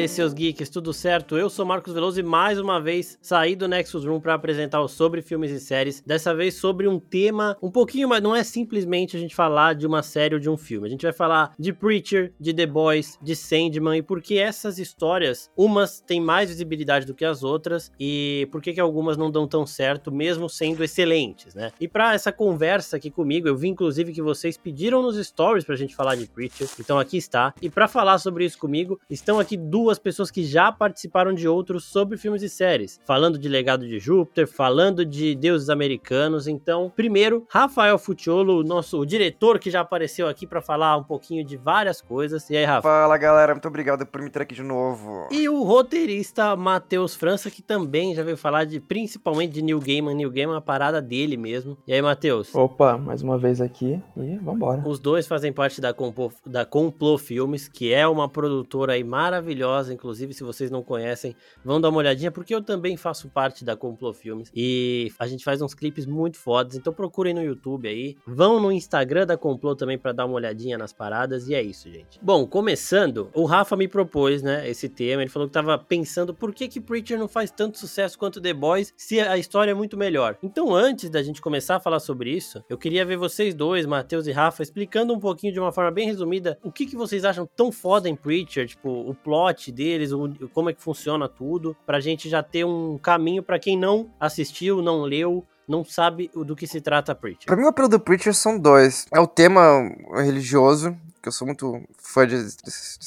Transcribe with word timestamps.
aí, 0.00 0.08
seus 0.08 0.32
geeks, 0.32 0.70
tudo 0.70 0.94
certo? 0.94 1.36
Eu 1.36 1.50
sou 1.50 1.66
Marcos 1.66 1.92
Veloso 1.92 2.18
e 2.18 2.22
mais 2.22 2.58
uma 2.58 2.80
vez 2.80 3.18
saí 3.20 3.54
do 3.54 3.68
Nexus 3.68 4.06
Room 4.06 4.18
para 4.18 4.32
apresentar 4.32 4.80
o 4.80 4.88
sobre 4.88 5.20
filmes 5.20 5.50
e 5.50 5.60
séries. 5.60 6.02
Dessa 6.06 6.34
vez 6.34 6.54
sobre 6.54 6.88
um 6.88 6.98
tema 6.98 7.54
um 7.62 7.70
pouquinho 7.70 8.08
mais. 8.08 8.22
Não 8.22 8.34
é 8.34 8.42
simplesmente 8.42 9.14
a 9.14 9.20
gente 9.20 9.34
falar 9.34 9.74
de 9.74 9.86
uma 9.86 10.02
série 10.02 10.34
ou 10.34 10.40
de 10.40 10.48
um 10.48 10.56
filme. 10.56 10.86
A 10.86 10.90
gente 10.90 11.02
vai 11.02 11.12
falar 11.12 11.52
de 11.58 11.70
Preacher, 11.70 12.32
de 12.40 12.54
The 12.54 12.64
Boys, 12.64 13.18
de 13.20 13.36
Sandman 13.36 13.98
e 13.98 14.02
por 14.02 14.22
que 14.22 14.38
essas 14.38 14.78
histórias, 14.78 15.50
umas 15.54 16.00
têm 16.00 16.18
mais 16.18 16.48
visibilidade 16.48 17.04
do 17.04 17.14
que 17.14 17.24
as 17.24 17.42
outras 17.42 17.92
e 18.00 18.48
por 18.50 18.62
que, 18.62 18.72
que 18.72 18.80
algumas 18.80 19.18
não 19.18 19.30
dão 19.30 19.46
tão 19.46 19.66
certo, 19.66 20.10
mesmo 20.10 20.48
sendo 20.48 20.82
excelentes, 20.82 21.54
né? 21.54 21.72
E 21.78 21.86
para 21.86 22.14
essa 22.14 22.32
conversa 22.32 22.96
aqui 22.96 23.10
comigo, 23.10 23.46
eu 23.46 23.56
vi 23.56 23.68
inclusive 23.68 24.14
que 24.14 24.22
vocês 24.22 24.56
pediram 24.56 25.02
nos 25.02 25.16
stories 25.26 25.64
pra 25.64 25.76
gente 25.76 25.94
falar 25.94 26.14
de 26.14 26.26
Preacher, 26.26 26.68
então 26.78 26.98
aqui 26.98 27.18
está. 27.18 27.52
E 27.60 27.68
para 27.68 27.86
falar 27.86 28.16
sobre 28.16 28.46
isso 28.46 28.56
comigo, 28.56 28.98
estão 29.10 29.38
aqui 29.38 29.58
duas 29.58 29.89
pessoas 29.98 30.30
que 30.30 30.44
já 30.44 30.70
participaram 30.70 31.32
de 31.32 31.48
outros 31.48 31.84
sobre 31.84 32.16
filmes 32.16 32.42
e 32.42 32.48
séries, 32.48 33.00
falando 33.04 33.38
de 33.38 33.48
Legado 33.48 33.86
de 33.86 33.98
Júpiter, 33.98 34.46
falando 34.46 35.04
de 35.04 35.34
Deuses 35.34 35.70
Americanos. 35.70 36.46
Então, 36.46 36.92
primeiro, 36.94 37.46
Rafael 37.48 37.98
Futiolo, 37.98 38.62
nosso 38.62 39.00
o 39.00 39.06
diretor 39.06 39.58
que 39.58 39.70
já 39.70 39.80
apareceu 39.80 40.28
aqui 40.28 40.46
para 40.46 40.60
falar 40.60 40.96
um 40.96 41.04
pouquinho 41.04 41.44
de 41.44 41.56
várias 41.56 42.00
coisas. 42.00 42.48
E 42.50 42.56
aí, 42.56 42.64
Rafa? 42.64 42.82
Fala, 42.82 43.16
galera, 43.16 43.54
muito 43.54 43.68
obrigado 43.68 44.04
por 44.06 44.20
me 44.20 44.28
ter 44.28 44.42
aqui 44.42 44.54
de 44.54 44.62
novo. 44.62 45.28
E 45.30 45.48
o 45.48 45.62
roteirista 45.62 46.54
Matheus 46.56 47.14
França, 47.14 47.50
que 47.50 47.62
também 47.62 48.14
já 48.14 48.22
veio 48.22 48.36
falar 48.36 48.64
de 48.64 48.80
principalmente 48.80 49.52
de 49.52 49.62
New 49.62 49.80
Gaiman, 49.80 50.14
New 50.14 50.30
Gaiman, 50.30 50.56
a 50.56 50.60
parada 50.60 51.00
dele 51.00 51.36
mesmo. 51.36 51.78
E 51.86 51.92
aí, 51.92 52.02
Matheus? 52.02 52.54
Opa, 52.54 52.98
mais 52.98 53.22
uma 53.22 53.38
vez 53.38 53.60
aqui 53.60 54.00
e 54.16 54.36
vambora. 54.36 54.82
Os 54.86 54.98
dois 54.98 55.26
fazem 55.26 55.52
parte 55.52 55.80
da 55.80 55.94
Complo, 55.94 56.32
da 56.44 56.64
Complo 56.64 57.16
Filmes, 57.16 57.68
que 57.68 57.92
é 57.92 58.06
uma 58.06 58.28
produtora 58.28 58.92
aí 58.92 59.04
maravilhosa, 59.04 59.79
inclusive 59.88 60.34
se 60.34 60.42
vocês 60.42 60.70
não 60.70 60.82
conhecem, 60.82 61.34
vão 61.64 61.80
dar 61.80 61.88
uma 61.88 61.98
olhadinha, 61.98 62.30
porque 62.30 62.54
eu 62.54 62.62
também 62.62 62.96
faço 62.96 63.28
parte 63.28 63.64
da 63.64 63.76
Complo 63.76 64.12
Filmes 64.12 64.50
e 64.54 65.12
a 65.18 65.26
gente 65.26 65.44
faz 65.44 65.62
uns 65.62 65.74
clipes 65.74 66.06
muito 66.06 66.36
fodas, 66.38 66.76
então 66.76 66.92
procurem 66.92 67.32
no 67.32 67.42
YouTube 67.42 67.88
aí, 67.88 68.16
vão 68.26 68.60
no 68.60 68.72
Instagram 68.72 69.26
da 69.26 69.36
Complo 69.36 69.74
também 69.74 69.98
para 69.98 70.12
dar 70.12 70.26
uma 70.26 70.34
olhadinha 70.34 70.76
nas 70.76 70.92
paradas 70.92 71.48
e 71.48 71.54
é 71.54 71.62
isso, 71.62 71.90
gente. 71.90 72.18
Bom, 72.20 72.46
começando, 72.46 73.30
o 73.34 73.44
Rafa 73.44 73.76
me 73.76 73.88
propôs, 73.88 74.42
né, 74.42 74.68
esse 74.68 74.88
tema, 74.88 75.22
ele 75.22 75.30
falou 75.30 75.48
que 75.48 75.54
tava 75.54 75.78
pensando 75.78 76.34
por 76.34 76.52
que 76.52 76.68
que 76.68 76.80
Preacher 76.80 77.18
não 77.18 77.28
faz 77.28 77.50
tanto 77.50 77.78
sucesso 77.78 78.18
quanto 78.18 78.40
The 78.40 78.52
Boys 78.52 78.92
se 78.96 79.20
a 79.20 79.38
história 79.38 79.70
é 79.70 79.74
muito 79.74 79.96
melhor. 79.96 80.36
Então, 80.42 80.74
antes 80.74 81.08
da 81.08 81.22
gente 81.22 81.40
começar 81.40 81.76
a 81.76 81.80
falar 81.80 82.00
sobre 82.00 82.30
isso, 82.30 82.64
eu 82.68 82.76
queria 82.76 83.04
ver 83.04 83.16
vocês 83.16 83.54
dois, 83.54 83.86
Matheus 83.86 84.26
e 84.26 84.32
Rafa, 84.32 84.62
explicando 84.62 85.12
um 85.12 85.20
pouquinho 85.20 85.52
de 85.52 85.60
uma 85.60 85.72
forma 85.72 85.90
bem 85.90 86.06
resumida 86.06 86.58
o 86.62 86.72
que 86.72 86.86
que 86.86 86.96
vocês 86.96 87.24
acham 87.24 87.48
tão 87.56 87.70
foda 87.70 88.08
em 88.08 88.16
Preacher, 88.16 88.66
tipo, 88.66 88.88
o 88.88 89.14
plot 89.14 89.69
deles, 89.70 90.12
o, 90.12 90.28
como 90.52 90.70
é 90.70 90.72
que 90.72 90.82
funciona 90.82 91.28
tudo, 91.28 91.76
pra 91.86 92.00
gente 92.00 92.28
já 92.28 92.42
ter 92.42 92.64
um 92.64 92.98
caminho 92.98 93.42
para 93.42 93.58
quem 93.58 93.76
não 93.76 94.10
assistiu, 94.18 94.82
não 94.82 95.02
leu, 95.02 95.44
não 95.70 95.84
sabe 95.84 96.30
do 96.34 96.56
que 96.56 96.66
se 96.66 96.80
trata 96.80 97.14
Preacher. 97.14 97.46
Pra 97.46 97.56
mim, 97.56 97.62
o 97.62 97.68
apelo 97.68 97.88
do 97.88 98.00
Preacher 98.00 98.34
são 98.34 98.58
dois. 98.58 99.06
É 99.12 99.20
o 99.20 99.26
tema 99.26 99.88
religioso, 100.16 100.96
que 101.22 101.28
eu 101.28 101.32
sou 101.32 101.46
muito 101.46 101.80
fã 101.96 102.26
de 102.26 102.36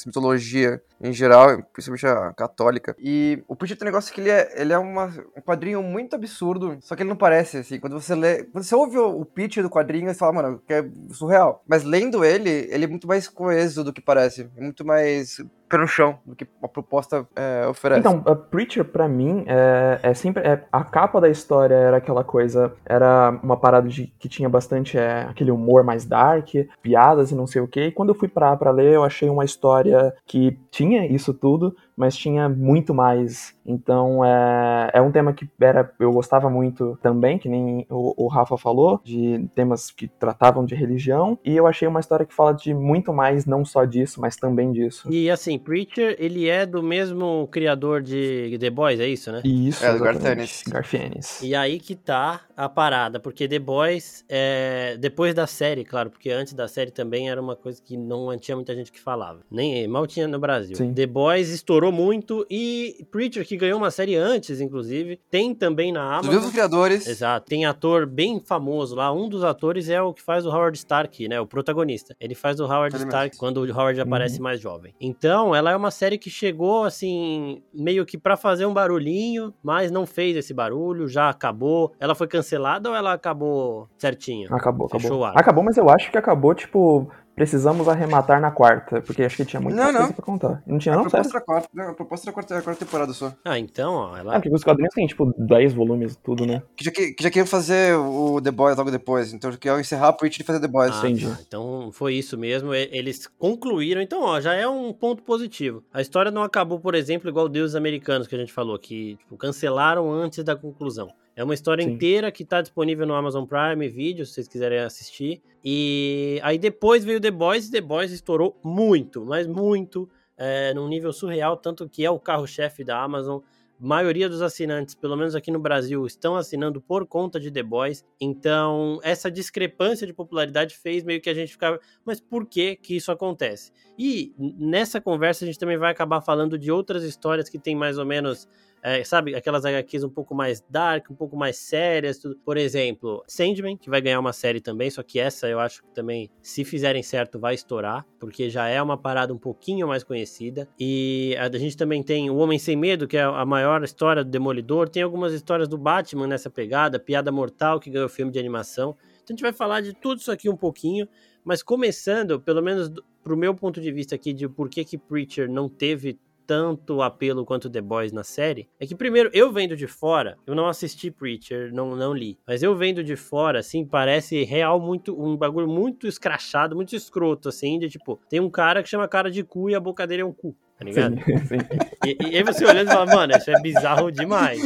mitologia 0.06 0.82
em 1.02 1.12
geral, 1.12 1.62
principalmente 1.74 2.08
a 2.08 2.32
católica. 2.34 2.96
E 2.98 3.44
o 3.48 3.56
Preacher 3.56 3.78
tem 3.78 3.86
um 3.86 3.92
negócio 3.92 4.14
que 4.14 4.22
ele 4.22 4.30
é, 4.30 4.62
ele 4.62 4.72
é 4.72 4.78
uma, 4.78 5.08
um 5.36 5.42
quadrinho 5.42 5.84
muito 5.84 6.16
absurdo, 6.16 6.78
só 6.82 6.96
que 6.96 7.02
ele 7.02 7.10
não 7.10 7.18
parece, 7.18 7.58
assim. 7.58 7.80
Quando 7.80 8.00
você 8.00 8.16
lê. 8.16 8.44
Quando 8.46 8.64
você 8.64 8.76
ouve 8.76 8.98
o, 8.98 9.20
o 9.20 9.26
pitch 9.26 9.58
do 9.58 9.70
quadrinho, 9.70 10.08
você 10.08 10.14
fala, 10.18 10.34
mano, 10.34 10.62
que 10.66 10.74
é 10.74 10.90
surreal. 11.10 11.62
Mas 11.68 11.84
lendo 11.84 12.24
ele, 12.24 12.68
ele 12.70 12.86
é 12.86 12.88
muito 12.88 13.08
mais 13.08 13.28
coeso 13.28 13.84
do 13.84 13.92
que 13.92 14.02
parece. 14.02 14.50
É 14.56 14.62
muito 14.62 14.86
mais 14.86 15.42
pé 15.74 15.78
no 15.80 15.88
chão 15.88 16.20
do 16.26 16.36
que 16.36 16.46
a 16.62 16.68
proposta 16.68 17.28
é, 17.36 17.68
oferece. 17.68 18.00
Então, 18.00 18.22
a 18.26 18.36
Preacher, 18.36 18.86
pra 18.86 19.08
mim, 19.08 19.44
é, 19.48 20.00
é 20.04 20.14
sempre. 20.14 20.44
É, 20.44 20.64
a 20.72 20.84
capa 20.84 21.20
da 21.20 21.30
história 21.30 21.74
era 21.74 21.98
aquela 21.98 22.24
coisa. 22.24 22.74
Era 22.86 23.38
uma 23.42 23.58
parada 23.58 23.88
de 23.88 24.08
que 24.20 24.30
tinha 24.30 24.48
bastante 24.48 24.98
é, 24.98 25.24
aquele 25.24 25.52
humor 25.52 25.84
mais 25.84 26.06
dark, 26.06 26.50
piadas 26.82 27.32
e 27.32 27.36
não 27.36 27.48
sei 27.48 27.62
o 27.62 27.68
quê. 27.68 27.88
E 27.88 27.92
quando 27.92 28.10
eu 28.10 28.16
fui 28.16 28.28
parar 28.28 28.56
pra 28.58 28.72
ler, 28.72 28.94
eu 28.94 29.04
achei 29.04 29.30
uma 29.30 29.46
história 29.46 30.14
que 30.26 30.58
tinha 30.70 31.06
isso 31.06 31.34
tudo, 31.34 31.76
mas 31.96 32.16
tinha 32.16 32.50
muito 32.50 32.94
mais. 32.94 33.56
Então 33.66 34.24
é, 34.24 34.92
é 34.94 35.02
um 35.02 35.12
tema 35.12 35.34
que 35.34 35.48
era, 35.60 35.92
eu 36.00 36.12
gostava 36.12 36.50
muito 36.50 36.98
também, 37.02 37.38
que 37.38 37.48
nem 37.48 37.86
o, 37.90 38.26
o, 38.26 38.28
Rafa 38.28 38.58
falou, 38.58 39.00
de 39.04 39.48
temas 39.56 39.90
que 39.92 40.08
tratavam 40.08 40.66
de 40.66 40.76
religião, 40.76 41.38
e 41.44 41.56
eu 41.56 41.66
achei 41.66 41.88
uma 41.88 42.00
história 42.00 42.26
que 42.26 42.34
fala 42.34 42.54
de 42.54 42.74
muito 42.74 43.14
mais, 43.14 43.46
não 43.46 43.64
só 43.64 43.86
disso, 43.86 44.20
mas 44.20 44.36
também 44.36 44.72
disso. 44.72 45.10
E 45.10 45.30
assim, 45.30 45.58
Preacher, 45.58 46.16
ele 46.20 46.50
é 46.50 46.66
do 46.66 46.84
mesmo 46.84 47.48
criador 47.52 48.02
de 48.02 48.58
The 48.60 48.70
Boys, 48.70 49.00
é 49.00 49.08
isso, 49.08 49.32
né? 49.32 49.42
Isso, 49.44 49.86
é, 49.86 49.94
do 49.94 50.04
Garfienes. 50.04 50.64
Garfienes. 50.68 51.42
E 51.42 51.56
aí 51.56 51.80
que 51.80 51.96
tá 51.96 52.42
a 52.56 52.68
parada, 52.68 53.20
porque 53.20 53.48
The 53.48 53.60
Boys, 53.60 54.26
é, 54.28 54.98
depois 55.00 55.34
da 55.34 55.48
série, 55.48 55.84
claro, 55.84 56.10
porque 56.10 56.30
antes 56.30 56.54
da 56.54 56.68
série 56.68 56.92
também 56.92 57.30
era 57.30 57.42
uma 57.42 57.56
coisa 57.56 57.82
que 57.82 57.96
não 57.96 58.38
tinha 58.38 58.56
muita 58.56 58.76
gente 58.76 58.92
que 58.92 59.00
falava, 59.00 59.40
nem 59.50 59.88
mal 59.88 60.06
tinha 60.06 60.28
no 60.28 60.40
Brasil. 60.40 60.76
Sim. 60.76 60.94
The 60.94 61.06
Boys 61.06 61.50
estourou 61.50 61.83
muito 61.92 62.46
e 62.50 63.06
Preacher, 63.12 63.46
que 63.46 63.58
ganhou 63.58 63.78
uma 63.78 63.92
série 63.92 64.16
antes, 64.16 64.60
inclusive, 64.62 65.20
tem 65.30 65.54
também 65.54 65.92
na 65.92 66.04
Amazon. 66.04 66.30
Os 66.30 66.36
mesmos 66.36 66.52
criadores. 66.52 67.08
Exato. 67.08 67.48
Tem 67.50 67.66
ator 67.66 68.06
bem 68.06 68.40
famoso 68.40 68.96
lá. 68.96 69.12
Um 69.12 69.28
dos 69.30 69.44
atores 69.44 69.90
é 69.90 70.02
o 70.02 70.14
que 70.14 70.22
faz 70.22 70.46
o 70.46 70.50
Howard 70.50 70.78
Stark, 70.78 71.28
né? 71.28 71.40
O 71.40 71.48
protagonista. 71.48 72.16
Ele 72.20 72.36
faz 72.36 72.60
o 72.60 72.66
Howard 72.66 72.96
Stark 72.98 73.38
quando 73.38 73.58
o 73.58 73.72
Howard 73.72 74.00
aparece 74.02 74.38
Uhum. 74.38 74.44
mais 74.44 74.60
jovem. 74.60 74.94
Então, 75.00 75.56
ela 75.56 75.72
é 75.72 75.76
uma 75.76 75.92
série 75.92 76.18
que 76.18 76.30
chegou, 76.30 76.84
assim, 76.84 77.62
meio 77.74 78.06
que 78.06 78.18
pra 78.18 78.36
fazer 78.38 78.66
um 78.66 78.74
barulhinho, 78.74 79.54
mas 79.64 79.92
não 79.92 80.06
fez 80.06 80.36
esse 80.36 80.54
barulho, 80.54 81.08
já 81.08 81.30
acabou. 81.30 81.94
Ela 82.00 82.16
foi 82.16 82.28
cancelada 82.28 82.90
ou 82.90 82.96
ela 82.96 83.14
acabou 83.14 83.88
certinho? 83.98 84.48
Acabou, 84.54 84.88
Fechou 84.90 85.24
acabou. 85.24 85.40
Acabou, 85.40 85.64
mas 85.64 85.78
eu 85.78 85.90
acho 85.90 86.12
que 86.12 86.18
acabou, 86.18 86.54
tipo, 86.54 87.10
precisamos 87.36 87.88
arrematar 87.88 88.40
na 88.40 88.52
quarta, 88.52 89.02
porque 89.02 89.24
acho 89.24 89.38
que 89.38 89.46
tinha 89.46 89.60
muita 89.62 89.76
Não, 89.78 89.86
coisa 89.86 90.00
não. 90.00 90.12
pra 90.14 90.26
contar. 90.26 90.64
Não 90.68 90.78
tinha, 90.78 90.94
a 90.94 90.98
não, 90.98 91.04
proposta 91.04 91.38
era 91.38 91.46
quarta, 91.46 91.70
não, 91.74 91.90
a 91.90 91.94
proposta 91.94 92.26
era 92.30 92.34
quarta, 92.34 92.62
quarta 92.62 92.86
temporada 92.86 93.14
só. 93.14 93.34
Ah, 93.44 93.58
então, 93.58 93.94
ó, 93.94 94.16
É, 94.18 94.20
ela. 94.20 94.34
porque 94.34 94.50
os 94.54 94.64
quadrinhos 94.64 94.94
têm, 94.94 95.08
tipo, 95.08 95.34
10 95.38 95.74
volumes, 95.74 96.16
tudo, 96.24 96.46
né? 96.46 96.62
Que 96.76 96.86
já, 96.86 96.92
que, 96.92 97.14
que 97.14 97.24
já 97.24 97.30
queriam 97.30 97.48
fazer 97.48 97.96
o 97.96 98.40
The 98.42 98.52
Boys 98.52 98.78
logo 98.78 98.92
depois, 98.92 99.34
então 99.34 99.52
já 99.52 99.58
queriam 99.58 99.80
encerrar 99.80 100.10
a 100.10 100.14
Preacher 100.14 100.42
e 100.42 100.44
fazer 100.46 100.60
The 100.60 100.68
Boys. 100.68 100.92
Ah, 100.96 101.00
entendi. 101.00 101.28
tá. 101.28 101.38
Então 101.48 101.90
foi 101.92 102.14
isso 102.16 102.38
mesmo. 102.38 102.74
Eles 102.74 103.28
concluíram. 103.40 104.02
Então, 104.02 104.22
ó, 104.22 104.40
já 104.40 104.54
é 104.54 104.68
um 104.68 104.94
ponto 104.94 105.24
positivo. 105.24 105.84
A 105.94 106.02
história 106.02 106.32
não 106.32 106.44
acabou, 106.44 106.80
por 106.80 106.96
exemplo, 106.96 107.30
igual 107.30 107.50
Deuses 107.50 107.76
Americanos 107.76 108.28
que 108.28 108.36
a 108.36 108.40
gente 108.40 108.54
falou, 108.54 108.78
que 108.78 109.16
tipo, 109.18 109.36
cancelaram 109.38 110.12
antes 110.12 110.44
da 110.44 110.56
conclusão. 110.56 111.10
É 111.36 111.44
uma 111.44 111.54
história 111.54 111.84
Sim. 111.84 111.92
inteira 111.92 112.32
que 112.32 112.46
tá 112.46 112.62
disponível 112.62 113.08
no 113.08 113.16
Amazon 113.16 113.46
Prime 113.46 113.90
Video, 113.90 114.26
se 114.26 114.34
vocês 114.34 114.48
quiserem 114.48 114.80
assistir. 114.80 115.42
E 115.66 116.40
aí 116.44 116.58
depois 116.58 117.04
veio 117.04 117.20
The 117.20 117.32
Boys 117.32 117.68
e 117.68 117.72
The 117.72 117.82
Boys 117.82 118.12
estourou 118.12 118.60
muito, 118.64 119.26
mas 119.26 119.48
muito, 119.48 120.08
é, 120.38 120.74
num 120.74 120.88
nível 120.88 121.12
surreal, 121.12 121.58
tanto 121.58 121.90
que 121.90 122.06
é 122.06 122.10
o 122.12 122.20
carro-chefe 122.20 122.84
da 122.84 123.02
Amazon. 123.02 123.40
maioria 123.80 124.30
dos 124.30 124.42
assinantes, 124.42 124.96
pelo 124.96 125.18
menos 125.18 125.36
aqui 125.36 125.52
no 125.52 125.60
Brasil, 125.60 126.06
estão 126.06 126.36
assinando 126.36 126.80
por 126.80 127.06
conta 127.06 127.40
de 127.40 127.52
The 127.52 127.64
Boys. 127.64 128.06
Então, 128.22 129.00
essa 129.04 129.30
discrepância 129.30 130.08
de 130.08 130.14
popularidade 130.14 130.78
fez 130.78 131.04
meio 131.04 131.20
que 131.20 131.30
a 131.30 131.34
gente 131.34 131.52
ficar, 131.52 131.80
mas 132.06 132.22
por 132.22 132.46
que 132.46 132.76
que 132.76 132.96
isso 132.96 133.12
acontece? 133.12 133.72
E 133.98 134.34
nessa 134.38 135.02
conversa 135.02 135.44
a 135.44 135.48
gente 135.48 135.60
também 135.60 135.78
vai 135.78 135.92
acabar 135.92 136.22
falando 136.22 136.58
de 136.58 136.72
outras 136.72 137.04
histórias 137.04 137.50
que 137.50 137.60
tem 137.60 137.76
mais 137.76 137.98
ou 137.98 138.06
menos 138.06 138.48
é, 138.84 139.02
sabe, 139.06 139.34
aquelas 139.34 139.64
HQs 139.64 140.04
um 140.04 140.10
pouco 140.10 140.36
mais 140.36 140.62
dark, 140.70 141.10
um 141.10 141.16
pouco 141.16 141.38
mais 141.38 141.56
sérias, 141.56 142.18
tudo. 142.18 142.36
Por 142.44 142.58
exemplo, 142.58 143.24
Sandman, 143.26 143.78
que 143.78 143.90
vai 143.90 144.02
ganhar 144.02 144.20
uma 144.20 144.34
série 144.34 144.60
também, 144.60 144.90
só 144.90 145.02
que 145.02 145.20
essa 145.20 145.48
eu 145.48 145.58
acho 145.58 145.82
que 145.82 145.94
também, 145.94 146.30
se 146.42 146.66
fizerem 146.66 147.02
certo, 147.02 147.40
vai 147.40 147.56
estourar, 147.56 148.06
porque 148.20 148.50
já 148.50 148.68
é 148.68 148.82
uma 148.82 148.98
parada 148.98 149.34
um 149.34 149.38
pouquinho 149.38 149.88
mais 149.88 150.04
conhecida. 150.04 150.68
E 150.78 151.34
a 151.40 151.50
gente 151.58 151.78
também 151.78 152.04
tem 152.04 152.30
O 152.30 152.36
Homem 152.36 152.60
Sem 152.60 152.76
Medo, 152.76 153.08
que 153.08 153.16
é 153.16 153.24
a 153.24 153.46
maior 153.46 153.82
história 153.84 154.22
do 154.22 154.30
Demolidor, 154.30 154.90
tem 154.90 155.02
algumas 155.02 155.34
histórias 155.34 155.70
do 155.70 155.78
Batman 155.78 156.28
nessa 156.28 156.50
pegada, 156.50 157.00
Piada 157.00 157.32
Mortal, 157.32 157.80
que 157.80 157.90
ganhou 157.90 158.10
filme 158.10 158.34
de 158.34 158.40
animação. 158.40 158.98
Então 159.24 159.28
a 159.30 159.32
gente 159.34 159.44
vai 159.44 159.54
falar 159.54 159.80
de 159.80 159.94
tudo 159.94 160.20
isso 160.20 160.32
aqui 160.32 160.50
um 160.50 160.58
pouquinho, 160.58 161.08
mas 161.46 161.64
começando, 161.64 162.42
pelo 162.42 162.62
menos 162.62 162.92
pro 163.24 163.38
meu 163.38 163.56
ponto 163.56 163.80
de 163.80 163.92
vista 163.94 164.16
aqui, 164.16 164.34
de 164.34 164.50
por 164.50 164.68
que 164.68 164.84
que 164.84 164.98
Preacher 164.98 165.50
não 165.50 165.70
teve 165.70 166.20
tanto 166.46 167.02
apelo 167.02 167.46
quanto 167.46 167.70
The 167.70 167.82
Boys 167.82 168.12
na 168.12 168.24
série, 168.24 168.68
é 168.80 168.86
que 168.86 168.96
primeiro, 168.96 169.30
eu 169.34 169.52
vendo 169.52 169.76
de 169.76 169.88
fora, 169.88 170.38
eu 170.46 170.56
não 170.56 170.68
assisti 170.68 171.10
Preacher, 171.12 171.74
não, 171.74 171.96
não 171.96 172.14
li, 172.14 172.38
mas 172.46 172.64
eu 172.64 172.76
vendo 172.76 173.04
de 173.04 173.16
fora, 173.16 173.60
assim, 173.60 173.86
parece 173.86 174.44
real 174.44 174.80
muito, 174.80 175.20
um 175.20 175.36
bagulho 175.38 175.68
muito 175.68 176.08
escrachado, 176.08 176.76
muito 176.76 176.96
escroto, 176.96 177.50
assim, 177.50 177.80
de 177.80 177.90
tipo, 177.90 178.20
tem 178.30 178.40
um 178.40 178.50
cara 178.50 178.84
que 178.84 178.90
chama 178.90 179.08
cara 179.08 179.30
de 179.30 179.44
cu 179.44 179.70
e 179.70 179.76
a 179.76 179.80
boca 179.80 180.06
dele 180.06 180.22
é 180.22 180.26
um 180.26 180.34
cu, 180.34 180.56
tá 180.78 180.86
ligado? 180.86 181.16
Sim, 181.16 181.38
sim. 181.40 181.58
E, 182.06 182.32
e 182.32 182.38
aí 182.38 182.44
você 182.44 182.66
olhando 182.66 182.90
e 182.90 182.92
fala, 182.92 183.06
mano, 183.06 183.34
isso 183.38 183.50
é 183.50 183.62
bizarro 183.62 184.12
demais. 184.12 184.62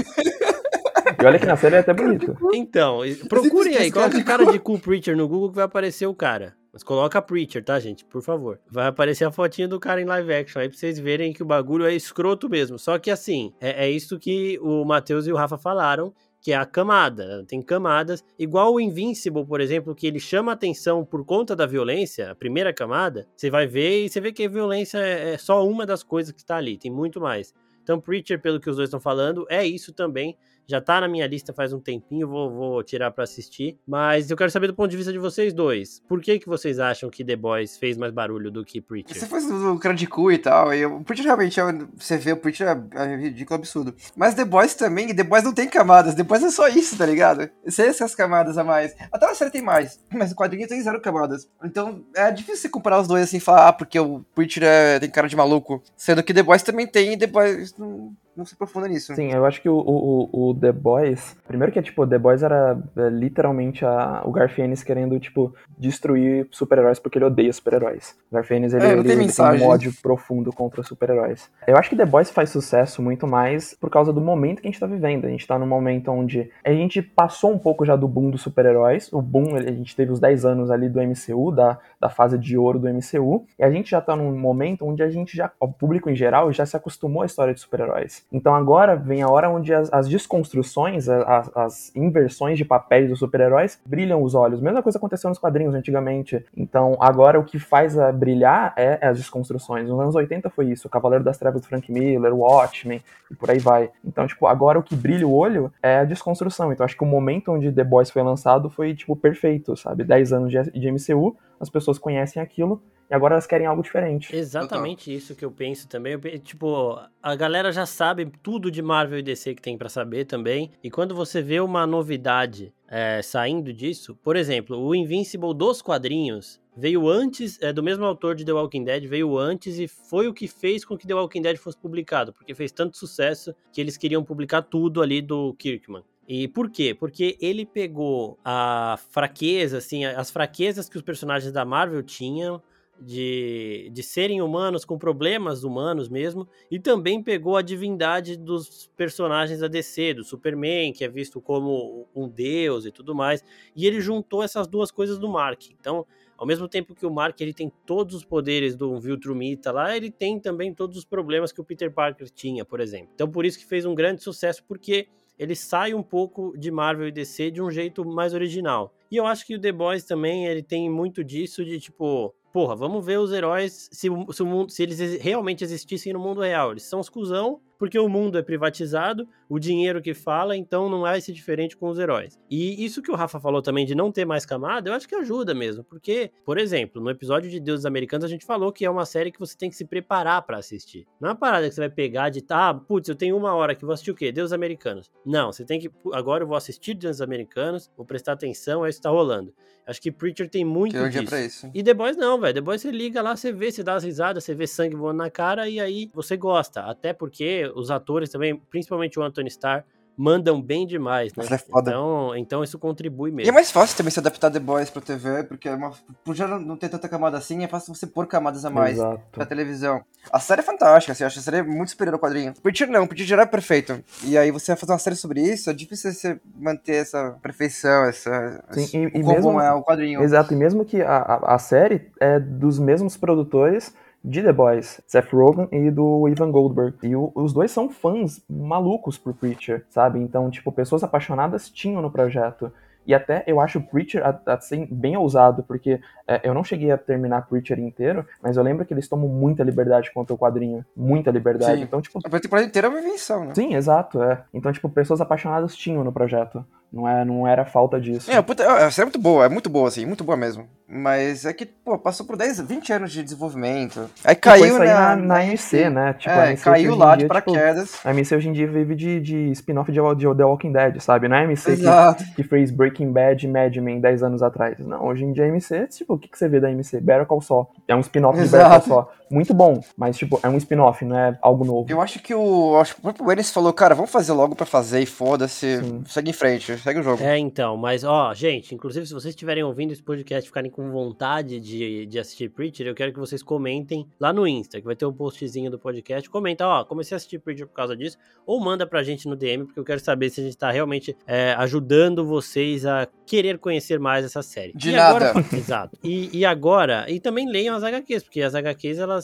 E 1.19 1.25
olha 1.25 1.39
que 1.39 1.45
na 1.45 1.55
série 1.55 1.75
é 1.75 1.79
até 1.79 1.93
bonito. 1.93 2.37
Então, 2.53 2.99
procurem 3.27 3.75
aí, 3.77 3.91
coloque 3.91 4.23
cara 4.23 4.45
de 4.51 4.59
cu 4.59 4.77
Preacher 4.77 5.15
no 5.15 5.27
Google 5.27 5.49
que 5.49 5.55
vai 5.55 5.65
aparecer 5.65 6.05
o 6.05 6.13
cara. 6.13 6.55
Mas 6.71 6.83
coloca 6.83 7.21
Preacher, 7.21 7.63
tá, 7.63 7.79
gente? 7.79 8.05
Por 8.05 8.21
favor. 8.21 8.59
Vai 8.69 8.87
aparecer 8.87 9.25
a 9.25 9.31
fotinha 9.31 9.67
do 9.67 9.79
cara 9.79 10.01
em 10.01 10.05
live 10.05 10.33
action 10.33 10.61
aí 10.61 10.69
pra 10.69 10.77
vocês 10.77 10.99
verem 10.99 11.33
que 11.33 11.41
o 11.41 11.45
bagulho 11.45 11.85
é 11.85 11.93
escroto 11.93 12.49
mesmo. 12.49 12.77
Só 12.77 12.99
que 12.99 13.09
assim, 13.09 13.53
é, 13.59 13.85
é 13.85 13.89
isso 13.89 14.19
que 14.19 14.59
o 14.59 14.85
Matheus 14.85 15.27
e 15.27 15.31
o 15.31 15.35
Rafa 15.35 15.57
falaram 15.57 16.13
que 16.41 16.51
é 16.51 16.55
a 16.55 16.65
camada. 16.65 17.43
Tem 17.47 17.61
camadas, 17.61 18.23
igual 18.37 18.73
o 18.73 18.79
Invincible, 18.79 19.45
por 19.45 19.59
exemplo, 19.59 19.95
que 19.95 20.07
ele 20.07 20.19
chama 20.19 20.51
atenção 20.51 21.03
por 21.03 21.25
conta 21.25 21.55
da 21.55 21.65
violência, 21.65 22.31
a 22.31 22.35
primeira 22.35 22.73
camada, 22.73 23.27
você 23.35 23.49
vai 23.49 23.67
ver 23.67 24.05
e 24.05 24.09
você 24.09 24.21
vê 24.21 24.31
que 24.31 24.45
a 24.45 24.49
violência 24.49 24.99
é, 24.99 25.33
é 25.33 25.37
só 25.37 25.67
uma 25.67 25.85
das 25.85 26.03
coisas 26.03 26.31
que 26.31 26.39
está 26.39 26.57
ali, 26.57 26.77
tem 26.77 26.91
muito 26.91 27.19
mais. 27.19 27.53
Então, 27.83 27.99
Preacher, 27.99 28.41
pelo 28.41 28.59
que 28.59 28.69
os 28.69 28.75
dois 28.75 28.87
estão 28.87 28.99
falando, 28.99 29.45
é 29.49 29.65
isso 29.65 29.93
também 29.93 30.37
já 30.67 30.81
tá 30.81 30.99
na 31.01 31.07
minha 31.07 31.25
lista 31.25 31.53
faz 31.53 31.71
um 31.71 31.79
tempinho, 31.79 32.27
vou, 32.27 32.51
vou 32.51 32.83
tirar 32.83 33.09
para 33.11 33.23
assistir. 33.23 33.79
Mas 33.87 34.29
eu 34.29 34.35
quero 34.35 34.51
saber 34.51 34.67
do 34.67 34.73
ponto 34.73 34.91
de 34.91 34.97
vista 34.97 35.11
de 35.11 35.17
vocês 35.17 35.53
dois. 35.53 36.01
Por 36.07 36.21
que 36.21 36.37
que 36.39 36.47
vocês 36.47 36.77
acham 36.79 37.09
que 37.09 37.23
The 37.23 37.35
Boys 37.35 37.77
fez 37.77 37.97
mais 37.97 38.11
barulho 38.11 38.51
do 38.51 38.65
que 38.65 38.81
Preacher? 38.81 39.17
Você 39.17 39.25
faz 39.25 39.49
o 39.49 39.79
cara 39.79 39.95
de 39.95 40.05
cu 40.05 40.31
e 40.31 40.37
tal, 40.37 40.73
e 40.73 40.85
o 40.85 41.03
Preacher 41.03 41.25
realmente, 41.25 41.59
é 41.59 41.63
você 41.95 42.17
vê, 42.17 42.33
o 42.33 42.37
Preacher 42.37 42.67
é, 42.67 43.03
é 43.03 43.15
ridículo, 43.15 43.55
absurdo. 43.55 43.95
Mas 44.15 44.35
The 44.35 44.43
Boys 44.43 44.75
também, 44.75 45.15
The 45.15 45.23
Boys 45.23 45.43
não 45.43 45.53
tem 45.53 45.69
camadas, 45.69 46.15
The 46.15 46.23
Boys 46.23 46.43
é 46.43 46.51
só 46.51 46.67
isso, 46.67 46.97
tá 46.97 47.05
ligado? 47.05 47.49
Sem 47.67 47.85
essas 47.85 48.13
camadas 48.13 48.57
a 48.57 48.63
mais. 48.63 48.95
Até 49.11 49.25
a 49.25 49.35
série 49.35 49.51
tem 49.51 49.61
mais, 49.61 49.99
mas 50.13 50.31
o 50.31 50.35
quadrinho 50.35 50.67
tem 50.67 50.81
zero 50.81 50.99
camadas. 50.99 51.49
Então 51.63 52.03
é 52.15 52.29
difícil 52.31 52.69
comparar 52.69 52.99
os 52.99 53.07
dois 53.07 53.23
assim, 53.23 53.39
falar, 53.39 53.69
ah, 53.69 53.73
porque 53.73 53.99
o 53.99 54.25
Preacher 54.35 54.63
é, 54.63 54.99
tem 54.99 55.09
cara 55.09 55.29
de 55.29 55.35
maluco. 55.35 55.81
Sendo 55.95 56.21
que 56.23 56.33
The 56.33 56.43
Boys 56.43 56.63
também 56.63 56.85
tem, 56.85 57.13
e 57.13 57.17
The 57.17 57.27
Boys 57.27 57.75
não 57.77 58.15
não 58.37 58.45
se 58.45 58.53
aprofunda 58.53 58.87
nisso. 58.87 59.15
Sim, 59.15 59.31
eu 59.31 59.45
acho 59.45 59.61
que 59.61 59.67
o, 59.67 59.77
o, 59.77 60.49
o 60.49 60.55
The 60.55 60.71
Boys. 60.71 61.35
Primeiro 61.47 61.73
que, 61.73 61.81
tipo, 61.81 62.05
The 62.05 62.19
Boys 62.19 62.43
era 62.43 62.77
é, 62.95 63.09
literalmente 63.09 63.83
a, 63.83 64.21
o 64.23 64.31
Garfienes 64.31 64.83
querendo, 64.83 65.19
tipo, 65.19 65.53
destruir 65.77 66.47
super-heróis 66.51 66.99
porque 66.99 67.17
ele 67.17 67.25
odeia 67.25 67.51
super-heróis. 67.51 68.15
O 68.31 68.35
Garfienes, 68.35 68.73
ele, 68.73 68.85
é, 68.85 68.91
ele, 68.91 69.11
ele 69.11 69.31
tem 69.31 69.63
um 69.63 69.67
ódio 69.67 69.91
profundo 70.01 70.53
contra 70.53 70.83
super-heróis. 70.83 71.49
Eu 71.65 71.75
acho 71.77 71.89
que 71.89 71.95
The 71.95 72.05
Boys 72.05 72.29
faz 72.29 72.51
sucesso 72.51 73.01
muito 73.01 73.25
mais 73.25 73.73
por 73.73 73.89
causa 73.89 74.13
do 74.13 74.21
momento 74.21 74.61
que 74.61 74.67
a 74.67 74.71
gente 74.71 74.79
tá 74.79 74.87
vivendo. 74.87 75.25
A 75.25 75.29
gente 75.29 75.47
tá 75.47 75.57
num 75.57 75.67
momento 75.67 76.11
onde 76.11 76.51
a 76.63 76.71
gente 76.71 77.01
passou 77.01 77.51
um 77.51 77.57
pouco 77.57 77.85
já 77.85 77.95
do 77.95 78.07
boom 78.07 78.29
dos 78.29 78.41
super-heróis. 78.41 79.11
O 79.11 79.21
boom, 79.21 79.55
a 79.55 79.61
gente 79.61 79.95
teve 79.95 80.11
os 80.11 80.19
10 80.19 80.45
anos 80.45 80.69
ali 80.69 80.87
do 80.87 81.01
MCU, 81.01 81.51
da, 81.51 81.79
da 81.99 82.09
fase 82.09 82.37
de 82.37 82.55
ouro 82.55 82.77
do 82.77 82.87
MCU. 82.87 83.45
E 83.57 83.63
a 83.63 83.71
gente 83.71 83.89
já 83.89 83.99
tá 83.99 84.15
num 84.15 84.37
momento 84.37 84.85
onde 84.85 85.01
a 85.01 85.09
gente 85.09 85.35
já, 85.35 85.51
o 85.59 85.67
público 85.67 86.09
em 86.09 86.15
geral, 86.15 86.51
já 86.53 86.65
se 86.65 86.77
acostumou 86.77 87.23
à 87.23 87.25
história 87.25 87.53
de 87.53 87.59
super-heróis. 87.59 88.26
Então 88.31 88.53
agora 88.53 88.95
vem 88.95 89.21
a 89.21 89.29
hora 89.29 89.49
onde 89.49 89.73
as, 89.73 89.91
as 89.91 90.07
desconstruções, 90.07 91.07
as, 91.07 91.51
as, 91.55 91.95
inversões 91.95 92.57
de 92.57 92.65
papéis 92.65 93.09
dos 93.09 93.19
super-heróis 93.19 93.79
brilham 93.85 94.21
os 94.21 94.35
olhos. 94.35 94.61
Mesma 94.61 94.83
coisa 94.83 94.97
aconteceu 94.97 95.29
nos 95.29 95.39
quadrinhos 95.39 95.73
antigamente. 95.73 96.45
Então 96.55 96.97
agora 96.99 97.39
o 97.39 97.43
que 97.43 97.57
faz 97.57 97.97
a 97.97 98.11
brilhar 98.11 98.73
é, 98.75 98.99
é 99.01 99.07
as 99.07 99.17
desconstruções. 99.17 99.87
Nos 99.87 99.99
anos 99.99 100.15
80 100.15 100.49
foi 100.49 100.65
isso, 100.67 100.87
o 100.87 100.91
Cavaleiro 100.91 101.23
das 101.23 101.37
Trevas 101.37 101.61
do 101.61 101.67
Frank 101.67 101.91
Miller, 101.91 102.33
o 102.33 102.39
Watchmen 102.39 103.01
e 103.31 103.35
por 103.35 103.49
aí 103.49 103.59
vai. 103.59 103.89
Então, 104.03 104.27
tipo, 104.27 104.45
agora 104.47 104.77
o 104.77 104.83
que 104.83 104.95
brilha 104.95 105.27
o 105.27 105.33
olho 105.33 105.71
é 105.81 105.99
a 105.99 106.03
desconstrução. 106.03 106.71
Então 106.71 106.85
acho 106.85 106.97
que 106.97 107.03
o 107.03 107.07
momento 107.07 107.51
onde 107.51 107.71
The 107.71 107.83
Boys 107.83 108.09
foi 108.09 108.23
lançado 108.23 108.69
foi, 108.69 108.93
tipo, 108.93 109.15
perfeito, 109.15 109.75
sabe? 109.77 110.03
10 110.03 110.33
anos 110.33 110.51
de, 110.51 110.71
de 110.71 110.91
MCU, 110.91 111.35
as 111.59 111.69
pessoas 111.69 111.97
conhecem 111.97 112.41
aquilo 112.41 112.81
e 113.09 113.13
agora 113.13 113.35
elas 113.35 113.47
querem 113.47 113.65
algo 113.65 113.81
diferente. 113.81 114.35
Exatamente 114.35 115.13
isso 115.13 115.35
que 115.35 115.45
eu 115.45 115.51
penso 115.51 115.87
também. 115.87 116.13
Eu, 116.13 116.39
tipo, 116.39 116.99
a 117.21 117.35
galera 117.35 117.71
já 117.71 117.85
sabe 117.85 118.29
tudo 118.43 118.69
de 118.69 118.81
Marvel 118.81 119.19
e 119.19 119.23
DC 119.23 119.55
que 119.55 119.61
tem 119.61 119.77
para 119.77 119.89
saber 119.89 120.25
também. 120.25 120.71
E 120.83 120.91
quando 120.91 121.15
você 121.15 121.41
vê 121.41 121.59
uma 121.59 121.87
novidade 121.87 122.73
é, 122.87 123.21
saindo 123.21 123.71
disso, 123.71 124.17
por 124.21 124.35
exemplo, 124.35 124.77
o 124.77 124.93
Invincible 124.93 125.53
dos 125.53 125.81
quadrinhos 125.81 126.61
veio 126.75 127.07
antes, 127.07 127.57
é 127.61 127.73
do 127.73 127.81
mesmo 127.81 128.05
autor 128.05 128.35
de 128.35 128.45
The 128.45 128.53
Walking 128.53 128.83
Dead, 128.83 129.05
veio 129.07 129.37
antes 129.37 129.79
e 129.79 129.87
foi 129.87 130.27
o 130.27 130.33
que 130.33 130.47
fez 130.47 130.85
com 130.85 130.97
que 130.97 131.07
The 131.07 131.15
Walking 131.15 131.41
Dead 131.41 131.57
fosse 131.57 131.77
publicado, 131.77 132.33
porque 132.33 132.53
fez 132.53 132.71
tanto 132.71 132.97
sucesso 132.97 133.55
que 133.73 133.81
eles 133.81 133.97
queriam 133.97 134.23
publicar 134.23 134.61
tudo 134.61 135.01
ali 135.01 135.21
do 135.21 135.55
Kirkman. 135.55 136.03
E 136.27 136.47
por 136.47 136.69
quê? 136.69 136.93
Porque 136.93 137.37
ele 137.39 137.65
pegou 137.65 138.37
a 138.43 138.99
fraqueza, 139.09 139.77
assim, 139.77 140.03
as 140.03 140.29
fraquezas 140.29 140.89
que 140.89 140.97
os 140.97 141.01
personagens 141.01 141.53
da 141.53 141.63
Marvel 141.63 142.03
tinham, 142.03 142.61
de, 142.99 143.89
de 143.91 144.03
serem 144.03 144.41
humanos 144.41 144.85
com 144.85 144.97
problemas 144.97 145.63
humanos 145.63 146.09
mesmo, 146.09 146.47
e 146.69 146.79
também 146.79 147.21
pegou 147.21 147.57
a 147.57 147.61
divindade 147.61 148.37
dos 148.37 148.89
personagens 148.95 149.59
da 149.59 149.67
DC, 149.67 150.15
do 150.15 150.23
Superman, 150.23 150.93
que 150.93 151.03
é 151.03 151.07
visto 151.07 151.39
como 151.39 152.07
um 152.15 152.27
deus 152.27 152.85
e 152.85 152.91
tudo 152.91 153.15
mais, 153.15 153.43
e 153.75 153.85
ele 153.85 154.01
juntou 154.01 154.43
essas 154.43 154.67
duas 154.67 154.91
coisas 154.91 155.17
do 155.17 155.29
Mark. 155.29 155.69
Então, 155.71 156.05
ao 156.37 156.45
mesmo 156.45 156.67
tempo 156.67 156.93
que 156.93 157.05
o 157.05 157.11
Mark 157.11 157.39
ele 157.41 157.53
tem 157.53 157.71
todos 157.85 158.15
os 158.15 158.23
poderes 158.23 158.75
do 158.75 158.99
Viltrumita 158.99 159.71
lá, 159.71 159.95
ele 159.95 160.11
tem 160.11 160.39
também 160.39 160.73
todos 160.73 160.97
os 160.97 161.05
problemas 161.05 161.51
que 161.51 161.59
o 161.59 161.63
Peter 161.63 161.91
Parker 161.91 162.29
tinha, 162.29 162.63
por 162.63 162.79
exemplo. 162.79 163.09
Então, 163.15 163.29
por 163.29 163.45
isso 163.45 163.57
que 163.57 163.65
fez 163.65 163.85
um 163.85 163.95
grande 163.95 164.21
sucesso, 164.21 164.63
porque 164.67 165.07
ele 165.37 165.55
sai 165.55 165.93
um 165.93 166.03
pouco 166.03 166.57
de 166.57 166.71
Marvel 166.71 167.07
e 167.07 167.11
DC 167.11 167.51
de 167.51 167.61
um 167.61 167.69
jeito 167.69 168.03
mais 168.05 168.33
original. 168.33 168.93
E 169.09 169.15
eu 169.15 169.25
acho 169.25 169.45
que 169.45 169.55
o 169.55 169.61
The 169.61 169.71
Boys 169.71 170.03
também, 170.03 170.45
ele 170.45 170.63
tem 170.63 170.89
muito 170.89 171.23
disso 171.23 171.63
de 171.63 171.79
tipo, 171.79 172.33
porra, 172.51 172.75
vamos 172.75 173.05
ver 173.05 173.19
os 173.19 173.31
heróis 173.31 173.89
se, 173.91 174.09
se, 174.31 174.43
mundo, 174.43 174.71
se 174.71 174.83
eles 174.83 175.21
realmente 175.21 175.63
existissem 175.63 176.13
no 176.13 176.19
mundo 176.19 176.41
real. 176.41 176.71
Eles 176.71 176.83
são 176.83 176.99
os 176.99 177.09
cuzão, 177.09 177.61
porque 177.77 177.97
o 177.99 178.09
mundo 178.09 178.37
é 178.37 178.41
privatizado, 178.41 179.27
o 179.49 179.59
dinheiro 179.59 180.01
que 180.01 180.13
fala, 180.13 180.55
então 180.55 180.89
não 180.89 181.01
vai 181.01 181.21
ser 181.21 181.31
diferente 181.31 181.77
com 181.77 181.89
os 181.89 181.99
heróis. 181.99 182.37
E 182.49 182.83
isso 182.83 183.01
que 183.01 183.11
o 183.11 183.15
Rafa 183.15 183.39
falou 183.39 183.61
também 183.61 183.85
de 183.85 183.95
não 183.95 184.11
ter 184.11 184.25
mais 184.25 184.45
camada, 184.45 184.89
eu 184.89 184.93
acho 184.93 185.07
que 185.07 185.15
ajuda 185.15 185.53
mesmo, 185.53 185.83
porque, 185.83 186.31
por 186.45 186.57
exemplo, 186.57 187.01
no 187.01 187.09
episódio 187.09 187.49
de 187.49 187.59
Deuses 187.59 187.85
Americanos 187.85 188.25
a 188.25 188.27
gente 188.27 188.45
falou 188.45 188.71
que 188.71 188.85
é 188.85 188.89
uma 188.89 189.05
série 189.05 189.31
que 189.31 189.39
você 189.39 189.57
tem 189.57 189.69
que 189.69 189.75
se 189.75 189.85
preparar 189.85 190.41
para 190.43 190.57
assistir. 190.57 191.07
Não 191.19 191.29
é 191.29 191.31
uma 191.31 191.37
parada 191.37 191.67
que 191.67 191.75
você 191.75 191.81
vai 191.81 191.89
pegar 191.89 192.29
de, 192.29 192.43
ah, 192.49 192.73
putz, 192.73 193.07
eu 193.09 193.15
tenho 193.15 193.37
uma 193.37 193.53
hora 193.53 193.75
que 193.75 193.85
vou 193.85 193.93
assistir 193.93 194.11
o 194.11 194.15
quê? 194.15 194.31
Deuses 194.31 194.53
Americanos. 194.53 195.11
Não, 195.25 195.51
você 195.51 195.65
tem 195.65 195.79
que, 195.79 195.89
agora 196.13 196.43
eu 196.43 196.47
vou 196.47 196.57
assistir 196.57 196.93
Deuses 196.93 197.21
Americanos, 197.21 197.89
vou 197.95 198.05
prestar 198.05 198.33
atenção, 198.33 198.85
é 198.85 198.89
isso 198.89 198.99
que 198.99 199.03
tá 199.03 199.09
rolando. 199.09 199.53
Acho 199.87 200.01
que 200.01 200.11
Preacher 200.11 200.49
tem 200.49 200.65
muito 200.65 200.91
tem 200.91 201.01
um 201.01 201.09
disso. 201.09 201.25
Pra 201.25 201.41
isso. 201.41 201.71
E 201.73 201.81
The 201.81 201.93
Boys 201.93 202.17
não, 202.17 202.37
velho. 202.37 202.53
The 202.53 202.59
Boys 202.59 202.81
você 202.81 202.91
liga 202.91 203.21
lá, 203.21 203.37
você 203.37 203.53
vê, 203.53 203.71
você 203.71 203.81
dá 203.81 203.95
as 203.95 204.03
risadas, 204.03 204.43
você 204.43 204.53
vê 204.53 204.67
sangue 204.67 204.97
voando 204.97 205.19
na 205.19 205.29
cara 205.29 205.69
e 205.69 205.79
aí 205.79 206.11
você 206.13 206.35
gosta. 206.35 206.81
Até 206.81 207.13
porque 207.13 207.71
os 207.73 207.89
atores 207.89 208.29
também, 208.29 208.57
principalmente 208.69 209.17
o 209.17 209.23
Anthony 209.23 209.36
Starr, 209.45 209.83
mandam 210.17 210.59
bem 210.59 210.87
demais, 210.87 211.31
né? 211.35 211.45
É 211.51 211.57
foda. 211.59 211.91
Então, 211.91 212.35
então 212.35 212.63
isso 212.63 212.79
contribui 212.79 213.29
mesmo. 213.29 213.47
E 213.47 213.49
é 213.49 213.53
mais 213.53 213.69
fácil 213.69 213.95
também 213.95 214.09
se 214.09 214.19
adaptar 214.19 214.49
The 214.49 214.59
Boys 214.59 214.89
pra 214.89 215.01
TV, 215.01 215.43
porque 215.43 215.69
é 215.69 215.75
uma, 215.75 215.91
por 216.25 216.35
já 216.35 216.47
não 216.47 216.75
ter 216.75 216.89
tanta 216.89 217.07
camada 217.07 217.37
assim, 217.37 217.63
é 217.63 217.67
fácil 217.67 217.93
você 217.93 218.07
pôr 218.07 218.25
camadas 218.25 218.65
a 218.65 218.69
mais 218.71 218.97
Exato. 218.97 219.21
pra 219.31 219.45
televisão. 219.45 220.01
A 220.31 220.39
série 220.39 220.61
é 220.61 220.63
fantástica, 220.63 221.11
assim, 221.11 221.23
eu 221.23 221.27
acho 221.27 221.37
a 221.37 221.41
série 221.43 221.61
muito 221.61 221.91
superior 221.91 222.15
ao 222.15 222.19
quadrinho. 222.19 222.53
Preacher 222.63 222.89
não, 222.89 223.05
Preacher 223.05 223.27
já 223.27 223.41
é 223.41 223.45
perfeito. 223.45 224.03
E 224.23 224.35
aí 224.35 224.49
você 224.49 224.71
vai 224.71 224.77
fazer 224.77 224.93
uma 224.93 224.99
série 224.99 225.15
sobre 225.15 225.41
isso, 225.41 225.69
é 225.69 225.73
difícil 225.73 226.11
você 226.11 226.39
manter 226.55 226.95
essa 226.95 227.37
perfeição, 227.41 228.05
essa... 228.05 228.63
Sim, 228.71 229.03
e, 229.03 229.19
e 229.19 229.21
como 229.21 229.33
mesmo, 229.33 229.61
é 229.61 229.71
o 229.71 229.83
quadrinho. 229.83 230.23
Exato, 230.23 230.51
e 230.51 230.57
mesmo 230.57 230.83
que 230.83 230.99
a, 231.01 231.17
a, 231.17 231.55
a 231.55 231.59
série 231.59 232.09
é 232.19 232.39
dos 232.39 232.79
mesmos 232.79 233.15
produtores 233.15 233.93
de 234.23 234.41
The 234.41 234.51
Boys, 234.53 235.01
Seth 235.07 235.31
Rogen 235.31 235.67
e 235.71 235.89
do 235.89 236.27
Ivan 236.27 236.51
Goldberg. 236.51 236.97
E 237.03 237.15
o, 237.15 237.31
os 237.35 237.53
dois 237.53 237.71
são 237.71 237.89
fãs 237.89 238.41
malucos 238.49 239.17
por 239.17 239.33
Preacher, 239.33 239.85
sabe? 239.89 240.19
Então, 240.19 240.49
tipo, 240.49 240.71
pessoas 240.71 241.03
apaixonadas 241.03 241.69
tinham 241.69 242.01
no 242.01 242.11
projeto. 242.11 242.71
E 243.07 243.13
até 243.13 243.41
eu 243.47 243.61
acho 243.61 243.79
Preacher 243.79 244.21
assim, 244.45 244.85
bem 244.91 245.15
ousado, 245.15 245.63
porque 245.63 246.01
é, 246.27 246.41
eu 246.43 246.53
não 246.53 246.61
cheguei 246.61 246.91
a 246.91 246.97
terminar 246.97 247.47
Preacher 247.47 247.79
inteiro, 247.79 248.25
mas 248.43 248.57
eu 248.57 248.63
lembro 248.63 248.85
que 248.85 248.93
eles 248.93 249.07
tomam 249.07 249.29
muita 249.29 249.63
liberdade 249.63 250.11
contra 250.11 250.35
o 250.35 250.37
quadrinho. 250.37 250.85
Muita 250.93 251.31
liberdade. 251.31 251.77
Sim. 251.77 251.83
Então, 251.83 252.01
tipo. 252.01 252.19
A 252.19 252.39
temporada 252.39 252.67
inteira 252.67 252.89
é 252.89 252.89
uma 252.89 252.99
invenção, 252.99 253.45
né? 253.45 253.55
Sim, 253.55 253.75
exato, 253.75 254.21
é. 254.21 254.43
Então, 254.53 254.73
tipo, 254.73 254.89
pessoas 254.89 255.21
apaixonadas 255.21 255.73
tinham 255.73 256.03
no 256.03 256.11
projeto. 256.11 256.65
Não, 256.91 257.07
é, 257.07 257.25
não 257.25 257.47
era 257.47 257.65
falta 257.65 257.99
disso. 257.99 258.31
É, 258.31 258.41
puta, 258.41 258.63
é, 258.63 258.87
é 258.87 259.03
muito 259.03 259.19
boa, 259.19 259.45
é 259.45 259.49
muito 259.49 259.69
boa, 259.69 259.87
assim, 259.87 260.05
muito 260.05 260.23
boa 260.23 260.37
mesmo. 260.37 260.67
Mas 260.89 261.45
é 261.45 261.51
que, 261.51 261.65
pô, 261.65 261.97
passou 261.97 262.25
por 262.25 262.37
10, 262.37 262.61
20 262.61 262.93
anos 262.93 263.11
de 263.11 263.21
desenvolvimento. 263.21 264.09
Aí 264.23 264.35
caiu 264.35 264.79
na, 264.79 265.17
na 265.17 265.45
MC, 265.45 265.89
né? 265.89 266.13
Tipo, 266.13 266.33
é, 266.33 266.47
MC 266.47 266.63
caiu 266.63 266.95
lá 266.95 267.15
dia, 267.17 267.25
de 267.25 267.27
paraquedas. 267.27 267.91
Tipo, 267.91 268.07
a 268.07 268.11
MC 268.11 268.35
hoje 268.35 268.47
em 268.47 268.53
dia 268.53 268.67
vive 268.67 268.95
de, 268.95 269.19
de 269.19 269.51
spin-off 269.51 269.91
de, 269.91 269.99
de 269.99 270.37
The 270.37 270.45
Walking 270.45 270.71
Dead, 270.71 271.01
sabe? 271.01 271.27
Não 271.27 271.35
é 271.35 271.41
a 271.41 271.43
MC 271.43 271.75
que, 271.75 272.35
que, 272.35 272.43
fez 272.43 272.71
Breaking 272.71 273.11
Bad 273.11 273.45
e 273.45 273.49
Mad 273.49 273.75
Men 273.75 273.99
10 273.99 274.23
anos 274.23 274.41
atrás. 274.41 274.79
Não, 274.79 275.05
hoje 275.05 275.25
em 275.25 275.33
dia 275.33 275.43
a 275.43 275.47
MC, 275.47 275.87
tipo, 275.87 276.13
o 276.13 276.17
que, 276.17 276.29
que 276.29 276.37
você 276.37 276.47
vê 276.47 276.61
da 276.61 276.71
MC? 276.71 277.01
Better 277.01 277.25
Call 277.25 277.41
Saul. 277.41 277.67
É 277.85 277.93
um 277.93 277.99
spin-off 277.99 278.41
de 278.41 278.47
Better 278.47 278.69
Call 278.69 278.81
Saul. 278.81 279.07
Muito 279.29 279.53
bom, 279.53 279.81
mas, 279.95 280.17
tipo, 280.17 280.39
é 280.43 280.49
um 280.49 280.57
spin-off, 280.57 281.03
não 281.03 281.17
é 281.17 281.37
algo 281.41 281.65
novo. 281.65 281.89
Eu 281.89 282.01
acho 282.01 282.19
que 282.19 282.33
o, 282.33 282.77
acho 282.79 282.95
que 282.95 282.99
o 282.99 283.03
próprio 283.03 283.31
Ennis 283.31 283.51
falou, 283.51 283.73
cara, 283.73 283.95
vamos 283.95 284.11
fazer 284.11 284.33
logo 284.33 284.55
pra 284.55 284.65
fazer 284.65 285.01
e 285.01 285.05
foda-se, 285.05 285.79
segue 286.05 286.29
em 286.29 286.33
frente. 286.33 286.77
Segue 286.77 286.99
o 286.99 287.03
jogo. 287.03 287.21
É, 287.23 287.37
então, 287.37 287.77
mas 287.77 288.03
ó, 288.03 288.33
gente, 288.33 288.73
inclusive 288.73 289.05
se 289.05 289.13
vocês 289.13 289.33
estiverem 289.33 289.63
ouvindo 289.63 289.91
esse 289.91 290.03
podcast 290.03 290.45
e 290.45 290.47
ficarem 290.47 290.71
com 290.71 290.91
vontade 290.91 291.59
de, 291.59 292.05
de 292.05 292.19
assistir 292.19 292.49
Preacher, 292.49 292.87
eu 292.87 292.95
quero 292.95 293.13
que 293.13 293.19
vocês 293.19 293.43
comentem 293.43 294.07
lá 294.19 294.31
no 294.31 294.47
Insta, 294.47 294.79
que 294.79 294.85
vai 294.85 294.95
ter 294.95 295.05
um 295.05 295.13
postzinho 295.13 295.69
do 295.69 295.79
podcast. 295.79 296.29
Comenta, 296.29 296.67
ó, 296.67 296.83
comecei 296.85 297.15
a 297.15 297.17
assistir 297.17 297.39
Preacher 297.39 297.67
por 297.67 297.73
causa 297.73 297.95
disso, 297.95 298.17
ou 298.45 298.59
manda 298.59 298.85
pra 298.85 299.03
gente 299.03 299.27
no 299.27 299.35
DM, 299.35 299.65
porque 299.65 299.79
eu 299.79 299.83
quero 299.83 299.99
saber 299.99 300.29
se 300.29 300.41
a 300.41 300.43
gente 300.43 300.57
tá 300.57 300.71
realmente 300.71 301.15
é, 301.25 301.53
ajudando 301.57 302.25
vocês 302.25 302.85
a 302.85 303.07
querer 303.25 303.57
conhecer 303.57 303.99
mais 303.99 304.25
essa 304.25 304.41
série. 304.41 304.73
De 304.73 304.89
e 304.89 304.91
nada. 304.93 305.29
Agora, 305.29 305.45
exato. 305.55 305.97
E, 306.03 306.29
e 306.37 306.45
agora, 306.45 307.05
e 307.09 307.19
também 307.19 307.49
leiam 307.49 307.75
as 307.75 307.83
HQs, 307.83 308.23
porque 308.23 308.41
as 308.41 308.55
HQs, 308.55 308.99
elas, 308.99 309.16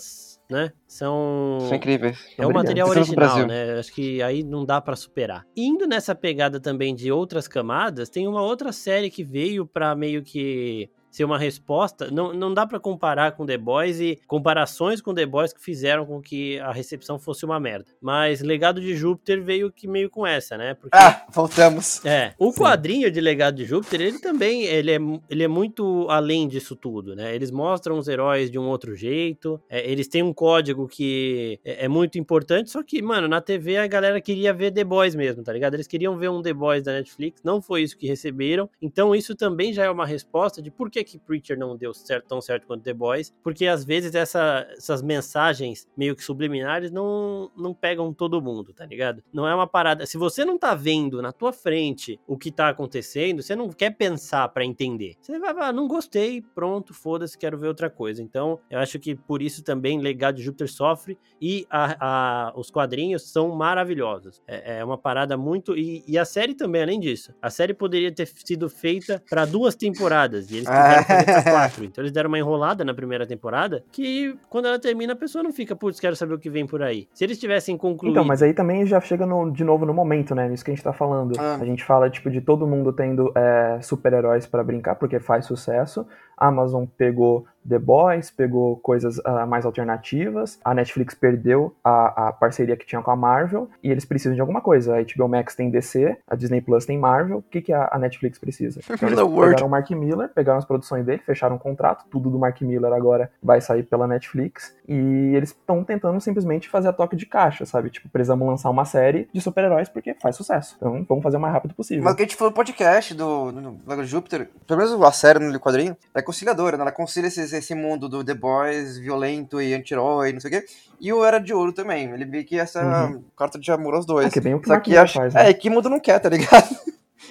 né, 0.50 0.72
são... 0.88 1.58
São 1.62 1.76
incríveis. 1.76 2.18
É 2.38 2.42
o 2.42 2.50
Obrigado. 2.50 2.54
material 2.54 2.90
original, 2.90 3.48
né? 3.48 3.80
Acho 3.80 3.94
que 3.94 4.22
aí 4.22 4.44
não 4.44 4.66
dá 4.66 4.80
pra 4.80 4.96
superar. 4.96 5.46
Indo 5.56 5.88
nessa 5.88 6.14
pegada 6.14 6.60
também 6.60 6.94
de 6.94 7.12
outras 7.12 7.48
camadas, 7.48 8.10
tem 8.10 8.28
uma 8.28 8.42
outra 8.42 8.72
série 8.72 9.10
que 9.10 9.24
veio 9.24 9.66
pra 9.66 9.96
meio 9.96 10.24
que 10.24 10.90
ser 11.14 11.24
uma 11.26 11.38
resposta. 11.38 12.10
Não, 12.10 12.34
não 12.34 12.54
dá 12.54 12.66
pra 12.66 12.80
comparar 12.80 13.34
com 13.34 13.46
The 13.46 13.58
Boys 13.58 14.00
e 14.00 14.20
comparações 14.28 15.00
com 15.00 15.14
The 15.14 15.26
Boys 15.28 15.54
que 15.54 15.62
fizeram 15.62 16.06
com 16.06 16.20
que 16.20 16.60
a 16.60 16.72
recepção 16.72 17.20
fosse 17.20 17.46
uma 17.46 17.60
merda. 17.60 17.86
Mas 18.02 18.42
Legado 18.42 18.82
de 18.82 18.96
Júpiter 18.96 19.42
veio 19.44 19.72
que 19.72 19.88
meio 19.88 20.10
com 20.10 20.26
essa, 20.26 20.58
né? 20.58 20.74
Porque 20.74 20.98
Ah, 20.98 21.26
voltamos. 21.32 22.04
é, 22.04 22.34
o 22.40 22.52
Sim. 22.52 22.58
quadrinho 22.60 23.12
de 23.12 23.22
Legado 23.22 23.56
de 23.56 23.66
Júpiter, 23.66 24.02
ele 24.02 24.20
também 24.20 24.64
ele 24.64 24.92
é, 24.92 24.98
ele 25.30 25.44
é 25.44 25.48
muito 25.48 26.08
além 26.10 26.48
disso 26.48 26.76
tudo, 26.76 27.16
né? 27.16 27.36
Eles 27.36 27.52
mostram 27.52 27.98
os 28.00 28.08
heróis 28.08 28.50
de 28.50 28.58
um 28.58 28.64
outro 28.68 28.96
jeito, 28.96 29.62
é, 29.70 29.88
eles 29.90 30.08
têm 30.08 30.24
um 30.24 30.34
código 30.34 30.88
que 30.88 31.60
é, 31.64 31.86
é 31.86 31.88
muito 31.88 32.18
importante, 32.18 32.72
só 32.72 32.82
que, 32.82 33.02
mano, 33.04 33.28
na 33.28 33.40
TV 33.40 33.78
a 33.78 33.86
galera 33.86 34.20
queria 34.20 34.52
ver 34.52 34.72
The 34.72 34.84
Boys 34.84 35.14
mesmo, 35.14 35.44
tá 35.44 35.54
ligado? 35.54 35.76
Eles 35.76 35.86
queriam 35.88 36.18
ver 36.18 36.30
um 36.30 36.42
The 36.42 36.54
Boys 36.54 36.82
da 36.84 36.94
Netflix, 36.94 37.42
não 37.44 37.62
foi 37.62 37.84
isso 37.84 37.96
que 37.98 38.08
receberam, 38.08 38.68
então 38.82 39.14
isso 39.14 39.36
também 39.36 39.72
já 39.72 39.84
é 39.84 39.90
uma 39.92 40.06
resposta 40.08 40.60
de 40.60 40.72
por 40.72 40.90
que 40.90 41.03
que 41.04 41.20
Preacher 41.20 41.58
não 41.58 41.76
deu 41.76 41.94
certo, 41.94 42.28
tão 42.28 42.42
certo 42.42 42.66
quanto 42.68 42.84
The 42.84 42.94
Boys, 42.94 43.34
porque 43.44 43.66
às 43.68 43.84
vezes 43.84 44.14
essa- 44.16 44.68
essas 44.78 45.02
mensagens 45.02 45.88
meio 45.98 46.16
que 46.16 46.24
subliminares 46.24 46.92
não, 46.92 47.50
não 47.56 47.74
pegam 47.74 48.14
todo 48.14 48.42
mundo, 48.42 48.74
tá 48.74 48.86
ligado? 48.86 49.24
Não 49.34 49.48
é 49.48 49.54
uma 49.56 49.68
parada. 49.68 50.06
Se 50.06 50.18
você 50.18 50.44
não 50.46 50.58
tá 50.58 50.76
vendo 50.76 51.22
na 51.22 51.32
tua 51.32 51.52
frente 51.54 52.20
o 52.28 52.38
que 52.38 52.52
tá 52.52 52.70
acontecendo, 52.70 53.42
você 53.42 53.56
não 53.56 53.70
quer 53.70 53.92
pensar 53.92 54.48
pra 54.50 54.66
entender. 54.66 55.16
Você 55.22 55.40
vai, 55.40 55.54
vai, 55.54 55.72
não 55.72 55.88
gostei, 55.88 56.42
pronto, 56.42 56.94
foda-se, 56.94 57.38
quero 57.38 57.58
ver 57.58 57.68
outra 57.68 57.90
coisa. 57.90 58.22
Então, 58.22 58.60
eu 58.70 58.80
acho 58.80 59.00
que 59.00 59.16
por 59.16 59.42
isso 59.42 59.64
também 59.64 60.00
Legado 60.00 60.36
de 60.36 60.44
Júpiter 60.44 60.72
sofre 60.72 61.18
e 61.42 61.66
a- 61.70 62.48
a- 62.50 62.54
os 62.56 62.70
quadrinhos 62.70 63.32
são 63.32 63.50
maravilhosos. 63.56 64.42
É, 64.48 64.80
é 64.80 64.84
uma 64.86 64.98
parada 64.98 65.36
muito. 65.38 65.78
E, 65.78 66.04
e 66.08 66.18
a 66.18 66.26
série 66.26 66.54
também, 66.54 66.82
além 66.84 67.00
disso. 67.00 67.34
A 67.42 67.50
série 67.50 67.74
poderia 67.74 68.12
ter 68.12 68.28
sido 68.28 68.70
feita 68.70 69.22
pra 69.30 69.46
duas 69.46 69.76
temporadas 69.76 70.52
e 70.52 70.58
eles 70.58 70.68
quiseram 71.02 71.24
fazer 71.26 71.26
pra 71.44 71.52
quatro. 71.52 71.84
Então, 71.86 72.02
eles 72.04 72.12
deram 72.12 72.28
uma 72.28 72.38
enrolada 72.40 72.84
na 72.84 72.94
primeira 72.94 73.26
temporada 73.26 73.84
que 73.92 74.36
quando 74.50 74.68
ela 74.68 74.80
termina, 74.80 75.14
a 75.14 75.16
pessoa 75.16 75.44
não 75.44 75.52
fica, 75.54 75.76
putz, 75.76 76.00
quero 76.00 76.16
saber 76.16 76.34
o 76.34 76.40
que 76.40 76.50
vem 76.50 76.66
por 76.66 76.82
aí. 76.82 77.08
Se 77.14 77.24
eles 77.24 77.40
tivessem 77.40 77.78
concluído. 77.78 78.14
Então, 78.14 78.24
mas 78.26 78.42
aí 78.44 78.54
também 78.54 78.86
já 78.86 79.00
chega 79.02 79.26
no- 79.26 79.52
de 79.52 79.64
novo 79.64 79.86
no 79.86 79.94
momento, 79.94 80.36
né? 80.36 80.48
Nisso 80.50 80.64
que 80.64 80.72
a 80.72 80.74
gente 80.76 80.84
tá 80.84 80.94
falando. 80.94 81.34
Ah. 81.40 81.58
A 81.62 81.66
gente 81.66 81.84
fala, 81.84 82.10
tipo, 82.10 82.30
de 82.30 82.42
todo 82.42 82.68
mundo 82.68 82.92
tendo 82.94 83.32
é, 83.36 83.80
super-heróis 83.82 84.46
pra 84.46 84.64
brincar, 84.64 84.96
porque 84.96 85.20
faz 85.20 85.46
sucesso. 85.46 86.06
A 86.38 86.48
Amazon 86.48 86.86
pegou 86.86 87.46
The 87.68 87.80
Boys, 87.80 88.30
pegou 88.30 88.78
coisas 88.78 89.20
ah, 89.26 89.46
mais 89.46 89.66
alternativas. 89.66 90.60
A 90.64 90.74
Netflix 90.74 91.14
perdeu 91.14 91.76
a, 91.84 92.28
a 92.28 92.34
parceria 92.34 92.76
que 92.76 92.86
tinha 92.86 93.02
com 93.02 93.12
a 93.12 93.16
Marvel. 93.16 93.70
E 93.82 93.90
eles 93.90 94.06
precisam 94.06 94.36
de 94.36 94.42
alguma 94.42 94.62
coisa. 94.62 94.98
A 94.98 95.02
HBO 95.02 95.28
Max 95.28 95.56
tem 95.56 95.70
DC, 95.70 96.18
a 96.28 96.36
Disney 96.36 96.62
Plus 96.62 96.86
tem 96.86 96.98
Marvel. 96.98 97.38
O 97.38 97.42
que, 97.42 97.62
que 97.62 97.74
a, 97.74 97.90
a 97.92 97.98
Netflix 97.98 98.38
precisa? 98.38 98.82
Então, 98.84 98.96
eles 99.08 99.20
pegaram 99.20 99.68
o 99.68 99.70
Mark 99.70 99.90
Miller, 99.92 100.30
pegaram 100.30 100.60
as 100.60 100.66
produções 100.66 101.06
dele, 101.06 101.22
fecharam 101.26 101.56
um 101.56 101.60
contrato. 101.60 102.06
Tudo 102.10 102.30
do 102.30 102.38
Mark 102.38 102.60
Miller 102.62 102.92
agora 102.92 103.32
vai 103.42 103.62
sair 103.62 103.84
pela 103.84 104.08
Netflix. 104.08 104.76
E 104.88 105.34
eles 105.36 105.50
estão 105.50 105.84
tentando 105.84 106.20
simplesmente 106.20 106.70
fazer 106.70 106.90
a 106.90 106.94
toque 106.94 107.16
de 107.16 107.26
caixa, 107.26 107.66
sabe? 107.66 107.90
Tipo, 107.90 108.10
precisamos 108.10 108.46
lançar 108.48 108.70
uma 108.70 108.86
série 108.86 109.28
de 109.32 109.40
super-heróis 109.40 109.88
porque 109.88 110.14
faz 110.22 110.36
sucesso. 110.36 110.76
Então 110.78 111.06
vamos 111.08 111.24
fazer 111.24 111.38
o 111.38 111.40
mais 111.40 111.54
rápido 111.54 111.74
possível. 111.74 112.04
Mas 112.04 112.14
o 112.14 112.16
que 112.16 112.24
a 112.24 112.26
gente 112.26 112.36
falou 112.36 112.52
no 112.52 112.56
podcast 112.56 113.14
do, 113.14 113.52
do 113.52 114.04
Júpiter, 114.04 114.50
pelo 114.68 114.80
menos 114.80 115.02
a 115.02 115.12
série 115.12 115.40
no 115.40 115.60
quadrinho, 115.60 115.96
é 116.14 116.22
conciliadora, 116.24 116.78
né? 116.78 116.82
Ela 116.82 116.92
concilia 116.92 117.28
esse, 117.28 117.42
esse 117.42 117.76
mundo 117.76 118.10
do 118.10 118.24
The 118.24 118.34
Boys, 118.34 118.98
violento 118.98 119.62
e 119.62 119.74
anti-herói, 119.74 120.34
não 120.34 120.40
sei 120.40 120.50
o 120.50 120.54
quê. 120.54 120.66
E 121.00 121.12
o 121.12 121.24
Era 121.24 121.40
de 121.40 121.54
Ouro 121.54 121.74
também. 121.74 122.10
Ele 122.12 122.26
meio 122.26 122.46
que 122.46 122.58
essa 122.58 123.12
carta 123.38 123.60
de 123.60 123.72
amor 123.72 123.94
aos 123.94 124.06
dois. 124.06 124.28
É 124.28 124.30
que 124.30 124.40
bem 124.40 124.54
o 124.54 124.60
que 124.60 124.68
Só 124.68 124.74
Mark 124.74 124.86
que 124.86 124.98
acho, 124.98 125.14
faz, 125.14 125.34
né? 125.34 125.50
É, 125.50 125.54
que 125.54 125.70
mundo 125.70 125.90
não 125.90 126.00
quer, 126.00 126.20
tá 126.20 126.30
ligado? 126.30 126.68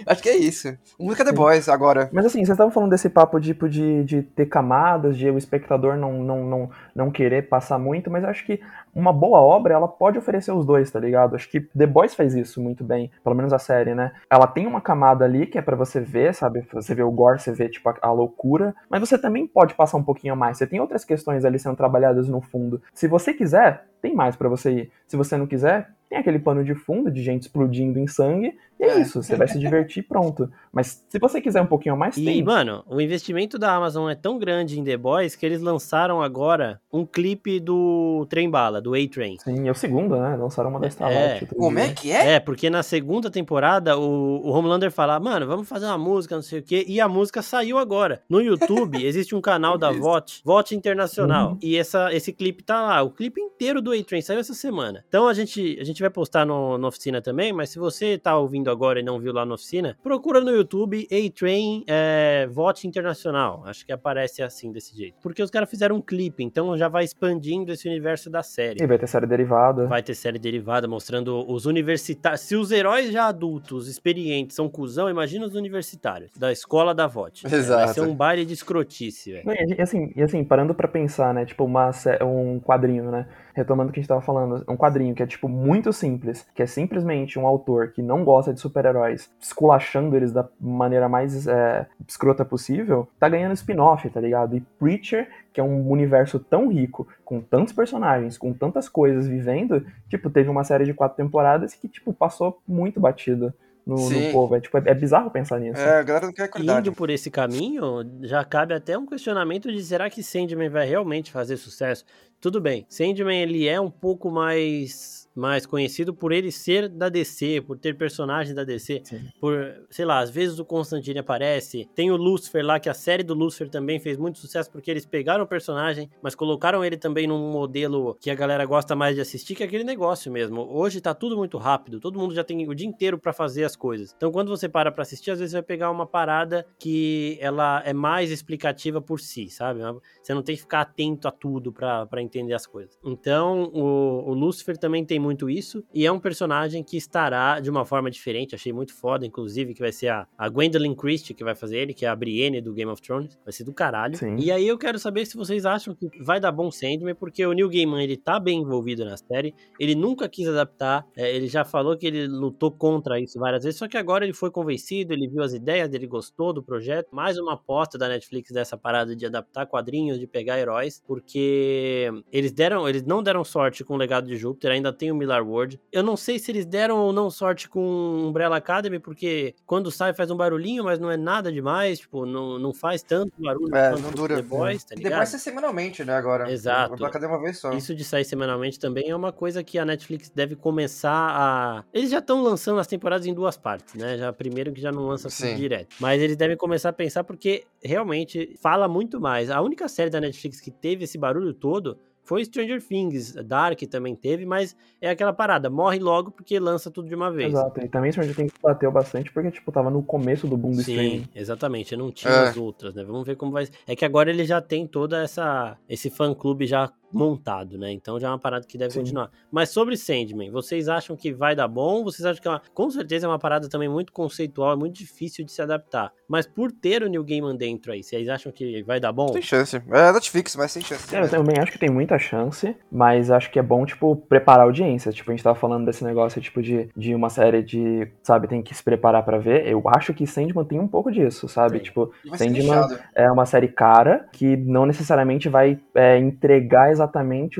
Acho 0.06 0.22
que 0.22 0.28
é 0.28 0.36
isso. 0.36 0.76
Quer 1.16 1.24
The. 1.24 1.32
Boys 1.32 1.68
agora. 1.68 2.08
Mas 2.12 2.26
assim, 2.26 2.38
vocês 2.38 2.50
estavam 2.50 2.72
falando 2.72 2.90
desse 2.90 3.08
papo 3.08 3.40
tipo, 3.40 3.68
de, 3.68 4.04
de 4.04 4.22
ter 4.22 4.46
camadas, 4.46 5.16
de 5.16 5.30
o 5.30 5.38
espectador 5.38 5.96
não, 5.96 6.22
não, 6.22 6.44
não, 6.44 6.70
não 6.94 7.10
querer 7.10 7.48
passar 7.48 7.78
muito, 7.78 8.10
mas 8.10 8.24
acho 8.24 8.44
que 8.44 8.60
uma 8.94 9.12
boa 9.12 9.40
obra, 9.40 9.74
ela 9.74 9.88
pode 9.88 10.18
oferecer 10.18 10.52
os 10.52 10.66
dois, 10.66 10.90
tá 10.90 11.00
ligado? 11.00 11.34
Acho 11.34 11.48
que 11.48 11.60
The 11.60 11.86
Boys 11.86 12.14
faz 12.14 12.34
isso 12.34 12.60
muito 12.60 12.84
bem, 12.84 13.10
pelo 13.24 13.34
menos 13.34 13.52
a 13.52 13.58
série, 13.58 13.94
né? 13.94 14.12
Ela 14.30 14.46
tem 14.46 14.66
uma 14.66 14.80
camada 14.80 15.24
ali 15.24 15.46
que 15.46 15.58
é 15.58 15.62
pra 15.62 15.76
você 15.76 16.00
ver, 16.00 16.34
sabe? 16.34 16.66
Você 16.72 16.94
vê 16.94 17.02
o 17.02 17.10
gore, 17.10 17.40
você 17.40 17.52
vê, 17.52 17.68
tipo, 17.68 17.88
a, 17.88 17.96
a 18.02 18.12
loucura, 18.12 18.74
mas 18.90 19.00
você 19.00 19.16
também 19.16 19.46
pode 19.46 19.74
passar 19.74 19.96
um 19.96 20.02
pouquinho 20.02 20.34
a 20.34 20.36
mais. 20.36 20.58
Você 20.58 20.66
tem 20.66 20.80
outras 20.80 21.04
questões 21.04 21.44
ali 21.44 21.58
sendo 21.58 21.76
trabalhadas 21.76 22.28
no 22.28 22.40
fundo. 22.40 22.82
Se 22.92 23.08
você 23.08 23.32
quiser, 23.32 23.86
tem 24.02 24.14
mais 24.14 24.36
pra 24.36 24.48
você 24.48 24.70
ir. 24.72 24.92
Se 25.06 25.16
você 25.16 25.36
não 25.36 25.46
quiser, 25.46 25.88
tem 26.08 26.18
aquele 26.18 26.38
pano 26.38 26.62
de 26.62 26.74
fundo 26.74 27.10
de 27.10 27.22
gente 27.22 27.42
explodindo 27.42 27.98
em 27.98 28.06
sangue, 28.06 28.54
e 28.82 28.86
é 28.86 28.98
É. 28.98 29.00
isso, 29.00 29.22
você 29.22 29.36
vai 29.36 29.46
se 29.48 29.58
divertir 29.58 30.02
pronto. 30.06 30.50
Mas 30.72 31.04
se 31.08 31.18
você 31.18 31.40
quiser 31.40 31.62
um 31.62 31.66
pouquinho 31.66 31.94
a 31.94 31.98
mais, 31.98 32.16
E, 32.16 32.24
tem. 32.24 32.42
mano, 32.42 32.82
o 32.88 33.00
investimento 33.00 33.58
da 33.58 33.74
Amazon 33.74 34.10
é 34.10 34.14
tão 34.14 34.38
grande 34.38 34.78
em 34.78 34.84
The 34.84 34.96
Boys 34.96 35.34
que 35.36 35.44
eles 35.46 35.60
lançaram 35.62 36.20
agora 36.22 36.80
um 36.92 37.04
clipe 37.06 37.60
do 37.60 38.26
Trem 38.28 38.50
Bala, 38.50 38.80
do 38.80 38.94
A-Train. 38.94 39.38
Sim, 39.38 39.68
é 39.68 39.70
o 39.70 39.74
segundo, 39.74 40.16
né? 40.16 40.36
Lançaram 40.36 40.70
uma 40.70 40.80
da 40.80 40.88
Starlight. 40.88 41.22
É. 41.22 41.40
outro 41.42 41.56
Como 41.56 41.76
dia. 41.76 41.86
é 41.86 41.92
que 41.94 42.10
é? 42.12 42.32
É, 42.34 42.40
porque 42.40 42.68
na 42.70 42.82
segunda 42.82 43.30
temporada 43.30 43.96
o, 43.98 44.40
o 44.46 44.50
Homelander 44.50 44.90
fala, 44.90 45.18
mano, 45.20 45.46
vamos 45.46 45.68
fazer 45.68 45.86
uma 45.86 45.98
música, 45.98 46.34
não 46.34 46.42
sei 46.42 46.60
o 46.60 46.62
quê, 46.62 46.84
e 46.88 47.00
a 47.00 47.08
música 47.08 47.42
saiu 47.42 47.78
agora. 47.78 48.22
No 48.28 48.40
YouTube 48.40 49.02
existe 49.04 49.34
um 49.34 49.40
canal 49.40 49.76
da 49.78 49.90
Isso. 49.92 50.00
VOT, 50.00 50.42
VOT 50.44 50.74
Internacional, 50.74 51.50
Uhum. 51.52 51.58
e 51.62 51.76
essa, 51.76 52.12
esse 52.14 52.32
clipe 52.32 52.62
tá 52.62 52.80
lá, 52.82 53.02
o 53.02 53.10
clipe 53.10 53.40
inteiro 53.40 53.80
do 53.82 53.92
A-Train 53.92 54.22
saiu 54.22 54.40
essa 54.40 54.54
semana. 54.54 55.04
Então 55.08 55.28
a 55.28 55.34
gente, 55.34 55.78
a 55.80 55.84
gente 55.84 56.00
vai 56.00 56.10
postar 56.10 56.44
no, 56.46 56.78
na 56.78 56.88
oficina 56.88 57.20
também, 57.20 57.52
mas 57.52 57.70
se 57.70 57.78
você 57.78 58.16
tá 58.18 58.36
ouvindo 58.36 58.70
agora 58.72 59.00
e 59.00 59.02
não 59.02 59.20
viu 59.20 59.32
lá 59.32 59.44
na 59.44 59.54
oficina, 59.54 59.96
procura 60.02 60.40
no 60.40 60.50
YouTube 60.50 61.06
A-Train 61.10 61.84
é, 61.86 62.48
VOT 62.50 62.86
Internacional. 62.86 63.62
Acho 63.66 63.86
que 63.86 63.92
aparece 63.92 64.42
assim, 64.42 64.72
desse 64.72 64.96
jeito. 64.96 65.14
Porque 65.22 65.42
os 65.42 65.50
caras 65.50 65.70
fizeram 65.70 65.96
um 65.96 66.00
clipe, 66.00 66.42
então 66.42 66.76
já 66.76 66.88
vai 66.88 67.04
expandindo 67.04 67.72
esse 67.72 67.88
universo 67.88 68.30
da 68.30 68.42
série. 68.42 68.82
E 68.82 68.86
vai 68.86 68.98
ter 68.98 69.06
série 69.06 69.26
derivada. 69.26 69.86
Vai 69.86 70.02
ter 70.02 70.14
série 70.14 70.38
derivada 70.38 70.88
mostrando 70.88 71.44
os 71.50 71.66
universitários. 71.66 72.40
Se 72.40 72.56
os 72.56 72.70
heróis 72.70 73.12
já 73.12 73.26
adultos, 73.26 73.88
experientes, 73.88 74.56
são 74.56 74.68
cuzão, 74.68 75.08
imagina 75.08 75.46
os 75.46 75.54
universitários 75.54 76.32
da 76.36 76.50
escola 76.50 76.94
da 76.94 77.06
VOT. 77.06 77.42
Vai 77.48 77.58
Exato. 77.58 77.94
ser 77.94 78.00
um 78.00 78.14
baile 78.14 78.44
de 78.44 78.54
escrotice, 78.54 79.32
velho. 79.32 79.44
E 79.76 79.80
assim, 79.80 80.12
e 80.16 80.22
assim, 80.22 80.42
parando 80.44 80.74
pra 80.74 80.88
pensar, 80.88 81.32
né? 81.34 81.44
Tipo, 81.44 81.64
uma, 81.64 81.90
um 82.22 82.60
quadrinho, 82.60 83.10
né? 83.10 83.26
Retomando 83.54 83.90
o 83.90 83.92
que 83.92 84.00
a 84.00 84.02
gente 84.02 84.08
tava 84.08 84.20
falando, 84.20 84.64
um 84.68 84.76
quadrinho 84.76 85.14
que 85.14 85.22
é, 85.22 85.26
tipo, 85.26 85.48
muito 85.48 85.92
simples, 85.92 86.46
que 86.54 86.62
é 86.62 86.66
simplesmente 86.66 87.38
um 87.38 87.46
autor 87.46 87.88
que 87.88 88.02
não 88.02 88.24
gosta 88.24 88.52
de 88.52 88.60
super-heróis, 88.60 89.30
esculachando 89.40 90.16
eles 90.16 90.32
da 90.32 90.48
maneira 90.60 91.08
mais 91.08 91.46
é, 91.46 91.86
escrota 92.06 92.44
possível, 92.44 93.08
tá 93.18 93.28
ganhando 93.28 93.54
spin-off, 93.54 94.08
tá 94.10 94.20
ligado? 94.20 94.56
E 94.56 94.60
Preacher, 94.78 95.28
que 95.52 95.60
é 95.60 95.64
um 95.64 95.90
universo 95.90 96.38
tão 96.38 96.68
rico, 96.68 97.06
com 97.24 97.40
tantos 97.40 97.72
personagens, 97.72 98.38
com 98.38 98.52
tantas 98.52 98.88
coisas 98.88 99.26
vivendo, 99.26 99.84
tipo, 100.08 100.30
teve 100.30 100.48
uma 100.48 100.64
série 100.64 100.84
de 100.84 100.94
quatro 100.94 101.16
temporadas 101.16 101.74
que, 101.74 101.88
tipo, 101.88 102.12
passou 102.12 102.60
muito 102.66 103.00
batido 103.00 103.52
no, 103.86 103.96
no 104.08 104.32
povo. 104.32 104.54
É, 104.54 104.60
tipo, 104.60 104.78
é, 104.78 104.82
é 104.86 104.94
bizarro 104.94 105.30
pensar 105.30 105.58
nisso. 105.58 105.80
É, 105.80 105.98
a 105.98 106.02
galera 106.02 106.26
não 106.26 106.32
quer 106.32 106.48
qualidade. 106.48 106.88
Indo 106.88 106.96
por 106.96 107.10
esse 107.10 107.30
caminho, 107.30 108.04
já 108.22 108.44
cabe 108.44 108.74
até 108.74 108.96
um 108.96 109.06
questionamento 109.06 109.70
de 109.70 109.82
será 109.82 110.08
que 110.08 110.22
Sandman 110.22 110.68
vai 110.68 110.86
realmente 110.86 111.30
fazer 111.30 111.56
sucesso? 111.56 112.04
Tudo 112.40 112.60
bem, 112.60 112.86
Sandman 112.88 113.40
ele 113.40 113.68
é 113.68 113.80
um 113.80 113.90
pouco 113.90 114.30
mais 114.30 115.21
mais 115.34 115.64
conhecido 115.64 116.12
por 116.12 116.32
ele 116.32 116.52
ser 116.52 116.88
da 116.88 117.08
DC, 117.08 117.62
por 117.66 117.78
ter 117.78 117.96
personagens 117.96 118.54
da 118.54 118.64
DC, 118.64 119.02
Sim. 119.04 119.20
por, 119.40 119.56
sei 119.90 120.04
lá, 120.04 120.18
às 120.18 120.30
vezes 120.30 120.58
o 120.58 120.64
Constantine 120.64 121.18
aparece, 121.18 121.88
tem 121.94 122.10
o 122.10 122.16
Lucifer 122.16 122.64
lá, 122.64 122.78
que 122.78 122.88
a 122.88 122.94
série 122.94 123.22
do 123.22 123.34
Lucifer 123.34 123.68
também 123.68 123.98
fez 123.98 124.16
muito 124.16 124.38
sucesso 124.38 124.70
porque 124.70 124.90
eles 124.90 125.06
pegaram 125.06 125.44
o 125.44 125.46
personagem, 125.46 126.10
mas 126.22 126.34
colocaram 126.34 126.84
ele 126.84 126.96
também 126.96 127.26
num 127.26 127.50
modelo 127.50 128.16
que 128.20 128.30
a 128.30 128.34
galera 128.34 128.64
gosta 128.66 128.94
mais 128.94 129.14
de 129.14 129.22
assistir, 129.22 129.54
que 129.54 129.62
é 129.62 129.66
aquele 129.66 129.84
negócio 129.84 130.30
mesmo. 130.30 130.68
Hoje 130.70 131.00
tá 131.00 131.14
tudo 131.14 131.36
muito 131.36 131.56
rápido, 131.58 132.00
todo 132.00 132.18
mundo 132.18 132.34
já 132.34 132.44
tem 132.44 132.68
o 132.68 132.74
dia 132.74 132.86
inteiro 132.86 133.18
pra 133.18 133.32
fazer 133.32 133.64
as 133.64 133.74
coisas. 133.74 134.12
Então 134.16 134.30
quando 134.30 134.48
você 134.48 134.68
para 134.68 134.92
pra 134.92 135.02
assistir, 135.02 135.30
às 135.30 135.38
vezes 135.38 135.52
você 135.52 135.56
vai 135.56 135.62
pegar 135.62 135.90
uma 135.90 136.06
parada 136.06 136.66
que 136.78 137.38
ela 137.40 137.82
é 137.84 137.92
mais 137.92 138.30
explicativa 138.30 139.00
por 139.00 139.20
si, 139.20 139.48
sabe? 139.48 139.80
Você 140.22 140.34
não 140.34 140.42
tem 140.42 140.54
que 140.54 140.62
ficar 140.62 140.82
atento 140.82 141.26
a 141.26 141.30
tudo 141.30 141.72
entender 142.20 142.42
entender 142.42 142.54
as 142.54 142.66
coisas. 142.66 142.98
Então, 143.04 143.64
o, 143.72 144.30
o 144.30 144.34
Lucifer 144.34 144.76
também 144.76 145.04
tem 145.04 145.18
muito 145.22 145.48
isso, 145.48 145.84
e 145.94 146.04
é 146.04 146.12
um 146.12 146.20
personagem 146.20 146.82
que 146.82 146.96
estará 146.96 147.60
de 147.60 147.70
uma 147.70 147.84
forma 147.84 148.10
diferente, 148.10 148.54
achei 148.54 148.72
muito 148.72 148.92
foda, 148.94 149.24
inclusive, 149.24 149.72
que 149.72 149.80
vai 149.80 149.92
ser 149.92 150.08
a, 150.08 150.26
a 150.36 150.48
Gwendolyn 150.48 150.94
Christie 150.94 151.34
que 151.34 151.44
vai 151.44 151.54
fazer 151.54 151.78
ele, 151.78 151.94
que 151.94 152.04
é 152.04 152.08
a 152.08 152.16
Brienne 152.16 152.60
do 152.60 152.72
Game 152.74 152.90
of 152.90 153.00
Thrones, 153.00 153.38
vai 153.44 153.52
ser 153.52 153.64
do 153.64 153.72
caralho. 153.72 154.16
Sim. 154.16 154.36
E 154.38 154.50
aí 154.50 154.66
eu 154.66 154.76
quero 154.76 154.98
saber 154.98 155.24
se 155.24 155.36
vocês 155.36 155.64
acham 155.64 155.94
que 155.94 156.10
vai 156.22 156.40
dar 156.40 156.52
bom 156.52 156.70
Sandman, 156.70 157.14
porque 157.14 157.46
o 157.46 157.52
Neil 157.52 157.68
Gaiman, 157.68 158.02
ele 158.02 158.16
tá 158.16 158.40
bem 158.40 158.60
envolvido 158.60 159.04
na 159.04 159.16
série, 159.16 159.54
ele 159.78 159.94
nunca 159.94 160.28
quis 160.28 160.48
adaptar, 160.48 161.06
é, 161.16 161.34
ele 161.34 161.46
já 161.46 161.64
falou 161.64 161.96
que 161.96 162.06
ele 162.06 162.26
lutou 162.26 162.70
contra 162.70 163.20
isso 163.20 163.38
várias 163.38 163.62
vezes, 163.62 163.78
só 163.78 163.86
que 163.86 163.96
agora 163.96 164.24
ele 164.24 164.34
foi 164.34 164.50
convencido, 164.50 165.12
ele 165.12 165.28
viu 165.28 165.42
as 165.42 165.52
ideias, 165.52 165.92
ele 165.92 166.06
gostou 166.06 166.52
do 166.52 166.62
projeto, 166.62 167.08
mais 167.12 167.38
uma 167.38 167.54
aposta 167.54 167.96
da 167.96 168.08
Netflix 168.08 168.50
dessa 168.50 168.76
parada 168.76 169.14
de 169.14 169.26
adaptar 169.26 169.66
quadrinhos, 169.66 170.18
de 170.18 170.26
pegar 170.26 170.58
heróis, 170.58 171.02
porque 171.06 172.10
eles 172.32 172.52
deram, 172.52 172.88
eles 172.88 173.04
não 173.04 173.22
deram 173.22 173.44
sorte 173.44 173.84
com 173.84 173.94
o 173.94 173.96
legado 173.96 174.26
de 174.26 174.36
Júpiter, 174.36 174.72
ainda 174.72 174.92
tem 174.92 175.11
o 175.12 175.16
Miller 175.16 175.46
World. 175.46 175.80
Eu 175.92 176.02
não 176.02 176.16
sei 176.16 176.38
se 176.38 176.50
eles 176.50 176.66
deram 176.66 176.98
ou 176.98 177.12
não 177.12 177.30
sorte 177.30 177.68
com 177.68 177.80
Umbrella 178.26 178.56
Academy, 178.56 178.98
porque 178.98 179.54
quando 179.66 179.90
sai 179.90 180.12
faz 180.14 180.30
um 180.30 180.36
barulhinho, 180.36 180.84
mas 180.84 180.98
não 180.98 181.10
é 181.10 181.16
nada 181.16 181.52
demais, 181.52 182.00
tipo, 182.00 182.24
não, 182.26 182.58
não 182.58 182.72
faz 182.72 183.02
tanto 183.02 183.32
barulho 183.38 183.74
É, 183.74 183.90
quanto 183.90 184.02
não 184.02 184.10
dura. 184.10 184.36
The 184.36 184.42
Boys, 184.42 184.84
tá 184.84 184.94
E 184.94 184.98
ligado? 184.98 185.10
depois 185.12 185.28
sai 185.28 185.40
semanalmente, 185.40 186.04
né, 186.04 186.14
agora. 186.14 186.50
Exato. 186.50 186.96
Vai 186.96 187.10
cada 187.10 187.28
uma 187.28 187.40
vez 187.40 187.58
só. 187.58 187.72
Isso 187.72 187.94
de 187.94 188.04
sair 188.04 188.24
semanalmente 188.24 188.78
também 188.78 189.08
é 189.10 189.16
uma 189.16 189.32
coisa 189.32 189.62
que 189.62 189.78
a 189.78 189.84
Netflix 189.84 190.30
deve 190.30 190.56
começar 190.56 191.12
a. 191.12 191.84
Eles 191.92 192.10
já 192.10 192.18
estão 192.18 192.42
lançando 192.42 192.78
as 192.80 192.86
temporadas 192.86 193.26
em 193.26 193.34
duas 193.34 193.56
partes, 193.56 193.94
né? 193.94 194.16
Já 194.18 194.32
primeiro 194.32 194.72
que 194.72 194.80
já 194.80 194.90
não 194.92 195.06
lança 195.06 195.28
tudo 195.28 195.36
Sim. 195.48 195.56
direto. 195.56 195.96
Mas 196.00 196.20
eles 196.20 196.36
devem 196.36 196.56
começar 196.56 196.88
a 196.90 196.92
pensar 196.92 197.24
porque 197.24 197.64
realmente 197.82 198.54
fala 198.60 198.88
muito 198.88 199.20
mais. 199.20 199.50
A 199.50 199.60
única 199.60 199.88
série 199.88 200.10
da 200.10 200.20
Netflix 200.20 200.60
que 200.60 200.70
teve 200.70 201.04
esse 201.04 201.18
barulho 201.18 201.52
todo 201.52 201.98
foi 202.22 202.44
Stranger 202.44 202.80
Things. 202.82 203.32
Dark 203.44 203.80
também 203.90 204.14
teve, 204.14 204.46
mas 204.46 204.76
é 205.00 205.10
aquela 205.10 205.32
parada, 205.32 205.68
morre 205.68 205.98
logo 205.98 206.30
porque 206.30 206.58
lança 206.58 206.90
tudo 206.90 207.08
de 207.08 207.14
uma 207.14 207.30
vez. 207.30 207.52
Exato. 207.52 207.80
E 207.84 207.88
também 207.88 208.12
Stranger 208.12 208.34
Things 208.34 208.52
bateu 208.62 208.90
bastante 208.92 209.32
porque, 209.32 209.50
tipo, 209.50 209.70
tava 209.72 209.90
no 209.90 210.02
começo 210.02 210.46
do 210.46 210.56
boom 210.56 210.70
do 210.70 210.82
Sim, 210.82 210.92
streaming. 210.92 211.28
exatamente. 211.34 211.96
Não 211.96 212.10
tinha 212.12 212.32
É. 212.32 212.48
as 212.48 212.56
outras, 212.56 212.94
né? 212.94 213.02
Vamos 213.04 213.26
ver 213.26 213.36
como 213.36 213.52
vai. 213.52 213.68
É 213.86 213.94
que 213.96 214.04
agora 214.04 214.30
ele 214.30 214.44
já 214.44 214.60
tem 214.60 214.86
toda 214.86 215.22
essa 215.22 215.76
esse 215.88 216.10
fã 216.10 216.32
clube 216.34 216.66
já 216.66 216.90
montado, 217.12 217.78
né? 217.78 217.92
Então 217.92 218.18
já 218.18 218.28
é 218.28 218.30
uma 218.30 218.38
parada 218.38 218.66
que 218.66 218.78
deve 218.78 218.92
Sim. 218.92 219.00
continuar. 219.00 219.30
Mas 219.50 219.70
sobre 219.70 219.96
Sandman, 219.96 220.50
vocês 220.50 220.88
acham 220.88 221.16
que 221.16 221.32
vai 221.32 221.54
dar 221.54 221.68
bom? 221.68 222.02
Vocês 222.04 222.24
acham 222.24 222.42
que 222.42 222.48
é 222.48 222.50
uma... 222.50 222.62
com 222.72 222.90
certeza 222.90 223.26
é 223.26 223.28
uma 223.28 223.38
parada 223.38 223.68
também 223.68 223.88
muito 223.88 224.12
conceitual, 224.12 224.72
é 224.72 224.76
muito 224.76 224.94
difícil 224.94 225.44
de 225.44 225.52
se 225.52 225.60
adaptar. 225.62 226.12
Mas 226.28 226.46
por 226.46 226.72
ter 226.72 227.02
o 227.02 227.08
New 227.08 227.24
Gaiman 227.24 227.56
dentro 227.56 227.92
aí, 227.92 228.02
vocês 228.02 228.28
acham 228.28 228.50
que 228.50 228.82
vai 228.82 228.98
dar 228.98 229.12
bom? 229.12 229.26
Tem 229.26 229.42
chance. 229.42 229.76
É 229.76 230.12
Netflix, 230.12 230.56
mas 230.56 230.72
tem 230.72 230.82
chance. 230.82 231.14
É, 231.14 231.20
Eu 231.20 231.28
também 231.28 231.56
acho 231.58 231.72
que 231.72 231.78
tem 231.78 231.90
muita 231.90 232.18
chance, 232.18 232.74
mas 232.90 233.30
acho 233.30 233.50
que 233.50 233.58
é 233.58 233.62
bom, 233.62 233.84
tipo, 233.84 234.16
preparar 234.16 234.60
a 234.60 234.64
audiência. 234.64 235.12
Tipo, 235.12 235.30
a 235.30 235.34
gente 235.34 235.44
tava 235.44 235.58
falando 235.58 235.84
desse 235.84 236.04
negócio, 236.04 236.40
tipo, 236.40 236.62
de, 236.62 236.88
de 236.96 237.14
uma 237.14 237.28
série 237.28 237.62
de, 237.62 238.08
sabe, 238.22 238.48
tem 238.48 238.62
que 238.62 238.74
se 238.74 238.82
preparar 238.82 239.24
pra 239.24 239.38
ver. 239.38 239.66
Eu 239.66 239.82
acho 239.86 240.14
que 240.14 240.26
Sandman 240.26 240.64
tem 240.64 240.80
um 240.80 240.88
pouco 240.88 241.10
disso, 241.10 241.48
sabe? 241.48 241.74
Tem. 241.74 241.82
Tipo, 241.82 242.12
Sandman 242.34 242.98
é 243.14 243.30
uma 243.30 243.44
série 243.44 243.68
cara 243.68 244.26
que 244.32 244.56
não 244.56 244.86
necessariamente 244.86 245.48
vai 245.48 245.78
é, 245.94 246.18
entregar 246.18 246.90
exatamente 246.90 247.01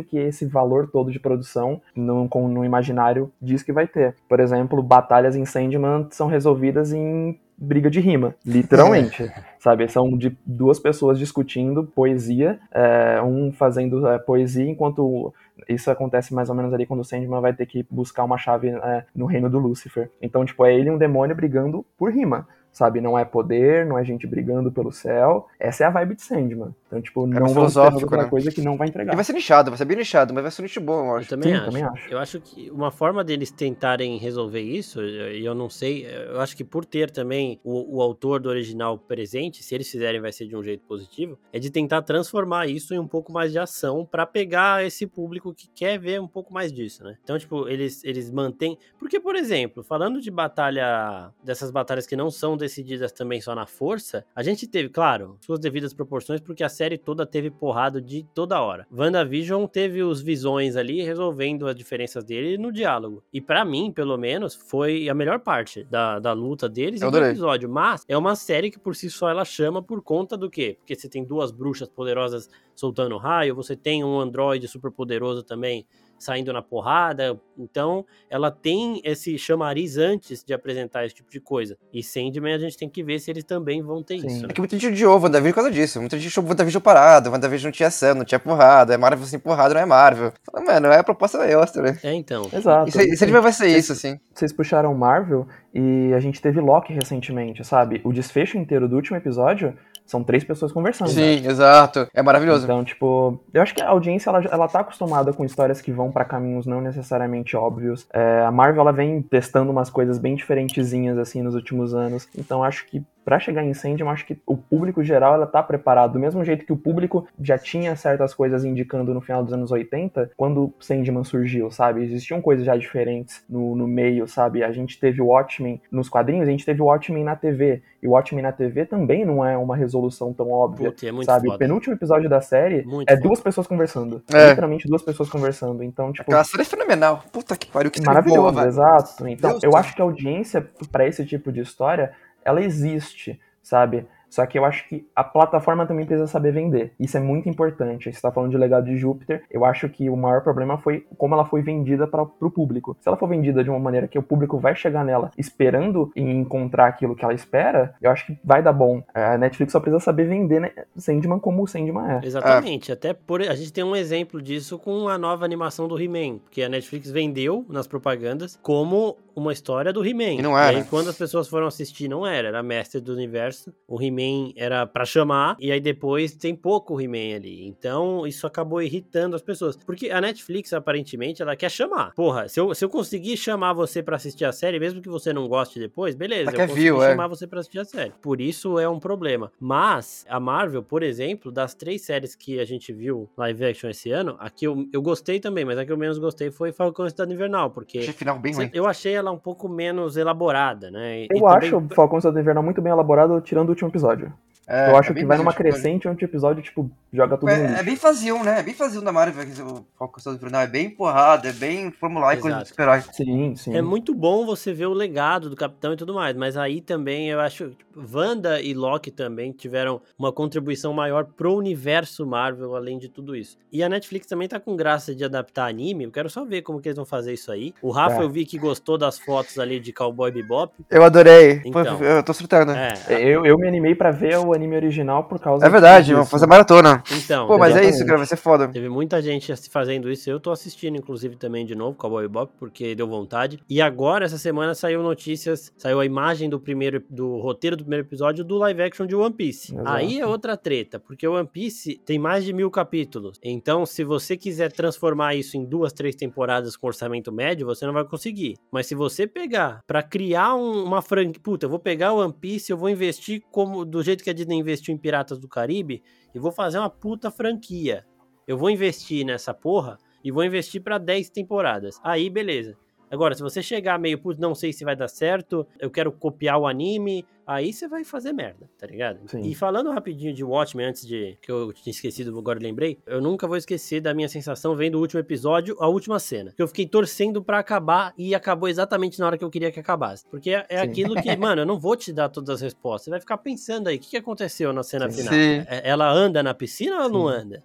o 0.01 0.05
que 0.05 0.19
esse 0.19 0.47
valor 0.47 0.89
todo 0.91 1.11
de 1.11 1.21
produção 1.21 1.81
no, 1.95 2.29
no 2.49 2.65
imaginário 2.65 3.33
diz 3.41 3.63
que 3.63 3.73
vai 3.73 3.87
ter. 3.87 4.15
Por 4.29 4.41
exemplo, 4.41 4.83
batalhas 4.83 5.37
em 5.37 5.45
Sandman 5.45 6.09
são 6.11 6.27
resolvidas 6.27 6.93
em 6.93 7.39
briga 7.57 7.91
de 7.91 8.01
rima, 8.01 8.35
literalmente. 8.45 9.31
Sabe, 9.59 9.89
são 9.89 10.17
de 10.19 10.37
duas 10.45 10.81
pessoas 10.81 11.19
discutindo 11.19 11.85
poesia, 11.85 12.59
é, 12.73 13.23
um 13.23 13.53
fazendo 13.53 14.05
é, 14.09 14.19
poesia, 14.19 14.69
enquanto 14.69 15.33
isso 15.69 15.89
acontece 15.89 16.35
mais 16.35 16.49
ou 16.49 16.57
menos 16.57 16.75
ali 16.75 16.85
quando 16.85 17.01
o 17.01 17.05
Sandman 17.05 17.41
vai 17.41 17.53
ter 17.53 17.67
que 17.67 17.87
buscar 17.89 18.25
uma 18.25 18.37
chave 18.37 18.69
é, 18.69 19.05
no 19.15 19.27
reino 19.27 19.49
do 19.49 19.61
Lúcifer. 19.61 20.11
Então, 20.21 20.45
tipo, 20.45 20.65
é 20.67 20.75
ele 20.75 20.89
e 20.89 20.91
um 20.91 20.99
demônio 20.99 21.37
brigando 21.37 21.87
por 21.97 22.13
rima. 22.13 22.49
Sabe, 22.73 23.01
não 23.01 23.19
é 23.19 23.25
poder, 23.25 23.85
não 23.85 23.99
é 23.99 24.05
gente 24.05 24.27
brigando 24.27 24.73
pelo 24.73 24.91
céu. 24.91 25.47
Essa 25.61 25.85
é 25.85 25.87
a 25.87 25.91
vibe 25.91 26.15
de 26.17 26.23
Sandman. 26.23 26.75
Então, 26.87 27.01
tipo, 27.01 27.27
não 27.27 27.47
esperar 27.47 27.49
filosófico, 27.55 28.03
outra 28.03 28.23
né? 28.23 28.29
coisa 28.29 28.51
que 28.51 28.63
não 28.63 28.77
vai 28.77 28.89
entregar. 28.89 29.13
E 29.13 29.17
vai 29.17 29.25
ser 29.25 29.33
nichado, 29.35 29.71
vai 29.71 29.79
ser 29.79 29.85
bem 29.85 29.97
nichado, 29.97 30.33
mas 30.33 30.43
vai 30.43 30.51
ser 30.51 30.63
um 30.63 30.65
nicho 30.65 30.81
bom, 30.81 31.05
eu 31.05 31.07
Eu 31.07 31.17
acho. 31.17 31.29
também, 31.29 31.51
Sim, 31.51 31.57
acho. 31.57 31.65
também 31.67 31.83
acho. 31.83 32.11
Eu 32.13 32.19
acho 32.19 32.41
que 32.41 32.71
uma 32.71 32.91
forma 32.91 33.23
deles 33.23 33.51
tentarem 33.51 34.17
resolver 34.19 34.61
isso, 34.61 35.03
e 35.03 35.45
eu 35.45 35.55
não 35.55 35.69
sei, 35.69 36.07
eu 36.07 36.41
acho 36.41 36.57
que 36.57 36.65
por 36.65 36.85
ter 36.85 37.11
também 37.11 37.61
o, 37.63 37.97
o 37.97 38.03
autor 38.03 38.41
do 38.41 38.49
original 38.49 38.99
presente, 38.99 39.63
se 39.63 39.75
eles 39.75 39.91
fizerem 39.91 40.21
vai 40.21 40.33
ser 40.33 40.47
de 40.47 40.57
um 40.57 40.63
jeito 40.63 40.85
positivo, 40.85 41.39
é 41.53 41.59
de 41.59 41.71
tentar 41.71 42.03
transformar 42.03 42.67
isso 42.69 42.95
em 42.95 42.99
um 42.99 43.07
pouco 43.09 43.33
mais 43.33 43.53
de 43.53 43.59
ação 43.59 44.07
pra 44.11 44.27
pegar 44.27 44.85
esse 44.85 45.07
público 45.07 45.55
que 45.55 45.69
quer 45.75 45.99
ver 45.99 46.21
um 46.21 46.29
pouco 46.29 46.53
mais 46.53 46.73
disso, 46.73 47.05
né? 47.05 47.17
Então, 47.23 47.39
tipo, 47.39 47.69
eles, 47.69 48.03
eles 48.05 48.31
mantêm. 48.31 48.79
Porque, 48.99 49.21
por 49.21 49.37
exemplo, 49.37 49.83
falando 49.83 50.21
de 50.21 50.31
batalha, 50.31 51.31
dessas 51.43 51.71
batalhas 51.71 52.07
que 52.07 52.17
não 52.17 52.31
são 52.31 52.57
decididas 52.63 53.13
também 53.13 53.41
só 53.41 53.55
na 53.55 53.67
força, 53.67 54.25
a 54.35 54.43
gente 54.43 54.67
teve, 54.67 54.89
claro, 54.89 55.37
suas 55.41 55.59
devidas 55.59 55.93
proporções, 55.93 56.41
porque 56.41 56.65
a 56.65 56.69
série 56.69 56.97
toda 56.97 57.27
teve 57.27 57.51
porrada 57.51 58.01
de 58.01 58.25
toda 58.35 58.61
hora. 58.61 58.87
WandaVision 58.91 59.67
teve 59.67 60.03
os 60.03 60.23
visões 60.23 60.77
ali 60.77 61.03
resolvendo 61.03 61.67
as 61.67 61.75
diferenças 61.75 62.25
dele 62.25 62.57
no 62.57 62.73
diálogo. 62.73 63.23
E 63.33 63.41
pra 63.41 63.65
mim, 63.65 63.93
pelo 63.93 64.17
menos, 64.17 64.55
foi 64.55 65.09
a 65.09 65.15
melhor 65.15 65.41
parte 65.41 65.85
da, 65.85 66.19
da 66.19 66.33
luta 66.33 66.69
deles 66.69 67.03
e 67.03 67.11
do 67.11 67.19
episódio. 67.19 67.69
Mas 67.69 68.05
é 68.09 68.17
uma 68.17 68.37
série 68.37 68.71
que 68.71 68.79
por 68.79 68.95
si 68.95 69.11
só 69.11 69.29
ela 69.29 69.45
chama 69.45 69.83
por 69.83 70.03
conta 70.03 70.37
do 70.37 70.49
quê? 70.49 70.77
Porque 70.79 70.95
você 70.95 71.09
tem 71.09 71.25
duas 71.25 71.51
bruxas 71.51 71.89
poderosas 71.89 72.49
soltando 72.75 73.17
raio, 73.19 73.55
você 73.55 73.77
tem 73.77 74.03
um 74.03 74.19
androide 74.19 74.67
super 74.69 74.91
poderoso 74.91 75.43
também 75.43 75.87
saindo 76.19 76.53
na 76.53 76.63
porrada. 76.63 77.39
Então, 77.59 78.05
ela 78.31 78.51
tem 78.51 79.01
esse 79.05 79.37
chamariz 79.37 79.97
antes 79.99 80.43
de 80.43 80.55
apresentar 80.55 81.05
esse 81.05 81.15
tipo 81.15 81.31
de 81.31 81.41
coisa. 81.41 81.77
E 81.93 82.03
Sandman 82.03 82.55
a 82.55 82.59
gente 82.59 82.77
tem 82.77 82.89
que 82.89 83.03
ver 83.03 83.19
se 83.19 83.31
eles 83.31 83.45
também 83.45 83.83
vão 83.83 84.03
ter 84.03 84.19
Sim. 84.21 84.27
isso. 84.27 84.45
É 84.45 84.49
Né? 84.49 84.55
que 84.55 84.61
muita 84.61 84.77
gente 84.79 84.93
odiou 84.93 85.19
o 85.19 85.23
WandaVision 85.23 85.51
por 85.51 85.55
causa 85.57 85.71
disso. 85.71 86.01
Muita 86.01 86.17
gente 86.17 86.29
achou 86.29 86.45
o 86.45 86.49
WandaVision 86.49 86.83
parado, 86.83 87.29
o 87.29 87.33
WandaVision 87.33 87.69
não 87.69 87.73
tinha 87.73 87.89
ação, 87.89 88.15
não 88.15 88.25
tinha 88.25 88.39
porrada. 88.39 88.95
É 88.95 88.97
Marvel 88.97 89.27
sem 89.27 89.39
porrada, 89.39 89.75
não 89.75 89.81
é 89.81 89.87
Marvel. 89.87 90.33
Fala, 90.45 90.65
Mano, 90.65 90.89
é 90.89 90.99
a 90.99 91.05
proposta 91.05 91.39
da 91.39 91.59
outra, 91.59 91.83
né? 91.83 91.99
É, 92.03 92.15
então. 92.15 92.49
Exato. 92.53 92.89
Isso, 92.89 93.01
isso 93.01 93.25
aí 93.25 93.31
vai 93.31 93.53
ser 93.53 93.67
isso, 93.69 93.93
assim. 93.93 94.19
Vocês 94.33 94.53
puxaram 94.53 94.95
Marvel 94.95 95.47
e 95.75 96.13
a 96.15 96.21
gente 96.21 96.41
teve 96.41 96.61
Loki 96.61 96.93
recentemente, 96.93 97.65
sabe? 97.65 98.01
O 98.05 98.13
desfecho 98.13 98.59
inteiro 98.59 98.89
do 98.89 98.97
último 98.97 99.17
episódio 99.17 99.77
são 100.13 100.23
três 100.23 100.45
pessoas 100.45 100.71
conversando. 100.71 101.11
Sim, 101.11 101.47
exato. 101.47 102.07
É 102.15 102.23
maravilhoso. 102.23 102.65
Então, 102.65 102.85
tipo, 102.85 103.43
eu 103.53 103.63
acho 103.63 103.75
que 103.75 103.83
a 103.83 103.89
audiência 103.89 104.31
ela, 104.31 104.45
ela 104.45 104.69
tá 104.69 104.81
acostumada 104.81 105.33
com 105.33 105.45
histórias 105.45 105.81
que 105.81 105.91
vão 105.91 106.13
pra 106.13 106.25
caminhos 106.25 106.67
não 106.67 106.81
necessariamente 106.81 107.57
óbvios. 107.57 108.07
É, 108.13 108.45
a 108.45 108.51
Marvel 108.53 108.83
ela 108.83 108.93
vem 108.93 109.23
testando 109.23 109.73
umas 109.73 109.91
coisas 109.91 110.19
bem 110.19 110.35
diferentezinhas 110.37 111.19
assim 111.19 111.43
nos 111.43 111.55
últimos 111.55 111.95
anos. 111.95 112.29
Então, 112.37 112.63
acho 112.63 112.87
que 112.87 113.03
pra 113.25 113.39
chegar 113.39 113.65
em 113.65 113.75
Sandman, 113.75 114.01
eu 114.01 114.09
acho 114.09 114.27
que 114.27 114.39
o 114.47 114.57
público 114.57 115.03
geral 115.03 115.35
ela 115.35 115.47
tá 115.47 115.63
preparado. 115.63 116.15
Do 116.15 116.19
mesmo 116.19 116.45
jeito 116.45 116.65
que 116.65 116.73
o 116.73 116.77
público 116.77 117.27
já 117.41 117.59
tinha 117.59 117.95
certas 117.97 118.35
coisas 118.35 118.65
indicando 118.65 119.15
no 119.15 119.21
final 119.21 119.43
dos 119.43 119.53
anos 119.53 119.71
80, 119.71 120.33
quando 120.37 120.73
Sandman 120.81 121.25
surgiu, 121.25 121.71
sabe? 121.71 122.03
Existiam 122.03 122.41
coisas 122.41 122.65
já 122.65 122.77
diferentes 122.77 123.45
no, 123.49 123.75
no 123.77 123.87
meio, 123.87 124.27
sabe? 124.27 124.63
A 124.63 124.73
gente 124.73 124.99
teve 124.99 125.21
o 125.21 125.27
Watchmen 125.27 125.81
nos 125.91 126.09
quadrinhos, 126.09 126.49
a 126.49 126.51
gente 126.51 126.65
teve 126.65 126.83
o 126.83 126.87
Watchmen 126.87 127.25
na 127.25 127.37
TV. 127.37 127.83
E 128.03 128.09
o 128.09 128.11
Watchmen 128.11 128.43
na 128.43 128.51
TV 128.51 128.85
também 128.85 129.25
não 129.25 129.45
é 129.45 129.57
uma 129.57 129.77
resolução 129.77 130.33
tão 130.33 130.51
óbvia. 130.51 130.91
Putz, 130.91 131.05
é 131.05 131.13
muito 131.13 131.27
sabe? 131.27 131.45
foda. 131.45 131.55
O 131.55 131.59
penúltimo 131.59 131.95
episódio 131.95 132.29
da 132.29 132.41
série 132.41 132.83
Muito 132.85 133.09
é 133.09 133.15
foda. 133.15 133.29
duas 133.29 133.41
pessoas 133.41 133.67
conversando. 133.69 134.23
É. 134.33 134.49
Literalmente 134.51 134.89
duas 134.89 135.03
pessoas 135.03 135.31
conversando. 135.31 135.85
Então, 135.85 136.11
tipo, 136.13 136.23
Aquela 136.23 136.43
série 136.43 136.63
é 136.63 136.65
fenomenal. 136.65 137.23
Puta 137.31 137.57
que 137.57 137.69
pariu, 137.69 137.93
que 137.93 138.03
maravilhoso, 138.03 138.53
boa, 138.53 138.67
exato. 138.67 139.29
Então, 139.29 139.51
Deus 139.53 139.63
eu 139.63 139.71
do 139.71 139.77
acho 139.77 139.95
que 139.95 140.03
a 140.03 140.05
audiência 140.05 140.69
pra 140.91 141.07
esse 141.07 141.25
tipo 141.25 141.53
de 141.53 141.61
história, 141.61 142.13
ela 142.45 142.63
existe, 142.63 143.41
sabe? 143.63 144.07
Só 144.33 144.47
que 144.47 144.59
eu 144.59 144.65
acho 144.65 144.89
que 144.89 145.07
a 145.15 145.23
plataforma 145.23 145.87
também 145.87 146.07
precisa 146.07 146.27
saber 146.27 146.53
vender. 146.53 146.95
Isso 146.99 147.19
é 147.19 147.21
muito 147.21 147.51
importante. 147.51 148.11
Você 148.11 148.19
tá 148.19 148.33
falando 148.33 148.51
de 148.51 148.57
legado 148.57 148.87
de 148.87 148.97
Júpiter. 148.97 149.43
Eu 149.51 149.63
acho 149.63 149.91
que 149.91 150.09
o 150.09 150.17
maior 150.17 150.41
problema 150.41 150.79
foi 150.79 151.07
como 151.19 151.35
ela 151.35 151.45
foi 151.45 151.61
vendida 151.61 152.07
para 152.07 152.23
o 152.23 152.51
público. 152.51 152.97
Se 152.99 153.07
ela 153.07 153.19
for 153.19 153.29
vendida 153.29 153.63
de 153.63 153.69
uma 153.69 153.79
maneira 153.79 154.09
que 154.09 154.19
o 154.19 154.23
público 154.23 154.59
vai 154.59 154.75
chegar 154.75 155.05
nela 155.05 155.31
esperando 155.37 156.11
em 156.17 156.31
encontrar 156.41 156.87
aquilo 156.87 157.15
que 157.15 157.23
ela 157.23 157.35
espera, 157.35 157.95
eu 158.01 158.11
acho 158.11 158.25
que 158.25 158.39
vai 158.43 158.63
dar 158.63 158.73
bom. 158.73 159.03
A 159.13 159.37
Netflix 159.37 159.71
só 159.71 159.81
precisa 159.81 160.03
saber 160.03 160.25
vender 160.25 160.61
né, 160.61 160.71
Sandman 160.97 161.39
como 161.39 161.63
o 161.63 161.67
Sandman 161.67 162.13
é. 162.13 162.27
Exatamente. 162.27 162.91
Até 162.91 163.13
por. 163.13 163.43
A 163.43 163.55
gente 163.55 163.71
tem 163.71 163.85
um 163.85 163.95
exemplo 163.95 164.41
disso 164.41 164.79
com 164.79 165.09
a 165.09 165.19
nova 165.19 165.45
animação 165.45 165.87
do 165.87 166.01
He-Man. 166.01 166.39
Que 166.51 166.63
a 166.63 166.71
Netflix 166.71 167.11
vendeu 167.11 167.67
nas 167.69 167.87
propagandas 167.87 168.59
como 168.63 169.19
uma 169.35 169.53
história 169.53 169.93
do 169.93 170.05
He-Man. 170.05 170.35
E 170.35 170.43
não 170.43 170.59
era. 170.59 170.73
E 170.73 170.77
aí, 170.77 170.85
quando 170.85 171.09
as 171.09 171.17
pessoas 171.17 171.49
foram 171.49 171.67
assistir, 171.67 172.09
não 172.09 172.27
era. 172.27 172.49
Era 172.49 172.63
Mestre 172.63 173.01
do 173.01 173.13
Universo. 173.13 173.73
O 173.87 174.01
He-Man 174.01 174.53
era 174.57 174.87
pra 174.87 175.05
chamar. 175.05 175.57
E 175.59 175.71
aí 175.71 175.81
depois 175.81 176.35
tem 176.35 176.55
pouco 176.55 177.01
He-Man 177.01 177.37
ali. 177.37 177.67
Então, 177.67 178.27
isso 178.27 178.47
acabou 178.47 178.83
irritando 178.83 179.37
as 179.37 179.43
pessoas. 179.43 179.77
Porque 179.77 180.11
a 180.11 180.21
Netflix, 180.21 180.73
aparentemente, 180.73 181.43
ela 181.43 181.57
quer 181.57 181.71
chamar. 181.71 182.13
Porra, 182.15 182.49
se 182.49 182.61
eu, 182.61 182.75
se 182.75 182.85
eu 182.85 182.89
conseguir 182.89 183.37
chamar 183.37 183.73
você 183.73 184.03
pra 184.03 184.17
assistir 184.17 184.45
a 184.45 184.53
série, 184.53 184.79
mesmo 184.79 185.01
que 185.01 185.09
você 185.09 185.33
não 185.33 185.49
goste 185.49 185.79
depois, 185.79 186.15
beleza. 186.15 186.51
Ela 186.51 186.63
eu 186.63 186.69
consegui 186.69 186.81
view, 186.81 187.03
é. 187.03 187.11
chamar 187.11 187.27
você 187.29 187.47
pra 187.47 187.61
assistir 187.61 187.79
a 187.79 187.85
série. 187.85 188.13
Por 188.21 188.41
isso 188.41 188.79
é 188.79 188.89
um 188.89 188.99
problema. 188.99 189.53
Mas, 189.59 190.25
a 190.29 190.39
Marvel, 190.39 190.83
por 190.83 191.03
exemplo, 191.03 191.51
das 191.51 191.75
três 191.75 192.03
séries 192.03 192.35
que 192.35 192.61
a 192.61 192.65
gente 192.65 192.93
viu 192.93 193.29
live 193.37 193.65
action 193.65 193.91
esse 193.91 194.11
ano, 194.11 194.37
a 194.39 194.51
que 194.51 194.67
eu, 194.67 194.87
eu 194.93 195.01
gostei 195.01 195.41
também, 195.41 195.65
mas 195.65 195.79
a 195.79 195.85
que 195.85 195.93
eu 195.93 195.97
menos 195.97 196.19
gostei 196.19 196.51
foi 196.51 196.73
Falcão 196.73 197.09
Cidade 197.09 197.33
Invernal, 197.33 197.71
porque 197.71 197.99
Achei 197.99 198.13
final 198.13 198.39
bem 198.39 198.55
ruim. 198.55 198.71
eu 198.73 198.87
achei 198.87 199.15
ela 199.23 199.33
um 199.33 199.39
pouco 199.39 199.69
menos 199.69 200.17
elaborada, 200.17 200.91
né? 200.91 201.21
E- 201.21 201.29
Eu 201.31 201.37
e 201.39 201.41
também- 201.41 201.57
acho 201.57 201.77
o 201.79 201.89
Falcão 201.95 202.21
Cidade 202.21 202.41
Invernal 202.41 202.63
muito 202.63 202.83
bem 202.83 202.93
elaborado, 202.93 203.41
tirando 203.41 203.69
o 203.69 203.71
último 203.71 203.89
episódio. 203.89 204.33
É, 204.67 204.91
eu 204.91 204.97
acho 204.97 205.11
é 205.13 205.15
que 205.15 205.25
vai 205.25 205.37
numa 205.37 205.53
crescente 205.53 206.05
e 206.05 206.09
o 206.09 206.13
episódio, 206.21 206.63
tipo, 206.63 206.91
joga 207.13 207.37
tudo 207.37 207.49
no 207.51 207.53
É, 207.53 207.65
é 207.65 207.69
lixo. 207.71 207.85
bem 207.85 207.97
fazião, 207.97 208.45
né? 208.45 208.61
É 208.61 208.63
bem 208.63 208.75
fazião 208.75 209.03
da 209.03 209.11
Marvel, 209.13 209.45
o 209.67 209.85
Falcão 209.99 210.23
Soldado 210.23 210.41
Invernal. 210.41 210.63
É 210.63 210.67
bem 210.69 210.89
porrada, 210.89 211.49
é 211.49 211.53
bem 211.53 211.91
formular 211.91 212.35
e 212.35 212.41
coisa 212.41 212.59
de 212.63 212.69
super-herói. 212.69 213.03
Sim, 213.13 213.57
sim. 213.57 213.77
É 213.77 213.83
muito 213.83 214.15
bom 214.15 214.47
você 214.47 214.73
ver 214.73 214.87
o 214.87 214.93
legado 214.93 215.51
do 215.51 215.57
Capitão 215.57 215.93
e 215.93 215.97
tudo 215.97 216.15
mais, 216.15 216.37
mas 216.37 216.57
aí 216.57 216.81
também 216.81 217.29
eu 217.29 217.41
acho 217.41 217.71
tipo, 217.71 218.01
Wanda 218.17 218.61
e 218.63 218.73
Loki 218.73 219.11
também 219.11 219.51
tiveram 219.53 220.01
uma 220.19 220.33
contribuição 220.33 220.93
maior 220.93 221.25
pro 221.25 221.55
universo 221.57 222.25
Marvel, 222.25 222.77
além 222.77 222.99
de 222.99 223.09
tudo 223.09 223.35
isso. 223.35 223.59
E 223.73 223.83
a 223.83 223.89
Netflix 223.89 224.27
também 224.27 224.47
tá 224.49 224.61
com 224.61 224.77
graça 224.77 225.15
de 225.15 225.25
adaptar 225.25 225.67
anime, 225.69 226.05
eu 226.05 226.11
quero 226.11 226.31
só 226.31 226.45
ver 226.45 226.63
como 226.63 226.81
que 226.81 226.89
eles 226.89 226.97
vão 226.97 227.05
fazer 227.05 227.33
isso 227.33 227.51
aí. 227.51 227.75
O 227.83 227.91
Rafa 227.91 228.21
É. 228.21 228.23
eu 228.23 228.31
vi 228.31 228.47
que 228.47 228.59
gostou 228.59 228.97
das 228.97 229.19
fotos 229.19 229.59
ali 229.59 229.81
de 229.81 229.93
Cowboy 229.93 230.31
Bebop. 230.31 230.73
Eu 230.89 231.03
adorei. 231.03 231.61
Então. 231.65 232.01
eu 232.03 232.23
tô 232.23 232.33
surtando. 232.33 232.73
É, 232.73 232.93
Eu, 233.11 233.45
eu 233.45 233.59
me 233.59 233.67
animei 233.67 233.95
pra 233.95 234.11
ver 234.11 234.39
o 234.39 234.52
anime 234.53 234.77
original 234.77 235.25
por 235.25 235.39
causa 235.39 235.65
É 235.67 235.69
verdade, 235.69 236.13
vamos 236.15 236.31
fazer 236.31 236.47
maratona. 236.47 237.03
então. 237.13 237.47
Pô, 237.47 237.59
mas 237.59 237.77
é 237.77 237.85
isso, 237.89 238.05
cara, 238.05 238.19
vai 238.19 238.27
ser 238.27 238.37
foda. 238.37 238.69
Teve 238.69 238.89
muita 238.89 239.21
gente 239.23 239.55
fazendo 239.71 240.11
isso. 240.11 240.29
Eu 240.31 240.41
tô 240.41 240.51
assistindo, 240.51 240.97
inclusive, 240.97 241.37
também 241.37 241.65
de 241.67 241.75
novo, 241.75 241.97
Cowboy 241.97 242.23
Bebop, 242.23 242.53
porque 242.59 242.95
deu 242.95 243.07
vontade. 243.09 243.59
E 243.69 243.81
agora, 243.81 244.25
essa 244.25 244.39
semana, 244.39 244.75
saiu 244.75 245.03
notícias, 245.03 245.73
saiu 245.77 246.01
a 246.01 246.07
imagem 246.07 246.49
do 246.49 246.59
primeiro, 246.61 247.03
do 247.09 247.39
roteiro 247.39 247.77
do 247.77 247.85
primeiro 247.85 248.07
episódio 248.07 248.45
do 248.45 248.57
live 248.59 248.83
action 248.83 249.07
de 249.07 249.15
One 249.15 249.35
Piece. 249.35 249.73
Exato. 249.75 249.89
Aí 249.89 250.21
é 250.21 250.27
outra 250.27 250.57
treta, 250.57 250.99
porque 250.99 251.27
o 251.27 251.35
One 251.35 251.49
Piece 251.51 252.01
tem 252.05 252.19
mais 252.19 252.45
de 252.45 252.53
mil 252.53 252.71
capítulos. 252.71 253.39
Então, 253.43 253.85
se 253.87 254.05
você 254.05 254.37
quiser 254.37 254.73
transformar 254.73 255.35
isso 255.35 255.57
em 255.57 255.65
duas, 255.65 255.93
três 255.93 256.15
temporadas 256.15 256.77
com 256.77 256.87
orçamento 256.87 257.31
médio, 257.33 257.67
você 257.67 257.87
não 257.87 257.93
vai 257.93 258.05
conseguir. 258.05 258.57
Mas 258.71 258.87
se 258.87 258.95
você 258.95 259.27
pegar 259.27 259.81
pra 259.87 260.03
criar 260.03 260.55
um- 260.55 260.85
uma 260.85 261.01
franquia, 261.03 261.41
puta, 261.43 261.67
eu 261.67 261.71
vou 261.71 261.79
pegar 261.79 262.13
o 262.13 262.19
One 262.19 262.33
Piece, 262.33 262.71
eu 262.71 262.77
vou 262.77 262.89
investir 262.89 263.43
como 263.51 263.85
do 263.85 264.03
jeito 264.03 264.23
que 264.25 264.31
a 264.31 264.33
Disney 264.43 264.59
investiu 264.59 264.95
em 264.95 264.99
Piratas 264.99 265.39
do 265.39 265.49
Caribe, 265.49 266.03
e 266.35 266.39
vou 266.39 266.51
fazer 266.51 266.79
uma 266.79 266.91
puta 266.91 267.31
franquia. 267.31 268.05
Eu 268.47 268.59
vou 268.59 268.71
investir 268.71 269.25
nessa 269.25 269.55
porra 269.55 269.99
e 270.25 270.31
vou 270.31 270.45
investir 270.45 270.83
pra 270.83 270.99
10 270.99 271.31
temporadas. 271.31 272.01
Aí, 272.03 272.29
beleza. 272.29 272.77
Agora, 273.11 273.35
se 273.35 273.43
você 273.43 273.63
chegar 273.63 273.99
meio, 273.99 274.19
putz, 274.19 274.41
não 274.41 274.55
sei 274.55 274.73
se 274.73 274.85
vai 274.85 274.97
dar 274.97 275.09
certo, 275.09 275.67
eu 275.79 275.91
quero 275.91 276.11
copiar 276.11 276.59
o 276.59 276.67
anime, 276.67 277.27
aí 277.47 277.73
você 277.73 277.89
vai 277.89 278.05
fazer 278.05 278.33
merda, 278.33 278.69
tá 278.79 278.87
ligado? 278.87 279.21
Sim. 279.27 279.43
E 279.43 279.55
falando 279.55 279.91
rapidinho 279.91 280.33
de 280.35 280.45
Watchmen, 280.45 280.87
antes 280.87 281.07
de. 281.07 281.37
que 281.41 281.51
eu 281.51 281.73
tinha 281.73 281.91
esquecido, 281.93 282.37
agora 282.39 282.59
eu 282.59 282.63
lembrei, 282.63 282.99
eu 283.07 283.21
nunca 283.21 283.47
vou 283.47 283.57
esquecer 283.57 284.01
da 284.01 284.15
minha 284.15 284.29
sensação 284.29 284.75
vendo 284.75 284.97
o 284.97 285.01
último 285.01 285.21
episódio, 285.21 285.77
a 285.81 285.89
última 285.89 286.19
cena. 286.19 286.53
Que 286.57 286.63
eu 286.63 286.69
fiquei 286.69 286.87
torcendo 286.87 287.43
pra 287.43 287.59
acabar 287.59 288.13
e 288.17 288.35
acabou 288.35 288.69
exatamente 288.69 289.19
na 289.19 289.27
hora 289.27 289.39
que 289.39 289.45
eu 289.45 289.51
queria 289.51 289.71
que 289.71 289.81
acabasse. 289.81 290.25
Porque 290.31 290.51
é, 290.51 290.67
é 290.69 290.81
aquilo 290.81 291.15
que, 291.21 291.35
mano, 291.37 291.63
eu 291.63 291.67
não 291.67 291.79
vou 291.79 291.97
te 291.97 292.13
dar 292.13 292.29
todas 292.29 292.51
as 292.51 292.61
respostas. 292.61 293.05
Você 293.05 293.11
vai 293.11 293.21
ficar 293.21 293.39
pensando 293.39 293.89
aí, 293.89 293.97
o 293.97 294.01
que, 294.01 294.11
que 294.11 294.17
aconteceu 294.17 294.73
na 294.73 294.83
cena 294.83 295.11
Sim. 295.11 295.19
final? 295.19 295.35
Sim. 295.35 295.65
É- 295.69 295.89
Ela 295.89 296.11
anda 296.11 296.43
na 296.43 296.55
piscina 296.55 296.97
ou 296.97 297.01
ela 297.03 297.09
não 297.09 297.29
anda? 297.29 297.63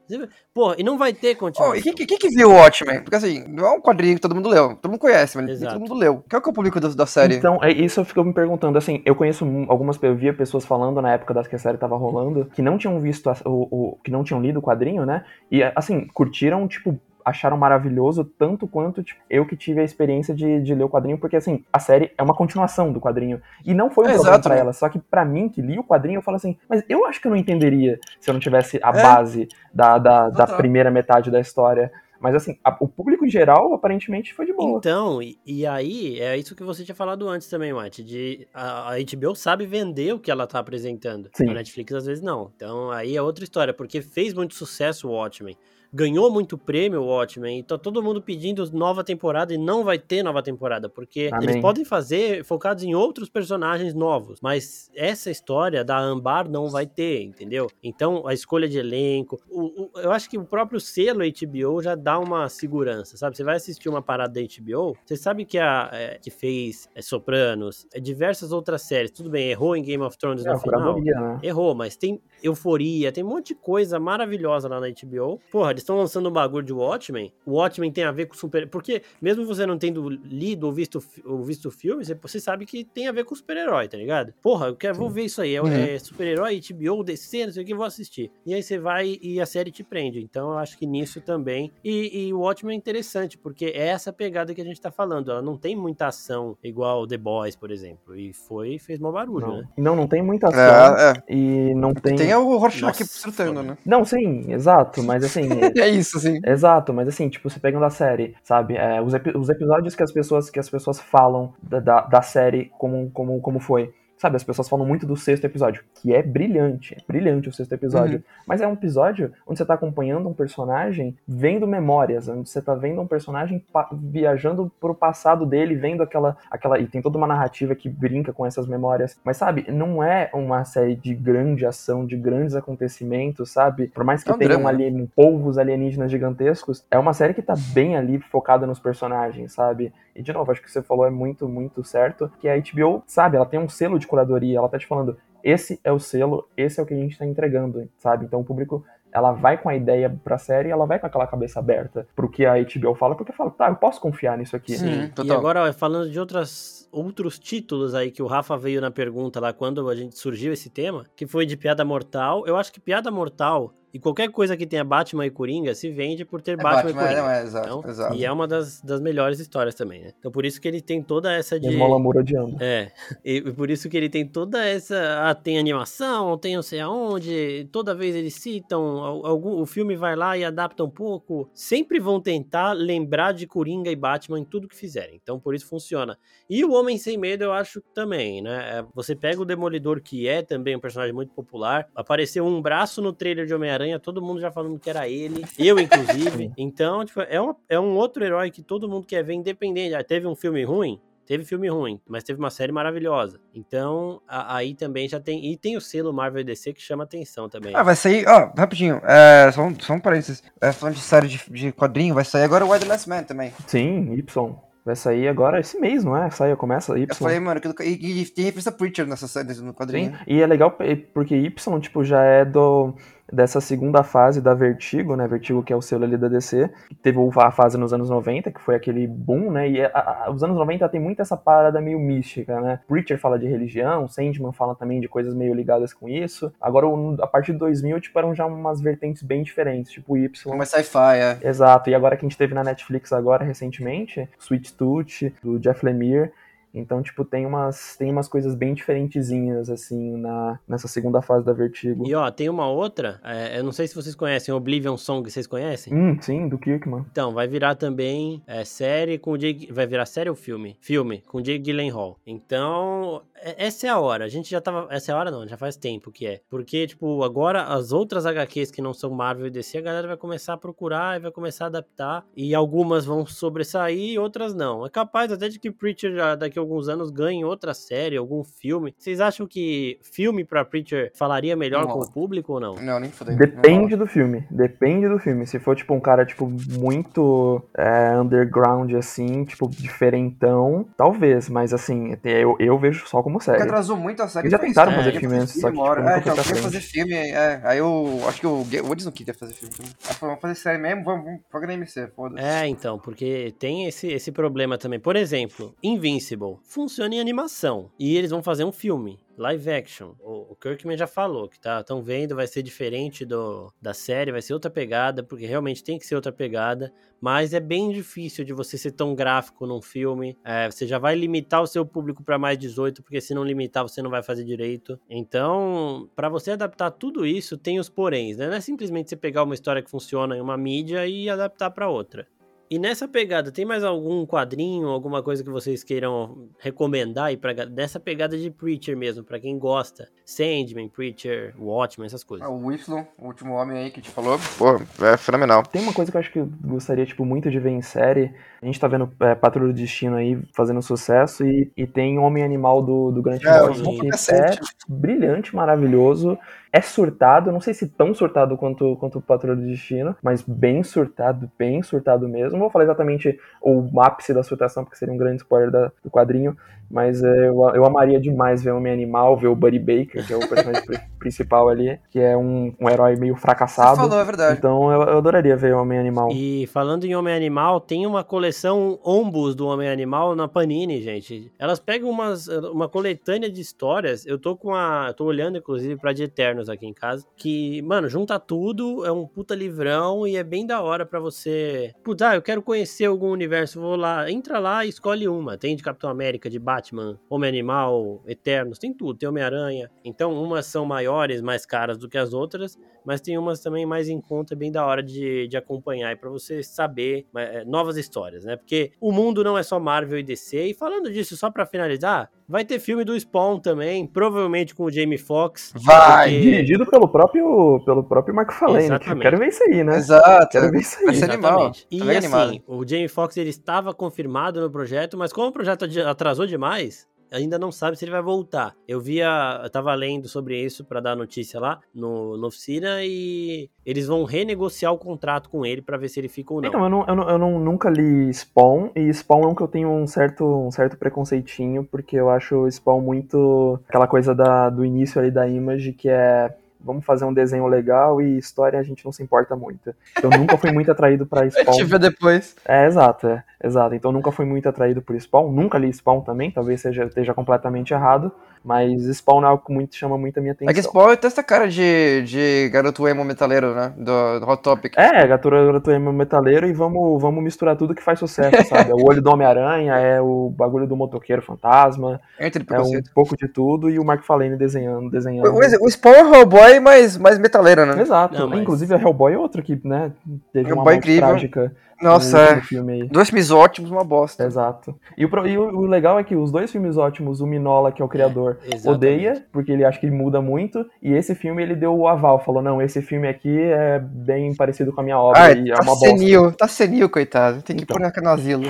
Pô, 0.54 0.74
e 0.78 0.84
não 0.84 0.98
vai 0.98 1.14
ter 1.14 1.36
continuação. 1.36 1.76
e 1.76 1.82
quem, 1.82 1.94
quem 2.08 2.18
que 2.18 2.30
viu 2.30 2.50
o 2.50 2.54
Watchmen? 2.54 3.02
Porque 3.02 3.16
assim, 3.16 3.46
não 3.48 3.66
é 3.66 3.72
um 3.72 3.82
quadrinho 3.82 4.16
que 4.16 4.22
todo 4.22 4.34
mundo 4.34 4.50
leu. 4.50 4.76
Todo 4.76 4.92
mundo 4.92 5.00
conhece, 5.00 5.38
mas 5.38 5.50
Exato. 5.50 5.74
todo 5.74 5.82
mundo 5.82 5.94
leu. 5.94 6.24
Qual 6.30 6.42
que 6.42 6.50
é 6.50 6.52
o 6.52 6.54
público 6.54 6.80
da, 6.80 6.88
da 6.90 7.06
série? 7.06 7.36
Então, 7.36 7.60
é 7.64 7.72
isso 7.72 8.00
eu 8.00 8.06
fico 8.06 8.24
me 8.24 8.34
perguntando, 8.34 8.78
assim, 8.78 9.02
eu 9.06 9.16
conheço 9.16 9.46
algumas, 9.70 10.02
eu 10.02 10.16
via 10.16 10.34
pessoas 10.34 10.66
falando 10.66 11.02
na 11.02 11.14
época 11.14 11.34
das 11.34 11.48
que 11.48 11.56
a 11.56 11.60
série 11.60 11.78
tava 11.78 11.96
rolando, 11.98 12.46
que 12.54 12.62
não 12.62 12.78
tinham 12.78 13.00
visto, 13.00 13.30
a- 13.30 13.38
o, 13.46 13.68
o- 13.94 13.98
que 14.04 14.12
não 14.12 14.24
tinham 14.24 14.42
lido 14.42 14.60
o 14.60 14.62
quadrinho, 14.62 15.06
né, 15.06 15.24
e 15.52 15.64
assim, 15.76 16.08
curtiram, 16.14 16.68
tipo, 16.68 17.00
acharam 17.26 17.58
maravilhoso 17.58 18.24
tanto 18.24 18.66
quanto 18.66 19.04
tipo, 19.04 19.20
eu 19.30 19.46
que 19.46 19.58
tive 19.58 19.82
a 19.82 19.84
experiência 19.84 20.34
de, 20.34 20.62
de 20.62 20.74
ler 20.74 20.86
o 20.86 20.90
quadrinho, 20.90 21.18
porque 21.18 21.36
assim, 21.36 21.66
a 21.74 21.78
série 21.78 22.12
é 22.18 22.24
uma 22.24 22.34
continuação 22.34 22.94
do 22.94 23.02
quadrinho. 23.02 23.42
E 23.66 23.74
não 23.74 23.90
foi 23.90 24.06
um 24.06 24.08
É, 24.08 24.14
problema 24.14 24.36
exato, 24.36 24.48
pra 24.48 24.56
né? 24.56 24.62
ela, 24.62 24.72
só 24.72 24.88
que 24.88 24.98
pra 24.98 25.26
mim, 25.26 25.50
que 25.50 25.62
li 25.62 25.78
o 25.78 25.84
quadrinho, 25.84 26.20
eu 26.20 26.22
falo 26.22 26.38
assim, 26.38 26.58
mas 26.70 26.86
eu 26.88 27.06
acho 27.06 27.20
que 27.20 27.28
eu 27.28 27.30
não 27.32 27.36
entenderia 27.38 28.00
se 28.22 28.30
eu 28.30 28.34
não 28.34 28.40
tivesse 28.40 28.80
a 28.82 28.98
É. 28.98 29.02
base 29.02 29.50
da, 29.74 29.98
da, 29.98 30.30
da 30.30 30.48
primeira 30.48 30.90
metade 30.90 31.30
da 31.30 31.42
história. 31.42 31.92
Mas 32.20 32.36
assim, 32.36 32.58
a- 32.64 32.76
o 32.80 32.88
público 32.88 33.26
em 33.26 33.30
geral, 33.30 33.74
aparentemente, 33.74 34.34
foi 34.34 34.46
de 34.46 34.54
boa. 34.54 34.78
Então, 34.78 35.22
e, 35.22 35.38
e 35.46 35.66
aí, 35.66 36.20
é 36.20 36.38
isso 36.38 36.56
que 36.56 36.64
você 36.64 36.84
tinha 36.84 36.96
falado 36.96 37.28
antes 37.30 37.48
também, 37.48 37.72
Mate, 37.74 38.04
de 38.04 38.48
a, 38.54 38.94
a 38.94 38.98
HBO 39.00 39.36
sabe 39.36 39.66
vender 39.66 40.14
o 40.14 40.20
que 40.20 40.32
ela 40.32 40.48
tá 40.48 40.60
apresentando. 40.60 41.30
Sim. 41.34 41.50
A 41.50 41.54
Netflix 41.54 41.94
às 41.94 42.06
vezes 42.06 42.24
não. 42.24 42.52
Então, 42.56 42.92
aí 42.92 43.16
é 43.16 43.22
outra 43.22 43.44
história, 43.44 43.74
porque 43.74 44.02
fez 44.02 44.34
muito 44.34 44.56
sucesso 44.56 45.08
o 45.08 45.12
Watchmen. 45.12 45.56
Ganhou 45.94 46.30
muito 46.32 46.58
prêmio 46.58 47.02
o 47.02 47.06
Watchmen, 47.08 47.60
e 47.60 47.64
tá 47.64 47.78
todo 47.78 48.04
mundo 48.04 48.22
pedindo 48.22 48.70
nova 48.72 49.04
temporada 49.04 49.54
e 49.54 49.58
não 49.58 49.84
vai 49.84 49.98
ter 49.98 50.22
nova 50.24 50.44
temporada, 50.44 50.90
porque 50.90 51.30
Amém. 51.32 51.50
eles 51.50 51.62
podem 51.62 51.86
fazer 51.86 52.44
focados 52.44 52.84
em 52.84 52.94
outros 52.94 53.30
personagens 53.30 53.94
novos, 53.94 54.40
mas 54.42 54.92
essa 54.96 55.32
história 55.32 55.84
da 55.84 55.98
Ambar 55.98 56.50
não 56.50 56.70
vai 56.70 56.86
ter, 56.86 57.22
entendeu? 57.24 57.68
Então, 57.82 58.28
a 58.28 58.34
escolha 58.34 58.68
de 58.68 58.78
elenco, 58.78 59.40
o- 59.50 59.84
o- 59.96 60.00
eu 60.00 60.12
acho 60.12 60.30
que 60.30 60.38
o 60.38 60.44
próprio 60.46 60.80
selo 60.80 61.22
HBO 61.24 61.82
já 61.82 61.96
dá 61.96 62.20
uma 62.20 62.50
segurança, 62.50 63.16
sabe? 63.18 63.38
Você 63.38 63.44
vai 63.44 63.56
assistir 63.56 63.90
uma 63.90 64.02
parada 64.02 64.34
da 64.34 64.42
HBO, 64.42 64.96
você 65.06 65.16
sabe 65.16 65.46
que 65.46 65.58
a 65.58 65.90
é, 65.94 66.20
que 66.22 66.30
fez 66.30 66.90
é, 66.96 67.02
Sopranos, 67.02 67.88
é, 67.94 68.00
diversas 68.00 68.52
outras 68.52 68.82
séries, 68.82 69.12
tudo 69.12 69.30
bem, 69.30 69.50
errou 69.50 69.76
em 69.76 69.84
Game 69.84 70.04
of 70.04 70.18
Thrones 70.18 70.46
É, 70.46 70.52
no 70.52 70.60
final, 70.60 70.80
curadoria, 70.82 71.14
né? 71.20 71.40
Errou, 71.44 71.74
mas 71.74 71.96
tem 71.96 72.20
euforia, 72.44 73.12
tem 73.12 73.24
um 73.24 73.28
monte 73.30 73.48
de 73.48 73.56
coisa 73.56 74.00
maravilhosa 74.00 74.68
lá 74.68 74.80
na 74.80 74.88
HBO. 74.88 75.40
Porra, 75.52 75.74
eles 75.78 75.84
estão 75.84 75.98
lançando 75.98 76.28
um 76.30 76.32
bagulho 76.32 76.66
de 76.66 76.74
Watchmen. 76.74 77.32
O 77.46 77.54
Watchmen 77.54 77.92
tem 77.92 78.04
a 78.04 78.12
ver 78.12 78.26
com 78.26 78.36
super. 78.36 78.68
Porque, 78.68 79.02
mesmo 79.22 79.46
você 79.46 79.66
não 79.66 79.78
tendo 79.78 80.10
lido 80.10 80.66
ou 80.66 80.72
visto, 80.74 81.04
ou 81.26 81.44
visto 81.44 81.68
o 81.68 81.72
filme, 81.72 82.04
você, 82.04 82.14
você 82.16 82.40
sabe 82.40 82.66
que 82.66 82.84
tem 82.84 83.08
a 83.08 83.12
ver 83.12 83.24
com 83.26 83.36
super-herói, 83.36 83.88
tá 83.88 83.98
ligado? 83.98 84.34
Porra, 84.42 84.68
eu 84.68 84.76
quero, 84.76 84.96
vou 84.96 85.10
ver 85.10 85.24
isso 85.26 85.42
aí. 85.42 85.56
É, 85.56 85.62
Uhum. 85.62 85.72
é 85.72 86.00
super-herói, 86.00 86.60
HBO, 86.72 87.04
DC, 87.04 87.46
não 87.46 87.54
sei 87.54 87.64
o 87.64 87.66
que, 87.66 87.74
vou 87.76 87.86
assistir. 87.86 88.32
E 88.46 88.54
aí 88.54 88.62
você 88.64 88.78
vai 88.80 89.18
e 89.22 89.40
a 89.42 89.46
série 89.46 89.72
te 89.72 89.84
prende. 89.84 90.20
Então 90.22 90.52
eu 90.52 90.58
acho 90.58 90.78
que 90.78 90.86
nisso 90.86 91.20
também. 91.22 91.72
E, 91.84 92.28
e 92.28 92.34
o 92.34 92.40
Watchmen 92.40 92.76
é 92.76 92.78
interessante, 92.78 93.38
porque 93.38 93.66
é 93.66 93.88
essa 93.88 94.12
pegada 94.14 94.54
que 94.54 94.62
a 94.62 94.66
gente 94.66 94.80
tá 94.82 94.92
falando. 94.92 95.32
Ela 95.32 95.42
não 95.42 95.58
tem 95.58 95.76
muita 95.76 96.08
ação 96.08 96.58
igual 96.64 97.06
The 97.08 97.18
Boys, 97.18 97.56
por 97.56 97.72
exemplo. 97.72 98.16
E 98.16 98.34
foi, 98.34 98.80
fez 98.80 99.00
mau 99.00 99.12
barulho, 99.12 99.48
Não. 99.48 99.58
né? 99.58 99.64
não, 99.78 99.96
não 99.96 100.08
tem 100.08 100.22
muita 100.22 100.48
ação 100.48 100.98
É, 100.98 101.12
é. 101.28 101.34
e 101.36 101.74
não 101.76 101.94
tem... 101.94 102.16
Tem 102.16 102.34
o 102.36 102.58
Rorschach 102.58 102.82
Nossa, 102.82 103.54
né? 103.64 103.78
Não, 103.86 104.06
sim, 104.06 104.52
exato, 104.52 105.04
mas 105.04 105.24
assim... 105.24 105.48
É 105.76 105.88
isso, 105.90 106.18
assim. 106.18 106.40
Exato, 106.46 106.94
mas 106.94 107.08
assim, 107.08 107.30
tipo, 107.30 107.50
você 107.50 107.60
pegando 107.60 107.86
a 107.86 107.90
série, 107.90 108.36
sabe? 108.44 108.76
É, 108.76 109.02
os, 109.02 109.14
os 109.36 109.50
episódios 109.50 109.96
que 109.96 110.04
as 110.04 110.12
pessoas 110.12 110.50
que 110.50 110.60
as 110.60 110.70
pessoas 110.70 111.00
falam 111.00 111.54
da, 111.62 111.80
da, 111.80 112.02
da 112.02 112.22
série 112.22 112.70
como, 112.78 113.10
como, 113.12 113.40
como 113.42 113.60
foi. 113.60 113.94
Sabe, 114.18 114.36
as 114.36 114.44
pessoas 114.44 114.68
falam 114.68 114.86
muito 114.86 115.06
do 115.06 115.16
sexto 115.16 115.46
episódio, 115.46 115.84
que 116.02 116.14
é 116.14 116.24
brilhante, 116.24 116.96
é 116.96 117.02
brilhante 117.08 117.50
o 117.50 117.54
sexto 117.54 117.74
episódio. 117.74 118.24
Mas 118.48 118.62
é 118.62 118.68
um 118.68 118.74
episódio 118.74 119.32
onde 119.46 119.60
você 119.60 119.66
tá 119.66 119.76
acompanhando 119.76 120.28
um 120.28 120.34
personagem 120.34 121.16
vendo 121.28 121.68
memórias, 121.68 122.28
onde 122.28 122.50
você 122.50 122.62
tá 122.62 122.74
vendo 122.74 123.00
um 123.02 123.08
personagem 123.08 123.64
viajando 123.94 124.72
pro 124.80 124.96
passado 124.96 125.46
dele, 125.46 125.76
vendo 125.76 126.02
aquela, 126.02 126.36
aquela. 126.50 126.80
E 126.80 126.88
tem 126.88 127.02
toda 127.02 127.18
uma 127.18 127.28
narrativa 127.28 127.76
que 127.76 127.88
brinca 127.88 128.34
com 128.34 128.46
essas 128.46 128.68
memórias. 128.68 129.20
Mas 129.24 129.38
sabe, 129.38 129.66
não 129.70 130.02
é 130.02 130.30
uma 130.34 130.66
série 130.66 130.96
de 130.96 131.14
grande 131.14 131.66
ação, 131.66 132.06
de 132.06 132.18
grandes 132.18 132.56
acontecimentos, 132.56 133.52
sabe? 133.52 133.88
Por 133.88 134.04
mais 134.04 134.24
que 134.24 134.32
É 134.32 134.34
um 134.34 134.38
tenham 134.38 134.62
né? 134.62 134.68
ali 134.68 135.08
polvos 135.16 135.58
alienígenas 135.58 136.10
gigantescos, 136.10 136.84
é 136.90 136.98
uma 136.98 137.14
série 137.14 137.34
que 137.34 137.42
tá 137.42 137.54
bem 137.74 137.96
ali 137.96 138.20
focada 138.20 138.66
nos 138.66 138.80
personagens, 138.80 139.54
sabe? 139.54 139.94
E 140.18 140.24
de 140.24 140.34
novo, 140.34 140.52
acho 140.52 140.62
que 140.62 140.72
você 140.72 140.82
falou 140.82 141.06
é 141.06 141.12
muito, 141.12 141.48
muito 141.48 141.84
certo, 141.84 142.32
que 142.40 142.50
a 142.50 142.58
HBO, 142.58 143.04
sabe, 143.06 143.38
ela 143.38 143.46
tem 143.46 143.60
um 143.60 143.70
selo 143.70 144.00
de 144.00 144.08
curadoria, 144.08 144.58
ela 144.58 144.68
tá 144.68 144.80
te 144.80 144.88
falando, 144.88 145.16
esse 145.44 145.80
é 145.84 145.92
o 145.92 146.00
selo, 146.00 146.50
esse 146.58 146.80
é 146.80 146.84
o 146.84 146.86
que 146.86 146.94
a 146.94 146.98
gente 146.98 147.18
tá 147.18 147.26
entregando, 147.26 147.88
sabe? 148.00 148.26
Então 148.26 148.40
o 148.40 148.44
público, 148.44 148.84
ela 149.12 149.32
vai 149.32 149.58
com 149.58 149.70
a 149.70 149.76
ideia 149.76 150.10
pra 150.24 150.38
série, 150.38 150.70
ela 150.70 150.86
vai 150.86 151.00
com 151.00 151.06
aquela 151.06 151.28
cabeça 151.28 151.60
aberta 151.60 152.08
pro 152.16 152.30
que 152.30 152.46
a 152.46 152.56
HBO 152.56 152.96
fala, 152.96 153.16
porque 153.16 153.32
fala, 153.32 153.52
tá, 153.52 153.70
eu 153.70 153.76
posso 153.76 154.02
confiar 154.02 154.38
nisso 154.38 154.56
aqui. 154.56 154.76
Sim. 154.76 155.04
E 155.04 155.10
total. 155.10 155.38
agora, 155.38 155.70
ó, 155.70 155.74
falando 155.74 156.10
de 156.10 156.20
outras, 156.20 156.90
outros 156.92 157.38
títulos 157.38 157.94
aí 157.94 158.12
que 158.12 158.24
o 158.24 158.28
Rafa 158.28 158.58
veio 158.58 158.82
na 158.82 158.92
pergunta 158.92 159.40
lá 159.40 159.54
quando 159.54 159.88
a 159.88 159.96
gente 159.96 160.18
surgiu 160.18 160.52
esse 160.52 160.70
tema, 160.70 161.06
que 161.16 161.28
foi 161.28 161.46
de 161.46 161.56
Piada 161.56 161.86
Mortal. 161.86 162.46
Eu 162.48 162.58
acho 162.58 162.74
que 162.74 162.80
Piada 162.80 163.12
Mortal 163.12 163.72
E 163.98 164.00
qualquer 164.00 164.30
coisa 164.30 164.56
que 164.56 164.68
tenha 164.68 164.84
Batman 164.84 165.26
e 165.26 165.32
Coringa 165.32 165.74
se 165.74 165.90
vende 165.90 166.24
por 166.24 166.40
ter 166.40 166.52
É 166.52 166.56
Batman, 166.58 166.84
Batman, 166.84 166.92
e 167.02 167.04
Coringa. 167.06 167.22
não, 167.24 167.30
é, 167.32 167.42
exato, 167.44 167.68
Então, 167.80 167.90
exato. 167.90 168.14
E 168.16 168.24
é 168.26 168.32
uma 168.32 168.48
das, 168.48 168.80
das 168.82 169.02
melhores 169.02 169.40
histórias 169.40 169.74
também, 169.74 170.02
né? 170.02 170.12
Então 170.20 170.32
por 170.32 170.46
isso 170.46 170.62
que 170.62 170.68
ele 170.68 170.82
tem 170.82 171.02
toda 171.02 171.34
essa 171.34 171.60
de. 171.60 171.82
Alan 171.82 171.98
odiando. 172.08 172.58
É, 172.62 172.92
e 173.26 173.42
por 173.42 173.72
isso 173.72 173.90
que 173.90 173.98
ele 173.98 174.08
tem 174.10 174.28
toda 174.28 174.64
essa. 174.64 175.22
Ah, 175.24 175.34
tem 175.34 175.58
animação, 175.58 176.38
tem 176.38 176.56
não 176.56 176.62
sei 176.62 176.80
aonde, 176.80 177.68
toda 177.72 177.96
vez 177.96 178.16
eles 178.16 178.36
citam, 178.36 178.82
al- 179.04 179.26
algum, 179.26 179.60
o 179.62 179.66
filme 179.66 179.96
vai 179.96 180.16
lá 180.16 180.38
e 180.38 180.44
adapta 180.44 180.84
um 180.84 180.90
pouco. 180.90 181.50
Sempre 181.54 182.00
vão 182.00 182.20
tentar 182.22 182.74
lembrar 182.74 183.32
de 183.32 183.48
Coringa 183.48 183.90
e 183.90 183.96
Batman 183.96 184.40
em 184.40 184.46
tudo 184.46 184.68
que 184.68 184.76
fizerem. 184.76 185.20
Então 185.22 185.40
por 185.40 185.56
isso 185.56 185.66
funciona. 185.68 186.18
E 186.50 186.64
o 186.66 186.74
Homem 186.74 186.98
Sem 186.98 187.18
Medo 187.18 187.44
eu 187.46 187.54
acho 187.54 187.82
também, 187.94 188.42
né? 188.42 188.80
É, 188.80 188.86
Você 188.94 189.16
pega 189.16 189.42
o 189.42 189.46
Demolidor, 189.46 190.02
que 190.02 190.28
é 190.28 190.42
também 190.42 190.76
um 190.76 190.80
personagem 190.80 191.14
muito 191.14 191.34
popular. 191.34 191.88
Apareceu 191.96 192.46
um 192.46 192.62
braço 192.62 193.02
no 193.02 193.14
trailer 193.14 193.46
de 193.46 193.54
Homem-Aranha, 193.54 193.87
todo 194.00 194.22
mundo 194.22 194.40
já 194.42 194.52
falando 194.52 194.80
que 194.80 194.90
era 194.90 195.08
ele. 195.08 195.46
Eu, 195.58 195.80
inclusive. 195.80 196.52
Então, 196.58 197.06
tipo, 197.06 197.22
é, 197.22 197.40
uma- 197.40 197.56
é 197.70 197.80
um 197.80 197.96
outro 197.96 198.24
herói 198.24 198.52
que 198.52 198.62
todo 198.62 198.90
mundo 198.90 199.06
quer 199.08 199.24
ver 199.24 199.34
independente. 199.34 199.92
Já 199.92 200.04
teve 200.04 200.28
um 200.28 200.36
filme 200.36 200.64
ruim? 200.64 201.00
Teve 201.26 201.44
filme 201.44 201.68
ruim, 201.68 202.00
mas 202.08 202.24
teve 202.24 202.40
uma 202.40 202.50
série 202.50 202.72
maravilhosa. 202.72 203.38
Então, 203.54 204.22
a- 204.28 204.56
aí 204.56 204.74
também 204.74 205.10
já 205.10 205.20
tem. 205.20 205.46
E 205.52 205.58
tem 205.58 205.76
o 205.76 205.82
selo 205.82 206.14
Marvel 206.14 206.44
DC 206.44 206.72
que 206.74 206.82
chama 206.82 207.04
atenção 207.04 207.50
também. 207.50 207.76
Ah, 207.76 207.84
vai 207.84 207.96
sair, 207.98 208.26
ó, 208.28 208.52
rapidinho, 208.58 209.02
é, 209.04 209.52
só, 209.52 209.62
um, 209.64 209.78
só 209.78 209.94
um 209.94 210.00
parênteses. 210.00 210.42
É, 210.62 210.72
falando 210.72 210.96
de 210.96 211.02
série 211.02 211.28
de, 211.28 211.44
de 211.52 211.72
quadrinho, 211.74 212.16
vai 212.16 212.24
sair 212.24 212.44
agora 212.44 212.66
o 212.66 212.70
Last 212.70 213.10
Man 213.10 213.24
também. 213.24 213.52
Sim, 213.68 214.14
Y. 214.14 214.56
Vai 214.86 214.96
sair 214.96 215.28
agora 215.28 215.60
esse 215.60 215.78
mês, 215.78 216.02
não 216.06 216.16
é? 216.16 216.30
Sai, 216.30 216.56
começa 216.56 216.98
Y. 216.98 217.06
Eu 217.10 217.14
falei, 217.14 217.42
mano, 217.42 217.60
que, 217.60 217.68
e, 217.84 218.22
e 218.22 218.26
tem 218.26 218.46
referência 218.46 218.72
Preacher 218.72 219.06
nessa 219.06 219.28
série, 219.28 219.54
no 219.56 219.74
quadrinho. 219.74 220.12
Sim, 220.12 220.18
e 220.28 220.42
é 220.42 220.48
legal 220.48 220.78
porque 221.14 221.36
Y, 221.36 221.80
tipo, 221.82 222.06
já 222.06 222.24
é 222.24 222.46
do 222.46 222.94
dessa 223.32 223.60
segunda 223.60 224.04
fase 224.04 224.42
da 224.42 224.54
Vertigo, 224.54 225.16
né? 225.16 225.28
Vertigo 225.28 225.62
que 225.64 225.74
é 225.74 225.76
o 225.76 225.82
selo 225.82 226.04
ali 226.06 226.18
da 226.18 226.28
DC. 226.28 226.70
Teve 227.02 227.18
a 227.38 227.52
fase 227.52 227.78
nos 227.78 227.92
anos 227.94 228.10
90, 228.10 228.52
que 228.52 228.62
foi 228.62 228.76
aquele 228.76 229.06
boom, 229.08 229.52
né? 229.52 229.70
E 229.70 229.84
a- 229.84 229.92
a- 230.26 230.32
os 230.32 230.44
anos 230.44 230.56
90 230.58 230.88
tem 230.90 231.00
muito 231.00 231.22
essa 231.22 231.36
parada 231.36 231.82
meio 231.82 232.00
mística, 232.00 232.60
né? 232.62 232.80
Preacher 232.88 233.20
fala 233.20 233.38
de 233.38 233.48
religião, 233.48 234.08
Sandman 234.08 234.52
fala 234.54 234.76
também 234.76 235.00
de 235.00 235.08
coisas 235.08 235.34
meio 235.34 235.54
ligadas 235.54 235.94
com 235.94 236.08
isso. 236.08 236.52
Agora, 236.62 236.88
a 237.22 237.28
partir 237.28 237.52
de 237.54 237.60
2000, 237.60 238.00
tipo, 238.00 238.18
eram 238.18 238.34
já 238.34 238.46
umas 238.46 238.80
vertentes 238.82 239.22
bem 239.24 239.44
diferentes, 239.44 239.92
tipo 239.92 240.18
Y. 240.18 240.56
Mas 240.56 240.70
sci-fi, 240.70 241.18
é. 241.20 241.38
Exato, 241.48 241.90
e 241.90 241.96
agora 241.96 242.16
que 242.16 242.26
a 242.26 242.30
gente 242.30 242.38
teve 242.38 242.54
na 242.54 242.64
Netflix 242.64 243.12
agora, 243.12 243.44
recentemente, 243.44 244.28
Sweet 244.40 244.74
Tooth, 244.74 245.34
do 245.44 245.60
Jeff 245.60 245.86
Lemire, 245.86 246.32
então, 246.74 247.02
tipo, 247.02 247.24
tem 247.26 247.46
umas, 247.46 247.96
tem 247.96 248.12
umas 248.12 248.28
coisas 248.28 248.56
bem 248.56 248.74
diferentezinhas, 248.74 249.70
assim, 249.70 250.18
na, 250.18 250.60
nessa 250.68 250.88
segunda 250.88 251.22
fase 251.22 251.46
da 251.46 251.54
Vertigo. 251.54 252.08
E 252.08 252.14
ó, 252.14 252.30
tem 252.32 252.50
uma 252.50 252.68
outra, 252.70 253.20
é, 253.24 253.60
eu 253.60 253.64
não 253.64 253.72
sei 253.72 253.88
se 253.88 253.96
vocês 253.96 254.16
conhecem, 254.16 254.54
Oblivion 254.54 254.98
Song, 254.98 255.30
vocês 255.30 255.48
conhecem? 255.48 255.94
Hum, 255.94 256.18
sim, 256.22 256.48
do 256.48 256.58
Kirkman. 256.58 257.06
Então, 257.12 257.34
vai 257.34 257.48
virar 257.48 257.76
também 257.76 258.42
é, 258.48 258.64
série 258.64 259.18
com 259.18 259.32
o 259.32 259.38
Jake. 259.38 259.72
Vai 259.72 259.86
virar 259.88 260.06
série 260.06 260.30
ou 260.30 260.36
filme? 260.36 260.78
Filme, 260.80 261.22
com 261.28 261.40
o 261.40 261.42
Jake 261.42 261.60
Gyllenhaal. 261.60 262.20
Então, 262.26 263.22
é- 263.36 263.66
essa 263.66 263.88
é 263.88 263.90
a 263.90 264.00
hora. 264.00 264.26
A 264.26 264.30
gente 264.30 264.50
já 264.50 264.62
tava. 264.62 264.88
Essa 264.90 265.12
é 265.12 265.16
a 265.16 265.18
hora 265.18 265.32
não, 265.32 265.48
já 265.48 265.58
faz 265.58 265.76
tempo 265.76 266.12
que 266.12 266.26
é. 266.26 266.42
Porque, 266.50 266.88
tipo, 266.88 267.24
agora 267.24 267.64
as 267.64 267.92
outras 267.92 268.26
HQs 268.26 268.72
que 268.72 268.82
não 268.82 268.94
são 268.94 269.10
Marvel 269.12 269.48
e 269.48 269.50
DC, 269.50 269.78
a 269.78 269.82
galera 269.82 270.08
vai 270.08 270.18
começar 270.18 270.54
a 270.54 270.58
procurar 270.58 271.18
e 271.18 271.22
vai 271.22 271.32
começar 271.32 271.66
a 271.66 271.68
adaptar. 271.68 272.26
E 272.36 272.54
algumas 272.54 273.06
vão 273.06 273.26
sobressair 273.26 274.14
e 274.14 274.20
outras 274.20 274.54
não. 274.54 274.86
É 274.86 274.90
capaz 274.90 275.32
até 275.32 275.50
de 275.50 275.60
que 275.60 275.72
Preacher 275.72 276.16
já, 276.16 276.36
daqui 276.58 276.60
a 276.60 276.62
alguns 276.62 276.90
anos 276.90 277.12
ganhe 277.12 277.46
outra 277.46 277.74
série, 277.74 278.18
algum 278.18 278.44
filme. 278.44 278.94
Vocês 278.98 279.22
acham 279.22 279.46
que 279.48 280.00
filme 280.02 280.44
pra 280.44 280.66
Preacher 280.66 281.12
falaria 281.16 281.56
melhor 281.56 281.86
Não. 281.86 281.94
com 281.94 282.00
o 282.00 282.12
público 282.12 282.54
ou 282.54 282.60
não? 282.60 282.76
Não, 282.76 283.00
nem 283.00 283.12
fudei. 283.12 283.36
Depende 283.36 283.96
do 283.96 284.08
filme, 284.08 284.46
depende 284.50 285.08
do 285.08 285.20
filme. 285.20 285.46
Se 285.46 285.60
for, 285.60 285.76
tipo, 285.76 285.94
um 285.94 286.00
cara, 286.00 286.26
tipo, 286.26 286.52
muito 286.80 287.62
é, 287.78 288.18
underground, 288.20 288.92
assim, 288.94 289.46
tipo, 289.46 289.70
diferentão, 289.70 290.86
talvez, 290.98 291.50
mas, 291.50 291.74
assim, 291.74 292.18
eu, 292.24 292.56
eu 292.60 292.78
vejo 292.78 293.08
só 293.08 293.22
como 293.22 293.38
Porque 293.38 293.52
série. 293.52 293.64
atrasou 293.64 293.98
muito 293.98 294.22
a 294.24 294.28
série. 294.28 294.46
Eles 294.48 294.52
já 294.52 294.58
foi 294.60 294.68
tentaram 294.70 294.92
isso, 294.92 295.00
fazer 295.00 295.14
né? 295.14 295.20
filme 295.20 295.36
antes, 295.38 295.54
só 295.62 295.72
que, 295.72 295.78
tipo, 295.78 295.88
É, 295.88 296.00
nunca 296.00 296.18
então, 296.20 296.36
queria 296.44 296.62
fazer 296.62 296.82
filme, 296.82 297.14
é. 297.14 297.62
Aí 297.64 297.78
eu 297.78 298.20
acho 298.28 298.40
que 298.40 298.48
o, 298.48 298.66
Woods 298.88 299.06
não 299.06 299.12
queria 299.12 299.34
fazer 299.34 299.54
filme. 299.54 299.74
também. 299.76 299.92
Aí 300.08 300.16
falou, 300.16 300.36
vamos 300.36 300.42
fazer 300.42 300.56
série 300.56 300.78
mesmo, 300.78 301.04
vamos, 301.04 301.40
vamos 301.52 301.68
na 301.68 301.74
MC, 301.74 302.08
foda-se. 302.16 302.44
É, 302.44 302.68
então, 302.68 302.98
porque 302.98 303.54
tem 303.60 303.86
esse, 303.88 304.08
esse 304.08 304.32
problema 304.32 304.78
também. 304.78 305.00
Por 305.00 305.16
exemplo, 305.16 305.74
Invincible 305.84 306.47
funciona 306.64 307.16
em 307.16 307.20
animação 307.20 307.92
e 308.00 308.16
eles 308.16 308.32
vão 308.32 308.42
fazer 308.42 308.64
um 308.64 308.72
filme. 308.72 309.20
Live 309.38 309.70
action. 309.70 310.14
O, 310.20 310.56
Kirkman 310.56 310.98
já 310.98 311.06
falou 311.06 311.48
que 311.48 311.60
tá 311.60 311.84
tão 311.84 312.02
vendo, 312.02 312.36
vai 312.36 312.48
ser 312.48 312.64
diferente 312.64 313.24
do, 313.24 313.72
da 313.80 313.94
série, 313.94 314.32
vai 314.32 314.42
ser 314.42 314.54
outra 314.54 314.72
pegada, 314.72 315.24
porque 315.24 315.46
realmente 315.46 315.84
tem 315.84 316.00
que 316.00 316.08
ser 316.08 316.16
outra 316.16 316.32
pegada. 316.32 316.92
Mas 317.22 317.54
é 317.54 317.60
bem 317.60 317.92
difícil 317.92 318.44
de 318.44 318.54
você 318.54 318.78
ser 318.78 318.92
tão 318.92 319.14
gráfico 319.14 319.68
num 319.68 319.82
filme. 319.82 320.38
É, 320.44 320.70
você 320.70 320.88
já 320.88 320.98
vai 320.98 321.16
limitar 321.16 321.62
o 321.62 321.68
seu 321.68 321.86
público 321.86 322.24
para 322.24 322.40
mais 322.40 322.58
18, 322.58 323.04
porque 323.04 323.22
se 323.22 323.34
não 323.34 323.44
limitar, 323.44 323.84
você 323.84 324.02
não 324.02 324.10
vai 324.10 324.24
fazer 324.24 324.44
direito. 324.44 325.00
Então, 325.10 326.10
para 326.16 326.30
você 326.30 326.52
adaptar 326.52 326.92
tudo 326.92 327.26
isso, 327.26 327.58
tem 327.58 327.80
os 327.80 327.90
poréns, 327.90 328.38
né? 328.38 328.48
Não 328.48 328.56
é 328.56 328.62
simplesmente 328.62 329.10
você 329.10 329.16
pegar 329.16 329.44
uma 329.44 329.54
história 329.54 329.82
que 329.82 329.90
funciona 329.90 330.36
em 330.36 330.42
uma 330.42 330.58
mídia 330.58 331.06
e 331.08 331.30
adaptar 331.30 331.70
para 331.70 331.90
outra. 331.90 332.28
E 332.70 332.78
nessa 332.78 333.08
pegada, 333.08 333.50
tem 333.50 333.64
mais 333.64 333.82
algum 333.82 334.26
quadrinho, 334.26 334.90
alguma 334.90 335.24
coisa 335.24 335.42
que 335.42 335.50
vocês 335.50 335.86
queiram 335.86 336.50
recomendar 336.60 337.26
aí 337.28 337.38
pra, 337.38 337.54
ga- 337.54 337.64
dessa 337.66 337.98
pegada 337.98 338.38
de 338.38 338.52
Preacher 338.52 338.98
mesmo, 338.98 339.24
pra 339.24 339.40
quem 339.40 339.58
gosta? 339.58 340.10
Sandman, 340.26 340.90
Preacher, 340.90 341.54
Watchmen, 341.58 342.08
essas 342.08 342.26
coisas. 342.26 342.46
Ah, 342.46 342.52
o 342.52 342.70
Y, 342.70 343.06
o 343.18 343.26
último 343.28 343.54
homem 343.54 343.78
aí 343.78 343.90
que 343.90 344.02
te 344.02 344.10
falou. 344.10 344.38
Pô, 344.58 344.76
é 345.06 345.16
fenomenal. 345.16 345.64
Tem 345.64 345.82
uma 345.82 345.94
coisa 345.94 346.12
que 346.12 346.18
eu 346.18 346.20
acho 346.20 346.32
que 346.32 346.40
eu 346.40 346.50
gostaria, 346.66 347.06
tipo, 347.06 347.24
muito 347.24 347.50
de 347.50 347.58
ver 347.58 347.70
em 347.72 347.82
série. 347.82 348.34
A 348.62 348.66
gente 348.66 348.80
tá 348.80 348.88
vendo 348.90 349.10
é, 349.22 349.34
Patrulha 349.34 349.72
do 349.72 349.80
Destino 349.80 350.18
aí 350.18 350.38
fazendo 350.54 350.82
sucesso 350.82 351.46
e, 351.46 351.72
e 351.78 351.88
tem 351.88 352.20
Homem 352.20 352.44
Animal 352.44 352.82
do, 352.84 353.12
do 353.12 353.22
Grant 353.22 353.44
É, 353.46 353.62
Morrison, 353.62 353.92
que 353.98 354.08
é 354.08 354.10
cacete. 354.10 354.60
brilhante, 354.90 355.56
maravilhoso. 355.56 356.38
É 356.78 356.82
surtado, 356.82 357.52
não 357.52 357.60
sei 357.60 357.74
se 357.74 357.88
tão 357.88 358.14
surtado 358.14 358.56
quanto, 358.56 358.96
quanto 358.98 359.18
o 359.18 359.22
Patrulha 359.22 359.56
do 359.56 359.66
Destino, 359.66 360.16
mas 360.22 360.44
bem 360.44 360.84
surtado, 360.84 361.50
bem 361.58 361.82
surtado 361.82 362.28
mesmo. 362.30 362.52
Não 362.54 362.60
vou 362.60 362.70
falar 362.70 362.84
exatamente 362.84 363.40
o 363.62 364.00
ápice 364.00 364.34
da 364.34 364.44
surtação, 364.44 364.84
porque 364.84 364.98
seria 364.98 365.14
um 365.14 365.18
grande 365.18 365.38
spoiler 365.38 365.72
da- 365.72 365.92
do 366.04 366.12
quadrinho, 366.12 366.56
mas 366.90 367.22
é, 367.24 367.48
eu, 367.50 367.62
eu 367.74 367.84
amaria 367.84 368.20
demais 368.20 368.64
ver 368.64 368.72
Homem 368.72 368.94
Animal, 368.94 369.36
ver 369.36 369.48
o 369.48 369.56
Buddy 369.56 369.80
Baker, 369.80 370.26
que 370.26 370.32
é 370.32 370.38
o 370.38 370.48
personagem 370.48 370.86
pri- 370.86 371.00
principal 371.20 371.68
ali, 371.68 372.00
que 372.12 372.20
é 372.20 372.38
um, 372.38 372.74
um 372.80 372.88
herói 372.90 373.16
meio 373.18 373.36
Você 373.36 373.42
fracassado. 373.42 373.98
falou, 373.98 374.20
é 374.20 374.24
verdade. 374.24 374.58
Então 374.58 374.90
eu, 374.92 375.02
eu 375.02 375.18
adoraria 375.18 375.58
ver 375.58 375.74
Homem 375.74 375.98
Animal. 376.00 376.30
E 376.32 376.66
falando 376.68 377.04
em 377.06 377.14
Homem 377.16 377.34
Animal, 377.36 377.82
tem 377.82 378.06
uma 378.06 378.24
coleção 378.24 379.00
Ombus 379.04 379.54
do 379.56 379.68
Homem 379.68 379.90
Animal 379.90 380.36
na 380.36 380.48
Panini, 380.48 381.02
gente. 381.02 381.52
Elas 381.60 381.80
pegam 381.80 382.10
umas, 382.10 382.48
uma 382.48 382.88
coletânea 382.88 383.50
de 383.52 383.60
histórias. 383.60 384.26
Eu 384.26 384.38
tô 384.40 384.56
com 384.56 384.74
a. 384.74 385.12
tô 385.14 385.26
olhando, 385.26 385.58
inclusive, 385.58 385.98
pra 386.00 386.14
de 386.14 386.24
Eternos 386.24 386.67
aqui 386.72 386.86
em 386.86 386.94
casa. 386.94 387.26
Que, 387.36 387.82
mano, 387.82 388.10
junta 388.10 388.40
tudo, 388.40 389.06
é 389.06 389.12
um 389.12 389.26
puta 389.26 389.56
livrão 389.56 390.28
e 390.28 390.36
é 390.36 390.44
bem 390.44 390.66
da 390.66 390.82
hora 390.82 391.06
pra 391.06 391.20
você. 391.20 391.94
Puta, 392.04 392.30
ah, 392.30 392.36
eu 392.36 392.42
quero 392.42 392.62
conhecer 392.62 393.06
algum 393.06 393.32
universo, 393.32 393.80
vou 393.80 393.96
lá. 393.96 394.30
Entra 394.30 394.60
lá 394.60 394.86
e 394.86 394.90
escolhe 394.90 395.28
uma. 395.28 395.58
Tem 395.58 395.76
de 395.76 395.84
Capitão 395.84 396.10
América, 396.10 396.50
de 396.50 396.60
Batman, 396.60 397.20
Homem 397.30 397.50
Animal, 397.50 398.22
Eternos, 398.28 398.80
tem 398.80 398.94
tudo, 398.94 399.18
tem 399.18 399.30
Homem-Aranha. 399.30 399.90
Então, 400.04 400.34
umas 400.42 400.66
são 400.66 400.86
maiores, 400.86 401.42
mais 401.42 401.66
caras 401.66 401.98
do 401.98 402.10
que 402.10 402.18
as 402.18 402.34
outras, 402.34 402.78
mas 403.06 403.22
tem 403.22 403.38
umas 403.38 403.60
também 403.60 403.86
mais 403.86 404.10
em 404.10 404.20
conta, 404.20 404.56
bem 404.56 404.72
da 404.72 404.86
hora 404.86 405.02
de, 405.02 405.48
de 405.48 405.58
acompanhar 405.58 406.12
e 406.12 406.16
pra 406.16 406.30
você 406.30 406.62
saber 406.62 407.26
é, 407.36 407.64
novas 407.64 407.98
histórias, 407.98 408.44
né? 408.44 408.56
Porque 408.56 408.92
o 409.00 409.12
mundo 409.12 409.44
não 409.44 409.58
é 409.58 409.64
só 409.64 409.80
Marvel 409.80 410.20
e 410.20 410.24
DC. 410.24 410.68
E 410.68 410.74
falando 410.74 411.12
disso, 411.12 411.38
só 411.38 411.50
pra 411.50 411.66
finalizar, 411.66 412.30
vai 412.48 412.64
ter 412.64 412.80
filme 412.80 413.04
do 413.04 413.18
Spawn 413.20 413.60
também, 413.60 414.06
provavelmente 414.08 414.74
com 414.74 414.86
o 414.86 414.92
Jamie 414.92 415.18
Foxx. 415.18 415.74
Vai! 415.76 416.30
porque- 416.32 416.42
Dirigido 416.42 416.86
pelo 416.86 417.08
próprio, 417.08 417.82
pelo 417.86 418.04
próprio 418.04 418.34
Mark 418.36 418.52
Falane. 418.54 418.86
Exatamente. 418.86 419.22
Quero 419.22 419.38
ver 419.38 419.48
isso 419.50 419.64
aí, 419.64 419.84
né? 419.84 419.98
Exato. 419.98 420.48
Quero 420.52 420.72
ver 420.72 420.80
isso 420.80 420.98
Vai 421.04 421.14
aí. 421.14 421.16
ser 421.20 421.32
animal. 421.32 421.72
E 421.92 422.00
Tá 422.00 422.06
bem 422.06 422.18
assim, 422.18 422.28
animado. 422.28 422.64
o 422.68 422.88
Jamie 422.88 423.08
Foxx 423.08 423.38
ele 423.38 423.50
estava 423.50 423.94
confirmado 423.94 424.62
no 424.62 424.70
projeto, 424.72 425.18
mas 425.18 425.34
como 425.34 425.48
o 425.48 425.52
projeto 425.52 425.86
atrasou 426.08 426.46
demais, 426.48 427.06
ainda 427.32 427.58
não 427.60 427.72
sabe 427.72 427.98
se 427.98 428.06
ele 428.06 428.12
vai 428.12 428.22
voltar. 428.22 428.76
Eu 428.88 429.00
via, 429.00 429.60
eu 429.64 429.70
tava 429.70 429.94
lendo 429.94 430.28
sobre 430.28 430.60
isso 430.64 430.84
pra 430.86 431.00
dar 431.00 431.16
notícia 431.16 431.60
lá 431.60 431.80
no, 431.94 432.38
na 432.38 432.48
oficina 432.48 433.04
e 433.04 433.70
eles 433.86 434.08
vão 434.08 434.24
renegociar 434.24 434.94
o 434.94 434.98
contrato 434.98 435.50
com 435.50 435.66
ele 435.66 435.82
pra 435.82 435.98
ver 435.98 436.10
se 436.10 436.20
ele 436.20 436.28
fica 436.30 436.54
ou 436.54 436.62
não. 436.62 436.70
Então, 436.70 436.84
eu, 436.84 436.90
não, 436.90 437.06
eu, 437.08 437.16
não, 437.16 437.30
eu 437.30 437.38
não- 437.38 437.60
nunca 437.60 437.90
li 437.90 438.34
Spawn, 438.34 438.90
e 438.96 439.12
Spawn 439.14 439.44
é 439.44 439.48
um 439.48 439.56
que 439.56 439.62
eu 439.62 439.68
tenho 439.68 439.90
um 439.90 440.06
certo, 440.08 440.46
um 440.46 440.72
certo 440.72 440.98
preconceitinho, 440.98 441.84
porque 441.84 442.16
eu 442.16 442.30
acho 442.30 442.70
Spawn 442.70 443.02
muito 443.02 443.80
aquela 443.88 444.08
coisa 444.08 444.34
da, 444.36 444.70
do 444.70 444.84
início 444.86 445.20
ali 445.20 445.32
da 445.32 445.48
Image, 445.48 445.94
que 445.94 446.10
é 446.10 446.56
vamos 446.80 447.06
fazer 447.06 447.26
um 447.26 447.34
desenho 447.34 447.68
legal 447.68 448.22
e 448.22 448.38
história 448.38 448.80
a 448.80 448.84
gente 448.84 449.04
não 449.04 449.12
se 449.12 449.24
importa 449.24 449.56
muito. 449.56 449.94
Eu 450.22 450.30
nunca 450.30 450.58
fui 450.58 450.72
muito 450.72 450.92
atraído 450.92 451.26
pra 451.26 451.44
A 451.46 451.50
Spawn. 451.50 451.74
gente 451.74 451.84
vê 451.86 452.00
depois. 452.00 452.56
É, 452.66 452.86
exato, 452.86 453.28
é, 453.28 453.44
exato. 453.64 453.96
Então 453.96 454.12
nunca 454.12 454.32
fui 454.32 454.46
muito 454.46 454.68
atraído 454.70 455.02
por 455.02 455.20
Spawn, 455.20 455.52
nunca 455.52 455.78
li 455.78 455.92
Spawn 455.92 456.22
também, 456.22 456.52
talvez 456.52 456.82
seja, 456.82 457.06
esteja 457.06 457.34
completamente 457.34 457.94
errado. 457.94 458.32
Mas 458.64 459.04
Spawn 459.18 459.44
é 459.44 459.48
algo 459.48 459.64
que 459.66 459.74
muito, 459.74 459.96
chama 459.96 460.18
muito 460.18 460.38
a 460.38 460.42
minha 460.42 460.54
atenção. 460.54 460.70
É 460.72 460.74
que 460.74 460.82
Spawn 460.82 461.16
tem 461.16 461.28
essa 461.28 461.44
cara 461.44 461.68
de, 461.68 462.22
de 462.24 462.70
garoto 462.70 463.08
emo 463.08 463.24
metaleiro, 463.24 463.74
né? 463.74 463.94
Do, 463.98 464.40
do 464.40 464.50
Hot 464.50 464.62
Topic. 464.62 464.94
É, 464.98 465.26
garoto, 465.26 465.50
garoto 465.50 465.92
emo 465.92 466.12
metaleiro 466.12 466.68
e 466.68 466.74
vamos, 466.74 467.22
vamos 467.22 467.44
misturar 467.44 467.76
tudo 467.76 467.96
que 467.96 468.04
faz 468.04 468.20
sucesso, 468.20 468.64
sabe? 468.70 468.92
É 468.92 468.94
o 468.94 469.04
olho 469.08 469.22
do 469.22 469.30
Homem-Aranha, 469.30 469.96
é 469.96 470.22
o 470.22 470.50
bagulho 470.56 470.88
do 470.88 470.96
motoqueiro 470.96 471.42
fantasma, 471.42 472.20
Entre 472.40 472.66
é 472.70 472.80
um 472.82 473.02
pouco 473.14 473.36
de 473.38 473.48
tudo 473.48 473.90
e 473.90 474.00
o 474.00 474.06
Mark 474.06 474.24
Falene 474.24 474.56
desenhando, 474.58 475.10
desenhando. 475.10 475.48
O, 475.54 475.86
o 475.86 475.90
Spawn 475.90 476.14
é 476.16 476.24
o 476.24 476.36
Hellboy, 476.36 476.80
mas 476.80 477.18
mais 477.18 477.38
metaleiro, 477.40 477.86
né? 477.86 478.02
Exato. 478.02 478.38
Não, 478.40 478.48
mas- 478.50 478.60
Inclusive, 478.60 478.94
a 478.94 478.98
Hellboy 478.98 479.34
é 479.34 479.38
outro 479.38 479.62
que, 479.62 479.80
né, 479.84 480.12
teve 480.54 480.72
uma 480.72 480.80
Hellboy 480.82 480.94
morte 480.94 480.98
incrível. 480.98 481.28
trágica 481.28 481.76
Nossa, 482.02 482.38
no 482.38 482.58
é. 482.60 482.62
filme 482.62 482.94
aí. 482.94 483.04
Dois 483.08 483.30
filmes 483.30 483.52
ótimos, 483.52 483.92
uma 483.92 484.04
bosta. 484.04 484.46
Exato. 484.46 484.96
E, 485.18 485.26
o, 485.26 485.48
e 485.48 485.58
o, 485.58 485.80
o 485.80 485.86
legal 485.86 486.20
é 486.20 486.24
que 486.24 486.36
os 486.36 486.52
dois 486.52 486.72
filmes 486.72 486.96
ótimos, 486.98 487.42
o 487.42 487.48
Minola, 487.48 487.92
que 487.92 488.02
é 488.02 488.06
o 488.06 488.08
criador, 488.08 488.47
Exatamente. 488.64 488.88
odeia, 488.90 489.46
porque 489.52 489.72
ele 489.72 489.84
acha 489.86 490.00
que 490.00 490.10
muda 490.10 490.42
muito, 490.42 490.86
e 491.02 491.14
esse 491.14 491.34
filme 491.36 491.62
ele 491.64 491.76
deu 491.76 491.96
o 491.96 492.08
aval, 492.08 492.40
falou, 492.44 492.62
não, 492.62 492.82
esse 492.82 493.02
filme 493.02 493.28
aqui 493.28 493.58
é 493.60 494.00
bem 494.00 494.56
parecido 494.56 494.92
com 494.94 495.02
a 495.02 495.04
minha 495.04 495.20
obra, 495.20 495.42
Ah, 495.46 495.52
e 495.52 495.70
é 495.70 495.74
tá 495.74 495.82
uma 495.84 495.94
bosta. 495.94 496.08
senil, 496.10 496.52
tá 496.52 496.68
senil, 496.68 497.10
coitado. 497.10 497.62
Tem 497.62 497.76
que 497.76 497.84
Então. 497.84 497.96
pôr 497.96 498.02
na- 498.02 498.12
no 498.22 498.30
asilo. 498.30 498.64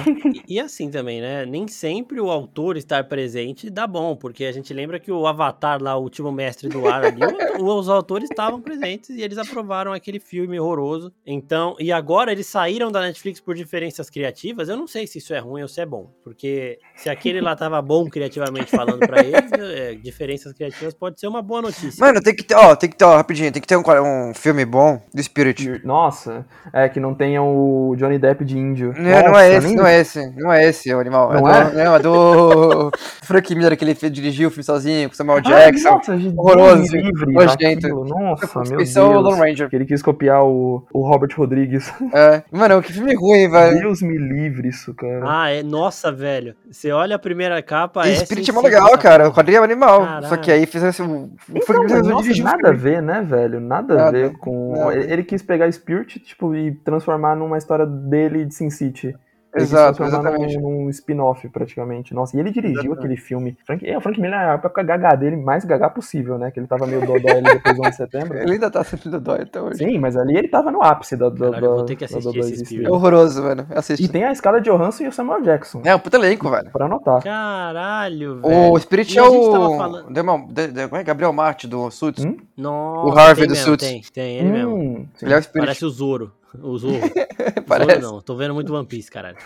E, 0.47 0.55
e 0.55 0.59
assim 0.59 0.89
também, 0.89 1.21
né? 1.21 1.45
Nem 1.45 1.67
sempre 1.67 2.19
o 2.19 2.29
autor 2.29 2.77
estar 2.77 3.03
presente 3.05 3.69
dá 3.69 3.85
bom, 3.87 4.15
porque 4.15 4.45
a 4.45 4.51
gente 4.51 4.73
lembra 4.73 4.99
que 4.99 5.11
o 5.11 5.25
Avatar 5.27 5.81
lá, 5.81 5.95
o 5.97 6.01
último 6.03 6.31
mestre 6.31 6.69
do 6.69 6.87
ar 6.87 7.03
ali, 7.03 7.21
os 7.59 7.89
autores 7.89 8.29
estavam 8.29 8.61
presentes 8.61 9.09
e 9.11 9.21
eles 9.21 9.37
aprovaram 9.37 9.93
aquele 9.93 10.19
filme 10.19 10.59
horroroso. 10.59 11.11
Então, 11.25 11.75
e 11.79 11.91
agora 11.91 12.31
eles 12.31 12.47
saíram 12.47 12.91
da 12.91 13.01
Netflix 13.01 13.39
por 13.39 13.55
diferenças 13.55 14.09
criativas. 14.09 14.69
Eu 14.69 14.77
não 14.77 14.87
sei 14.87 15.07
se 15.07 15.17
isso 15.19 15.33
é 15.33 15.39
ruim 15.39 15.61
ou 15.61 15.67
se 15.67 15.81
é 15.81 15.85
bom, 15.85 16.09
porque 16.23 16.79
se 16.95 17.09
aquele 17.09 17.41
lá 17.41 17.55
tava 17.55 17.81
bom 17.81 18.09
criativamente 18.09 18.71
falando 18.71 18.99
pra 19.05 19.23
eles, 19.23 19.51
é, 19.69 19.93
diferenças 19.95 20.53
criativas 20.53 20.93
pode 20.93 21.19
ser 21.19 21.27
uma 21.27 21.41
boa 21.41 21.61
notícia. 21.61 21.93
Mano, 22.05 22.21
tem 22.21 22.35
que 22.35 22.43
ter, 22.43 22.55
ó, 22.55 22.75
tem 22.75 22.89
que 22.89 22.95
ter, 22.95 23.05
ó, 23.05 23.15
rapidinho, 23.15 23.51
tem 23.51 23.61
que 23.61 23.67
ter 23.67 23.77
um, 23.77 23.83
um 24.29 24.33
filme 24.33 24.65
bom 24.65 25.01
do 25.13 25.21
Spirit. 25.23 25.81
Nossa, 25.83 26.45
é 26.73 26.87
que 26.89 26.99
não 26.99 27.13
tenha 27.13 27.41
o 27.41 27.95
Johnny 27.97 28.17
Depp 28.19 28.43
de 28.45 28.57
índio. 28.57 28.93
Não, 28.97 29.03
não 29.03 29.27
Nossa, 29.29 29.43
é 29.45 29.53
esse, 29.55 29.67
nem- 29.67 29.75
não 29.75 29.87
é 29.87 29.99
esse, 29.99 30.31
não 30.37 30.53
é 30.53 30.65
esse, 30.67 30.93
o 30.93 30.99
animal. 30.99 31.33
Não 31.33 31.47
é? 31.49 31.59
é? 31.61 31.63
Do, 31.65 31.75
não, 31.83 31.95
é 31.95 31.99
do 31.99 32.91
Frank 33.23 33.53
Miller, 33.55 33.77
que 33.77 33.83
ele 33.83 33.93
dirigiu 34.09 34.47
o 34.49 34.51
filme 34.51 34.63
sozinho, 34.63 35.09
com 35.09 35.15
Samuel 35.15 35.39
Ah, 35.39 35.41
Jackson. 35.41 35.89
nossa, 35.91 36.17
de 36.17 36.27
horroroso, 36.29 36.91
Deus 36.91 36.91
livre 37.05 37.33
nojento. 37.33 38.05
Nossa, 38.05 38.61
meu 38.69 38.81
Esse 38.81 38.97
é 38.97 39.01
o 39.01 39.09
Deus. 39.09 39.23
Lone 39.23 39.39
Ranger. 39.39 39.69
Que 39.69 39.75
ele 39.75 39.85
quis 39.85 40.01
copiar 40.01 40.43
o, 40.43 40.85
o 40.93 41.01
Robert 41.07 41.29
Rodrigues. 41.37 41.91
É. 42.13 42.43
Mano, 42.51 42.81
que 42.81 42.93
filme 42.93 43.13
ruim, 43.15 43.49
velho. 43.49 43.79
Deus 43.79 44.01
me 44.01 44.17
livre 44.17 44.69
isso, 44.69 44.93
cara. 44.93 45.23
Ah, 45.25 45.49
é. 45.49 45.63
Nossa, 45.63 46.11
velho. 46.11 46.55
Você 46.71 46.91
olha 46.91 47.15
a 47.15 47.19
primeira 47.19 47.61
capa. 47.61 48.07
E 48.07 48.11
é 48.11 48.15
Spirit 48.15 48.49
é 48.49 48.53
mó 48.53 48.61
legal, 48.61 48.97
cara. 48.97 49.27
O 49.29 49.33
quadrinho 49.33 49.56
é 49.57 49.63
animal. 49.63 49.99
Caralho. 50.01 50.27
Só 50.27 50.37
que 50.37 50.51
aí 50.51 50.65
fizesse 50.65 51.01
um. 51.01 51.31
O 51.49 51.57
Então, 51.57 52.01
nossa, 52.03 52.43
nada 52.43 52.69
a 52.69 52.73
ver, 52.73 53.01
né, 53.01 53.21
velho? 53.21 53.59
Nada, 53.59 53.93
a 53.93 53.97
Nada, 53.97 54.11
ver 54.11 54.37
com. 54.37 54.73
nada. 54.77 54.95
Ele 54.97 55.23
quis 55.23 55.41
pegar 55.41 55.71
Spirit, 55.71 56.19
tipo, 56.19 56.55
e 56.55 56.71
transformar 56.71 57.35
numa 57.35 57.57
história 57.57 57.85
dele 57.85 58.45
de 58.45 58.53
Sin 58.53 58.69
City. 58.69 59.15
Exato, 59.61 60.03
exatamente. 60.03 60.57
Num, 60.57 60.83
num 60.83 60.89
spin-off, 60.89 61.47
praticamente. 61.49 62.13
Nossa, 62.13 62.35
e 62.35 62.39
ele 62.39 62.51
dirigiu 62.51 62.79
Exatamente. 62.81 62.99
aquele 62.99 63.17
filme. 63.17 63.57
Frank, 63.65 63.87
é, 63.89 63.97
o 63.97 64.01
Frank 64.01 64.19
Miller, 64.19 64.37
na 64.39 64.53
época 64.53 64.83
gaga 64.83 65.15
dele, 65.15 65.35
mais 65.37 65.65
gaga 65.65 65.89
possível, 65.89 66.37
né? 66.37 66.51
Que 66.51 66.59
ele 66.59 66.67
tava 66.67 66.85
meio 66.87 67.01
dodói 67.05 67.31
ali 67.31 67.43
depois 67.43 67.75
do 67.75 67.81
11 67.81 67.89
de 67.91 67.95
setembro. 67.97 68.37
Ele 68.37 68.51
ainda 68.53 68.69
tá 68.71 68.83
sentindo 68.83 69.19
dói 69.19 69.41
até 69.41 69.61
hoje. 69.61 69.77
Sim, 69.79 69.99
mas 69.99 70.15
ali 70.15 70.37
ele 70.37 70.47
tava 70.47 70.71
no 70.71 70.81
ápice 70.81 71.15
da, 71.15 71.29
da, 71.29 71.45
Caralho, 71.51 71.65
eu 71.65 71.75
vou 71.75 71.85
ter 71.85 71.95
que 71.95 72.05
assistir 72.05 72.19
esse 72.29 72.37
dodóizice 72.37 72.65
Spirit. 72.65 72.85
É 72.87 72.91
horroroso, 72.91 73.43
mano. 73.43 73.67
E 73.69 73.73
Assiste. 73.77 74.07
tem 74.09 74.23
a 74.23 74.31
escala 74.31 74.59
de 74.61 74.69
Johansson 74.69 75.03
e 75.03 75.07
o 75.07 75.11
Samuel 75.11 75.41
Jackson. 75.41 75.81
É, 75.85 75.95
um 75.95 75.99
puta 75.99 76.17
elenco, 76.17 76.49
velho. 76.49 76.69
Pra 76.71 76.85
anotar. 76.85 77.21
Caralho, 77.23 78.41
velho. 78.41 78.71
O 78.73 78.79
Spirit 78.79 79.13
E 79.15 79.19
é 79.19 79.21
a 79.21 79.29
gente 79.29 79.51
tava 79.51 79.67
o. 79.69 79.77
falando- 79.77 80.09
Demon- 80.11 80.47
de- 80.47 80.67
de- 80.67 80.87
como 80.87 81.01
é? 81.01 81.03
Gabriel 81.03 81.33
Marte 81.33 81.67
do 81.67 81.89
Suits. 81.91 82.23
Hum? 82.25 82.37
Nossa, 82.55 83.07
O 83.07 83.17
Harvey 83.19 83.35
tem 83.35 83.47
do 83.47 83.51
mesmo, 83.51 83.65
Suits. 83.65 83.87
Tem, 83.87 84.01
tem, 84.13 84.37
ele 84.39 84.49
mesmo. 84.49 84.75
Hum, 84.75 85.05
sim. 85.15 85.25
Ele 85.25 85.33
é 85.33 85.37
o 85.37 85.41
Spirit. 85.43 85.65
Parece 85.65 85.85
o 85.85 85.89
Zoro. 85.89 86.31
O 86.61 86.77
Zoro. 86.77 86.95
Parece. 87.67 88.01
Zoro 88.01 88.13
não, 88.15 88.21
tô 88.21 88.35
vendo 88.35 88.53
muito 88.53 88.73
One 88.73 88.85
Piece, 88.87 89.11
caralho. 89.11 89.37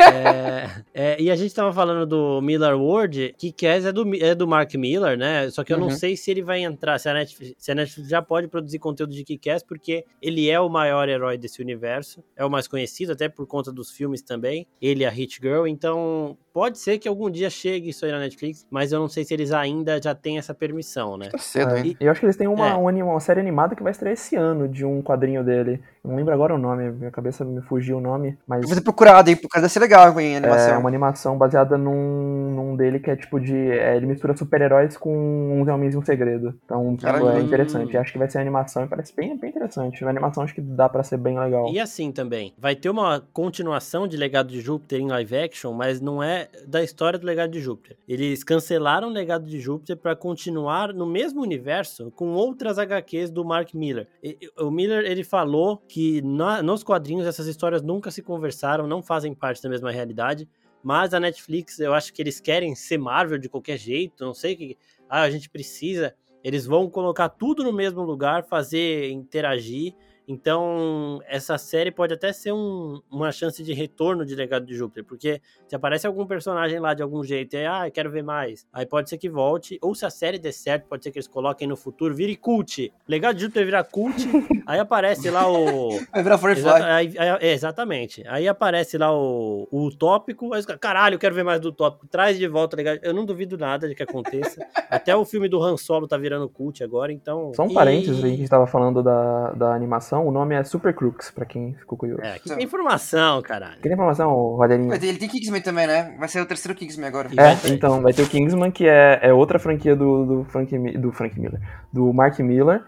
É, 0.00 0.82
é, 0.94 1.22
e 1.22 1.30
a 1.30 1.36
gente 1.36 1.54
tava 1.54 1.72
falando 1.72 2.06
do 2.06 2.40
Miller 2.40 2.74
World, 2.78 3.34
que 3.38 3.52
Cass 3.52 3.84
é 3.84 3.92
do, 3.92 4.04
é 4.16 4.34
do 4.34 4.46
Mark 4.46 4.72
Miller, 4.74 5.16
né? 5.16 5.48
Só 5.50 5.62
que 5.64 5.72
eu 5.72 5.78
não 5.78 5.88
Uhum. 5.88 5.90
sei 5.90 6.16
se 6.16 6.30
ele 6.30 6.42
vai 6.42 6.62
entrar, 6.62 6.98
se 6.98 7.08
a, 7.08 7.14
Netflix, 7.14 7.54
se 7.58 7.70
a 7.70 7.74
Netflix 7.74 8.08
já 8.08 8.22
pode 8.22 8.48
produzir 8.48 8.78
conteúdo 8.78 9.12
de 9.12 9.24
Kick-Ass, 9.24 9.62
porque 9.62 10.04
ele 10.20 10.48
é 10.48 10.58
o 10.60 10.68
maior 10.68 11.08
herói 11.08 11.36
desse 11.36 11.60
universo, 11.60 12.22
é 12.36 12.44
o 12.44 12.50
mais 12.50 12.66
conhecido, 12.66 13.12
até 13.12 13.28
por 13.28 13.46
conta 13.46 13.70
dos 13.72 13.90
filmes 13.90 14.22
também, 14.22 14.66
ele 14.80 15.02
e 15.02 15.06
a 15.06 15.10
Hit 15.10 15.38
Girl, 15.42 15.66
então 15.66 16.36
pode 16.52 16.78
ser 16.78 16.98
que 16.98 17.08
algum 17.08 17.30
dia 17.30 17.48
chegue 17.50 17.88
isso 17.90 18.04
aí 18.04 18.12
na 18.12 18.18
Netflix, 18.18 18.66
mas 18.70 18.92
eu 18.92 18.98
não 19.00 19.08
sei 19.08 19.24
se 19.24 19.32
eles 19.34 19.52
ainda 19.52 20.00
já 20.02 20.14
têm 20.14 20.38
essa 20.38 20.54
permissão, 20.54 21.16
né? 21.16 21.28
Tá 21.30 21.38
cedo, 21.38 21.76
hein? 21.76 21.96
Eu 21.98 22.10
acho 22.10 22.20
que 22.20 22.26
eles 22.26 22.36
têm 22.36 22.46
uma, 22.46 22.68
É. 22.70 22.74
um 22.74 22.88
anima- 22.88 23.10
uma 23.10 23.20
série 23.20 23.40
animada 23.40 23.74
que 23.74 23.82
vai 23.82 23.92
estrear 23.92 24.12
esse 24.12 24.36
ano 24.36 24.68
de 24.68 24.84
um 24.84 25.02
quadrinho 25.02 25.42
dele. 25.42 25.80
Não 26.04 26.18
lembro 26.22 26.34
agora 26.34 26.54
o 26.54 26.58
nome, 26.58 26.90
minha 26.92 27.10
cabeça 27.10 27.44
me 27.44 27.60
fugiu 27.62 27.98
o 27.98 28.00
nome, 28.00 28.38
mas 28.46 28.64
ter 28.68 28.80
procurado, 28.80 29.28
hein? 29.28 29.36
Porque 29.36 29.58
deve 29.58 29.72
ser 29.72 29.80
legal 29.80 30.18
em 30.20 30.34
é 30.34 30.36
animação. 30.36 30.78
uma 30.78 30.88
animação 30.88 31.38
baseada 31.38 31.76
num, 31.76 32.50
num 32.54 32.76
dele 32.76 32.98
que 32.98 33.10
é 33.10 33.16
tipo 33.16 33.38
de. 33.40 33.54
é, 33.54 33.96
ele 33.96 34.06
mistura 34.06 34.36
super-heróis 34.36 34.96
com 34.96 35.60
uns 35.60 35.68
homens 35.68 35.94
e 35.94 35.98
um 35.98 36.02
segredo. 36.02 36.54
Então 36.64 36.96
Caralho. 36.96 37.28
é 37.30 37.40
interessante. 37.40 37.96
Acho 37.96 38.12
que 38.12 38.18
vai 38.18 38.30
ser 38.30 38.38
animação 38.38 38.84
e 38.84 38.88
parece 38.88 39.14
bem, 39.14 39.36
bem 39.36 39.51
interessante. 39.62 40.04
A 40.04 40.08
animação 40.10 40.42
acho 40.42 40.54
que 40.54 40.60
dá 40.60 40.88
pra 40.88 41.02
ser 41.02 41.16
bem 41.16 41.38
legal. 41.38 41.70
E 41.72 41.78
assim 41.78 42.10
também, 42.12 42.52
vai 42.58 42.74
ter 42.74 42.90
uma 42.90 43.20
continuação 43.32 44.06
de 44.08 44.16
Legado 44.16 44.48
de 44.48 44.60
Júpiter 44.60 45.00
em 45.00 45.08
live 45.08 45.36
action, 45.36 45.72
mas 45.72 46.00
não 46.00 46.22
é 46.22 46.48
da 46.66 46.82
história 46.82 47.18
do 47.18 47.26
Legado 47.26 47.50
de 47.50 47.60
Júpiter. 47.60 47.96
Eles 48.08 48.42
cancelaram 48.44 49.08
o 49.08 49.12
Legado 49.12 49.46
de 49.48 49.60
Júpiter 49.60 49.96
para 49.96 50.16
continuar 50.16 50.92
no 50.92 51.06
mesmo 51.06 51.40
universo 51.42 52.10
com 52.12 52.32
outras 52.32 52.78
HQs 52.78 53.30
do 53.30 53.44
Mark 53.44 53.72
Miller. 53.74 54.06
E- 54.22 54.38
o 54.58 54.70
Miller 54.70 55.04
ele 55.04 55.24
falou 55.24 55.76
que 55.88 56.20
na- 56.22 56.62
nos 56.62 56.82
quadrinhos 56.82 57.26
essas 57.26 57.46
histórias 57.46 57.82
nunca 57.82 58.10
se 58.10 58.22
conversaram, 58.22 58.86
não 58.86 59.02
fazem 59.02 59.34
parte 59.34 59.62
da 59.62 59.68
mesma 59.68 59.90
realidade. 59.90 60.48
Mas 60.82 61.14
a 61.14 61.20
Netflix, 61.20 61.78
eu 61.78 61.94
acho 61.94 62.12
que 62.12 62.20
eles 62.20 62.40
querem 62.40 62.74
ser 62.74 62.98
Marvel 62.98 63.38
de 63.38 63.48
qualquer 63.48 63.78
jeito, 63.78 64.24
não 64.24 64.34
sei 64.34 64.56
que. 64.56 64.76
Ah, 65.08 65.22
a 65.22 65.30
gente 65.30 65.48
precisa. 65.48 66.12
Eles 66.42 66.66
vão 66.66 66.88
colocar 66.90 67.28
tudo 67.28 67.62
no 67.62 67.72
mesmo 67.72 68.02
lugar, 68.02 68.44
fazer 68.44 69.10
interagir. 69.10 69.94
Então, 70.32 71.20
essa 71.28 71.56
série 71.58 71.90
pode 71.90 72.14
até 72.14 72.32
ser 72.32 72.52
um- 72.52 73.00
uma 73.10 73.30
chance 73.30 73.62
de 73.62 73.72
retorno 73.72 74.24
de 74.24 74.34
Legado 74.34 74.66
de 74.66 74.74
Júpiter, 74.74 75.04
porque 75.04 75.40
se 75.68 75.76
aparece 75.76 76.06
algum 76.06 76.26
personagem 76.26 76.78
lá 76.78 76.94
de 76.94 77.02
algum 77.02 77.22
jeito 77.22 77.54
e 77.54 77.58
aí, 77.58 77.66
ah, 77.66 77.86
eu 77.88 77.92
quero 77.92 78.10
ver 78.10 78.22
mais, 78.22 78.66
aí 78.72 78.84
pode 78.86 79.08
ser 79.08 79.18
que 79.18 79.28
volte, 79.28 79.78
ou 79.82 79.94
se 79.94 80.04
a 80.04 80.10
série 80.10 80.38
der 80.38 80.52
certo, 80.52 80.86
pode 80.88 81.04
ser 81.04 81.10
que 81.10 81.18
eles 81.18 81.28
coloquem 81.28 81.66
no 81.68 81.76
futuro, 81.76 82.14
vire 82.14 82.36
cult. 82.36 82.92
Legado 83.08 83.36
de 83.36 83.42
Júpiter 83.42 83.64
virar 83.64 83.84
cult, 83.84 84.16
aí 84.66 84.78
aparece 84.80 85.30
lá 85.30 85.48
o. 85.50 85.90
Vai 86.12 86.22
virar 86.22 86.38
Firefly. 86.38 86.60
Exata- 86.68 86.94
aí- 86.94 87.14
aí- 87.18 87.38
é, 87.40 87.52
exatamente. 87.52 88.22
Aí 88.26 88.48
aparece 88.48 88.98
lá 88.98 89.12
o, 89.16 89.68
o 89.70 89.90
tópico. 89.90 90.52
Aí 90.52 90.60
os 90.60 90.66
caras, 90.66 90.80
caralho, 90.80 91.14
eu 91.14 91.18
quero 91.18 91.34
ver 91.34 91.44
mais 91.44 91.60
do 91.60 91.72
tópico. 91.72 92.06
Traz 92.06 92.38
de 92.38 92.46
volta, 92.48 92.76
legal. 92.76 92.96
Eu 93.02 93.12
não 93.14 93.24
duvido 93.24 93.56
nada 93.58 93.88
de 93.88 93.94
que 93.94 94.02
aconteça. 94.02 94.60
Até 94.90 95.14
o 95.16 95.24
filme 95.24 95.48
do 95.48 95.62
Han 95.62 95.76
Solo 95.76 96.06
tá 96.08 96.16
virando 96.16 96.48
cult 96.48 96.82
agora, 96.82 97.12
então. 97.12 97.52
Só 97.54 97.64
um 97.64 97.70
E- 97.70 97.74
parênteses 97.74 98.16
aí 98.22 98.30
que 98.30 98.36
a 98.36 98.38
gente 98.38 98.48
tava 98.50 98.66
falando 98.66 99.02
da, 99.02 99.52
da 99.52 99.74
animação, 99.74 100.21
o 100.26 100.30
nome 100.30 100.54
é 100.54 100.64
Super 100.64 100.94
Crooks, 100.94 101.30
pra 101.30 101.44
quem 101.44 101.74
ficou 101.74 101.96
curioso. 101.98 102.22
É, 102.22 102.34
aqui 102.34 102.48
tem 102.48 102.64
informação, 102.64 103.42
caralho. 103.42 103.80
Quer 103.80 103.92
informação, 103.92 104.30
Rogerinho? 104.56 104.92
Ele 104.94 105.18
tem 105.18 105.28
Kingsman 105.28 105.60
também, 105.60 105.86
né? 105.86 106.16
Vai 106.18 106.28
ser 106.28 106.40
o 106.40 106.46
terceiro 106.46 106.76
Kingsman 106.76 107.08
agora. 107.08 107.28
É, 107.36 107.70
então, 107.70 108.00
vai 108.00 108.12
ter 108.12 108.22
o 108.22 108.28
Kingsman, 108.28 108.70
que 108.70 108.86
é, 108.86 109.20
é 109.22 109.32
outra 109.32 109.58
franquia 109.58 109.94
do, 109.94 110.24
do, 110.24 110.44
Frank, 110.44 110.98
do 110.98 111.12
Frank 111.12 111.38
Miller, 111.38 111.60
do 111.92 112.12
Mark 112.12 112.38
Miller. 112.40 112.82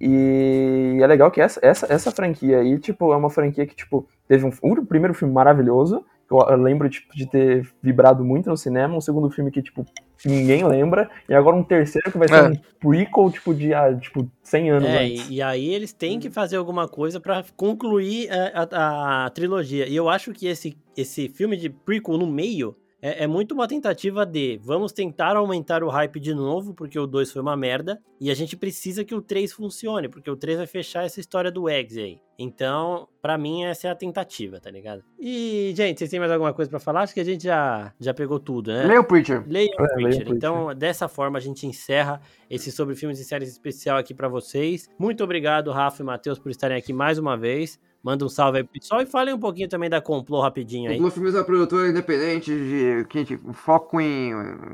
E 0.00 0.98
é 1.00 1.06
legal 1.06 1.30
que 1.30 1.40
essa, 1.40 1.60
essa, 1.62 1.92
essa 1.92 2.10
franquia 2.10 2.60
aí, 2.60 2.78
tipo, 2.78 3.12
é 3.12 3.16
uma 3.16 3.28
franquia 3.28 3.66
que, 3.66 3.74
tipo, 3.74 4.08
teve 4.26 4.46
um, 4.46 4.50
um 4.62 4.84
primeiro 4.84 5.12
filme 5.12 5.32
maravilhoso, 5.34 6.04
que 6.19 6.19
eu, 6.30 6.38
eu 6.38 6.56
lembro, 6.56 6.88
tipo, 6.88 7.14
de 7.14 7.26
ter 7.26 7.68
vibrado 7.82 8.24
muito 8.24 8.48
no 8.48 8.56
cinema, 8.56 8.96
um 8.96 9.00
segundo 9.00 9.28
filme 9.30 9.50
que, 9.50 9.60
tipo, 9.62 9.84
ninguém 10.24 10.64
lembra, 10.66 11.10
e 11.28 11.34
agora 11.34 11.56
um 11.56 11.62
terceiro 11.64 12.10
que 12.12 12.18
vai 12.18 12.28
ser 12.28 12.34
É. 12.44 12.48
um 12.48 12.54
prequel, 12.78 13.30
tipo, 13.30 13.54
de, 13.54 13.74
ah, 13.74 13.94
tipo, 13.96 14.30
100 14.42 14.70
anos 14.70 14.88
É, 14.88 15.04
antes. 15.04 15.28
e, 15.30 15.42
aí 15.42 15.74
eles 15.74 15.92
têm 15.92 16.18
que 16.20 16.30
fazer 16.30 16.56
alguma 16.56 16.86
coisa 16.86 17.18
pra 17.18 17.42
concluir 17.56 18.28
é, 18.28 18.52
a, 18.54 18.68
a- 18.70 19.26
a 19.26 19.30
trilogia. 19.30 19.88
E 19.88 19.96
eu 19.96 20.08
acho 20.08 20.32
que 20.32 20.46
esse, 20.46 20.76
esse 20.96 21.28
filme 21.28 21.56
de 21.56 21.68
prequel 21.70 22.16
no 22.18 22.26
meio 22.26 22.76
é, 23.02 23.24
é 23.24 23.26
muito 23.26 23.52
uma 23.52 23.66
tentativa 23.66 24.26
de 24.26 24.60
vamos 24.62 24.92
tentar 24.92 25.36
aumentar 25.36 25.82
o 25.82 25.88
hype 25.88 26.20
de 26.20 26.34
novo, 26.34 26.74
porque 26.74 26.98
o 26.98 27.06
2 27.06 27.32
foi 27.32 27.42
uma 27.42 27.56
merda, 27.56 28.00
e 28.20 28.30
a 28.30 28.34
gente 28.34 28.56
precisa 28.56 29.04
que 29.04 29.14
o 29.14 29.22
3 29.22 29.52
funcione, 29.52 30.08
porque 30.08 30.30
o 30.30 30.36
3 30.36 30.58
vai 30.58 30.66
fechar 30.66 31.04
essa 31.04 31.20
história 31.20 31.50
do 31.50 31.68
Eggs 31.68 31.98
aí. 31.98 32.20
Então, 32.42 33.06
pra 33.20 33.36
mim, 33.36 33.64
essa 33.64 33.88
é 33.88 33.90
a 33.90 33.94
tentativa, 33.94 34.58
tá 34.58 34.70
ligado? 34.70 35.04
E, 35.18 35.74
gente, 35.76 35.98
vocês 35.98 36.10
têm 36.10 36.18
mais 36.18 36.32
alguma 36.32 36.54
coisa 36.54 36.70
pra 36.70 36.80
falar? 36.80 37.02
Acho 37.02 37.12
que 37.12 37.20
a 37.20 37.24
gente 37.24 37.44
já, 37.44 37.92
já 38.00 38.14
pegou 38.14 38.40
tudo, 38.40 38.72
né? 38.72 38.84
Leia 38.84 39.00
o 39.00 39.04
Preacher. 39.04 39.44
Leiam 39.46 39.68
o 39.78 39.84
É, 39.84 39.86
leiam 39.86 39.90
o 39.90 39.94
Preacher. 39.94 40.24
Preacher. 40.24 40.36
Então, 40.36 40.74
dessa 40.74 41.06
forma, 41.06 41.36
a 41.36 41.40
gente 41.40 41.66
encerra 41.66 42.18
esse 42.48 42.72
sobre 42.72 42.94
filmes 42.94 43.18
e 43.18 43.24
séries 43.24 43.50
especial 43.50 43.98
aqui 43.98 44.14
pra 44.14 44.26
vocês. 44.26 44.88
Muito 44.98 45.22
obrigado, 45.22 45.70
Rafa 45.70 46.02
e 46.02 46.06
Matheus, 46.06 46.38
por 46.38 46.50
estarem 46.50 46.78
aqui 46.78 46.94
mais 46.94 47.18
uma 47.18 47.36
vez. 47.36 47.78
Manda 48.02 48.24
um 48.24 48.28
salve 48.30 48.58
aí 48.58 48.64
pro 48.64 48.72
pessoal 48.80 49.02
e 49.02 49.06
falem 49.06 49.34
um 49.34 49.38
pouquinho 49.38 49.68
também 49.68 49.90
da 49.90 50.00
Complô 50.00 50.40
rapidinho 50.40 50.90
aí. 50.90 50.98
O 51.00 51.10
Filmes 51.10 51.34
é 51.34 51.38
uma 51.38 51.44
produtora 51.44 51.88
independente 51.88 52.50
de 52.50 53.04
que 53.08 53.18
a 53.18 53.20
gente 53.20 53.38
foca 53.52 54.02
em 54.02 54.32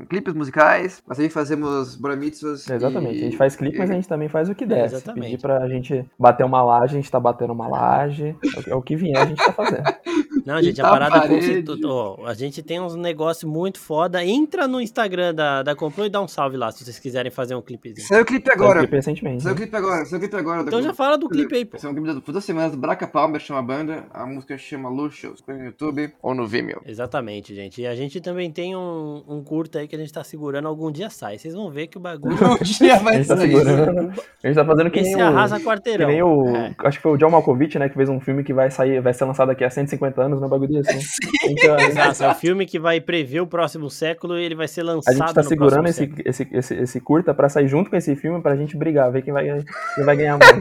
clipes 0.09 0.33
musicais, 0.33 1.03
mas 1.05 1.17
também 1.17 1.29
fazemos 1.29 1.95
bar 1.97 2.15
mitzvahs. 2.15 2.69
Exatamente. 2.69 3.15
e- 3.17 3.21
A 3.21 3.23
gente 3.25 3.37
faz 3.37 3.55
clipe, 3.55 3.77
mas 3.77 3.89
a 3.89 3.93
gente 3.93 4.07
também 4.07 4.29
faz 4.29 4.47
o 4.49 4.55
que 4.55 4.65
der. 4.65 4.87
Se 4.89 4.95
Exatamente. 4.95 5.23
pedir 5.25 5.41
pra 5.41 5.67
gente 5.67 6.05
bater 6.17 6.45
uma 6.45 6.63
laje, 6.63 6.93
a 6.93 7.01
gente 7.01 7.11
tá 7.11 7.19
batendo 7.19 7.51
uma 7.51 7.67
laje. 7.67 8.35
É 8.55 8.59
o 8.59 8.63
que- 8.63 8.69
É 8.71 8.75
o 8.75 8.81
que 8.81 8.95
vier, 8.95 9.17
a 9.17 9.25
gente 9.25 9.43
tá 9.43 9.51
fazendo. 9.51 9.83
Não, 10.47 10.61
gente, 10.61 10.81
a 10.81 10.87
a 10.87 10.89
parada 10.89 11.17
é 11.17 11.19
parede. 11.19 11.63
conceito- 11.63 11.79
ó, 11.85 12.25
A 12.25 12.33
gente 12.33 12.63
tem 12.63 12.79
uns 12.79 12.95
negócios 12.95 13.43
muito 13.43 13.79
foda. 13.79 14.23
Entra 14.23 14.65
no 14.67 14.79
Instagram 14.79 15.33
da, 15.35 15.61
da 15.61 15.75
Complô 15.75 16.05
e 16.05 16.09
dá 16.09 16.21
um 16.21 16.27
salve 16.27 16.55
lá, 16.55 16.71
se 16.71 16.85
vocês 16.85 16.97
quiserem 16.97 17.29
fazer 17.29 17.53
um 17.53 17.61
clipezinho. 17.61 18.07
Saiu 18.07 18.21
o 18.21 18.25
clipe 18.25 18.49
agora. 18.49 18.79
clipe 18.79 18.95
recentemente. 18.95 19.43
Saiu 19.43 19.53
o 19.53 19.55
né? 19.55 19.61
clipe 19.61 19.75
agora. 19.75 20.05
Saiu 20.05 20.17
o 20.17 20.21
clipe 20.21 20.35
agora. 20.37 20.61
Então 20.61 20.81
já 20.81 20.93
fala 20.93 21.17
do 21.17 21.27
clipe 21.27 21.53
aí, 21.53 21.65
pô. 21.65 21.75
Esse 21.75 21.85
é 21.85 21.89
um 21.89 21.93
clipe 21.93 22.13
de 22.13 22.21
duas 22.31 22.45
semanas 22.45 22.71
do 22.71 22.77
Braca 22.77 23.05
Palmer, 23.05 23.41
chama 23.41 23.59
a 23.59 23.63
banda. 23.63 24.05
A 24.13 24.25
música 24.25 24.57
chama 24.57 24.87
Luxus. 24.87 25.41
Põe 25.41 25.57
no 25.57 25.65
YouTube 25.65 26.13
ou 26.21 26.33
no 26.33 26.47
Vimeo. 26.47 26.81
Exatamente, 26.85 27.53
gente. 27.53 27.81
E 27.81 27.87
a 27.87 27.93
gente 27.95 28.21
também 28.21 28.49
tem 28.49 28.73
um, 28.73 29.23
um 29.27 29.43
curta 29.43 29.79
aí 29.79 29.87
que 29.87 29.95
a 29.97 29.99
gente 29.99 30.13
tá 30.13 30.23
segurando, 30.23 30.67
algum 30.69 30.89
dia 30.89 31.09
sai. 31.09 31.37
Vocês 31.37 31.53
vão 31.53 31.69
ver 31.69 31.87
que 31.87 31.97
o 31.97 31.99
bagulho. 31.99 32.37
Um 32.47 32.63
dia 32.63 32.95
A 32.95 32.99
vai 32.99 33.17
gente 33.17 33.27
tá 33.27 33.35
sair. 33.37 33.51
segurando. 33.51 33.99
A 34.43 34.47
gente 34.47 34.55
tá 34.55 34.65
fazendo 34.65 34.89
que 34.91 35.01
nem 35.01 35.11
Esse 35.11 35.21
o. 35.21 35.25
arrasa 35.25 35.59
Que 35.59 35.65
quarteirão. 35.65 36.07
nem 36.07 36.23
o. 36.23 36.47
É. 36.55 36.73
Acho 36.79 36.97
que 36.99 37.03
foi 37.03 37.11
o 37.11 37.17
John 37.17 37.29
Malkovich, 37.31 37.77
né? 37.77 37.89
Que 37.89 37.95
fez 37.95 38.07
um 38.07 38.19
filme 38.21 38.43
que 38.43 38.53
vai 38.53 38.71
sair, 38.71 39.01
vai 39.01 39.13
ser 39.13 39.25
lançado 39.25 39.47
daqui 39.49 39.63
a 39.65 39.69
150 39.69 40.21
anos, 40.21 40.36
no 40.39 40.49
bagulho 40.49 40.79
assim. 40.79 40.99
Então, 41.47 41.79
Exato, 41.79 42.23
é 42.23 42.31
o 42.31 42.35
filme 42.35 42.65
que 42.65 42.77
vai 42.77 42.99
prever 42.99 43.39
o 43.41 43.47
próximo 43.47 43.89
século 43.89 44.37
e 44.37 44.43
ele 44.43 44.55
vai 44.55 44.67
ser 44.67 44.83
lançado 44.83 45.13
a 45.13 45.17
gente 45.17 45.33
tá 45.33 45.41
no 45.41 45.47
segurando 45.47 45.87
esse, 45.87 46.11
esse, 46.25 46.47
esse, 46.51 46.73
esse 46.75 46.99
curta 46.99 47.33
pra 47.33 47.47
sair 47.47 47.67
junto 47.67 47.89
com 47.89 47.95
esse 47.95 48.15
filme 48.15 48.41
pra 48.41 48.55
gente 48.55 48.75
brigar, 48.75 49.11
ver 49.11 49.21
quem 49.21 49.33
vai, 49.33 49.63
quem 49.95 50.03
vai 50.03 50.15
ganhar 50.15 50.37
mais. 50.37 50.59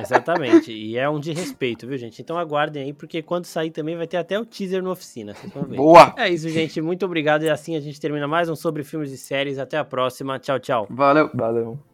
Exatamente. 0.00 0.72
E 0.72 0.96
é 0.96 1.08
um 1.08 1.20
de 1.20 1.32
respeito, 1.32 1.86
viu, 1.86 1.98
gente? 1.98 2.20
Então 2.20 2.38
aguardem 2.38 2.84
aí, 2.84 2.92
porque 2.92 3.22
quando 3.22 3.44
sair 3.44 3.70
também 3.70 3.96
vai 3.96 4.06
ter 4.06 4.16
até 4.16 4.38
o 4.38 4.44
teaser 4.44 4.82
na 4.82 4.90
oficina. 4.90 5.34
Vocês 5.34 5.52
vão 5.52 5.64
ver. 5.64 5.76
Boa! 5.76 6.14
É 6.16 6.28
isso, 6.28 6.48
gente. 6.48 6.80
Muito 6.80 7.04
obrigado. 7.04 7.44
E 7.44 7.50
assim 7.50 7.76
a 7.76 7.80
gente 7.80 8.00
termina 8.00 8.26
mais 8.26 8.48
um 8.48 8.56
sobre 8.56 8.82
filmes 8.82 9.12
e 9.12 9.18
séries. 9.18 9.58
Até 9.58 9.76
a 9.76 9.84
próxima. 9.84 10.38
Tchau, 10.38 10.58
tchau. 10.58 10.86
Valeu! 10.90 11.30
Valeu. 11.34 11.78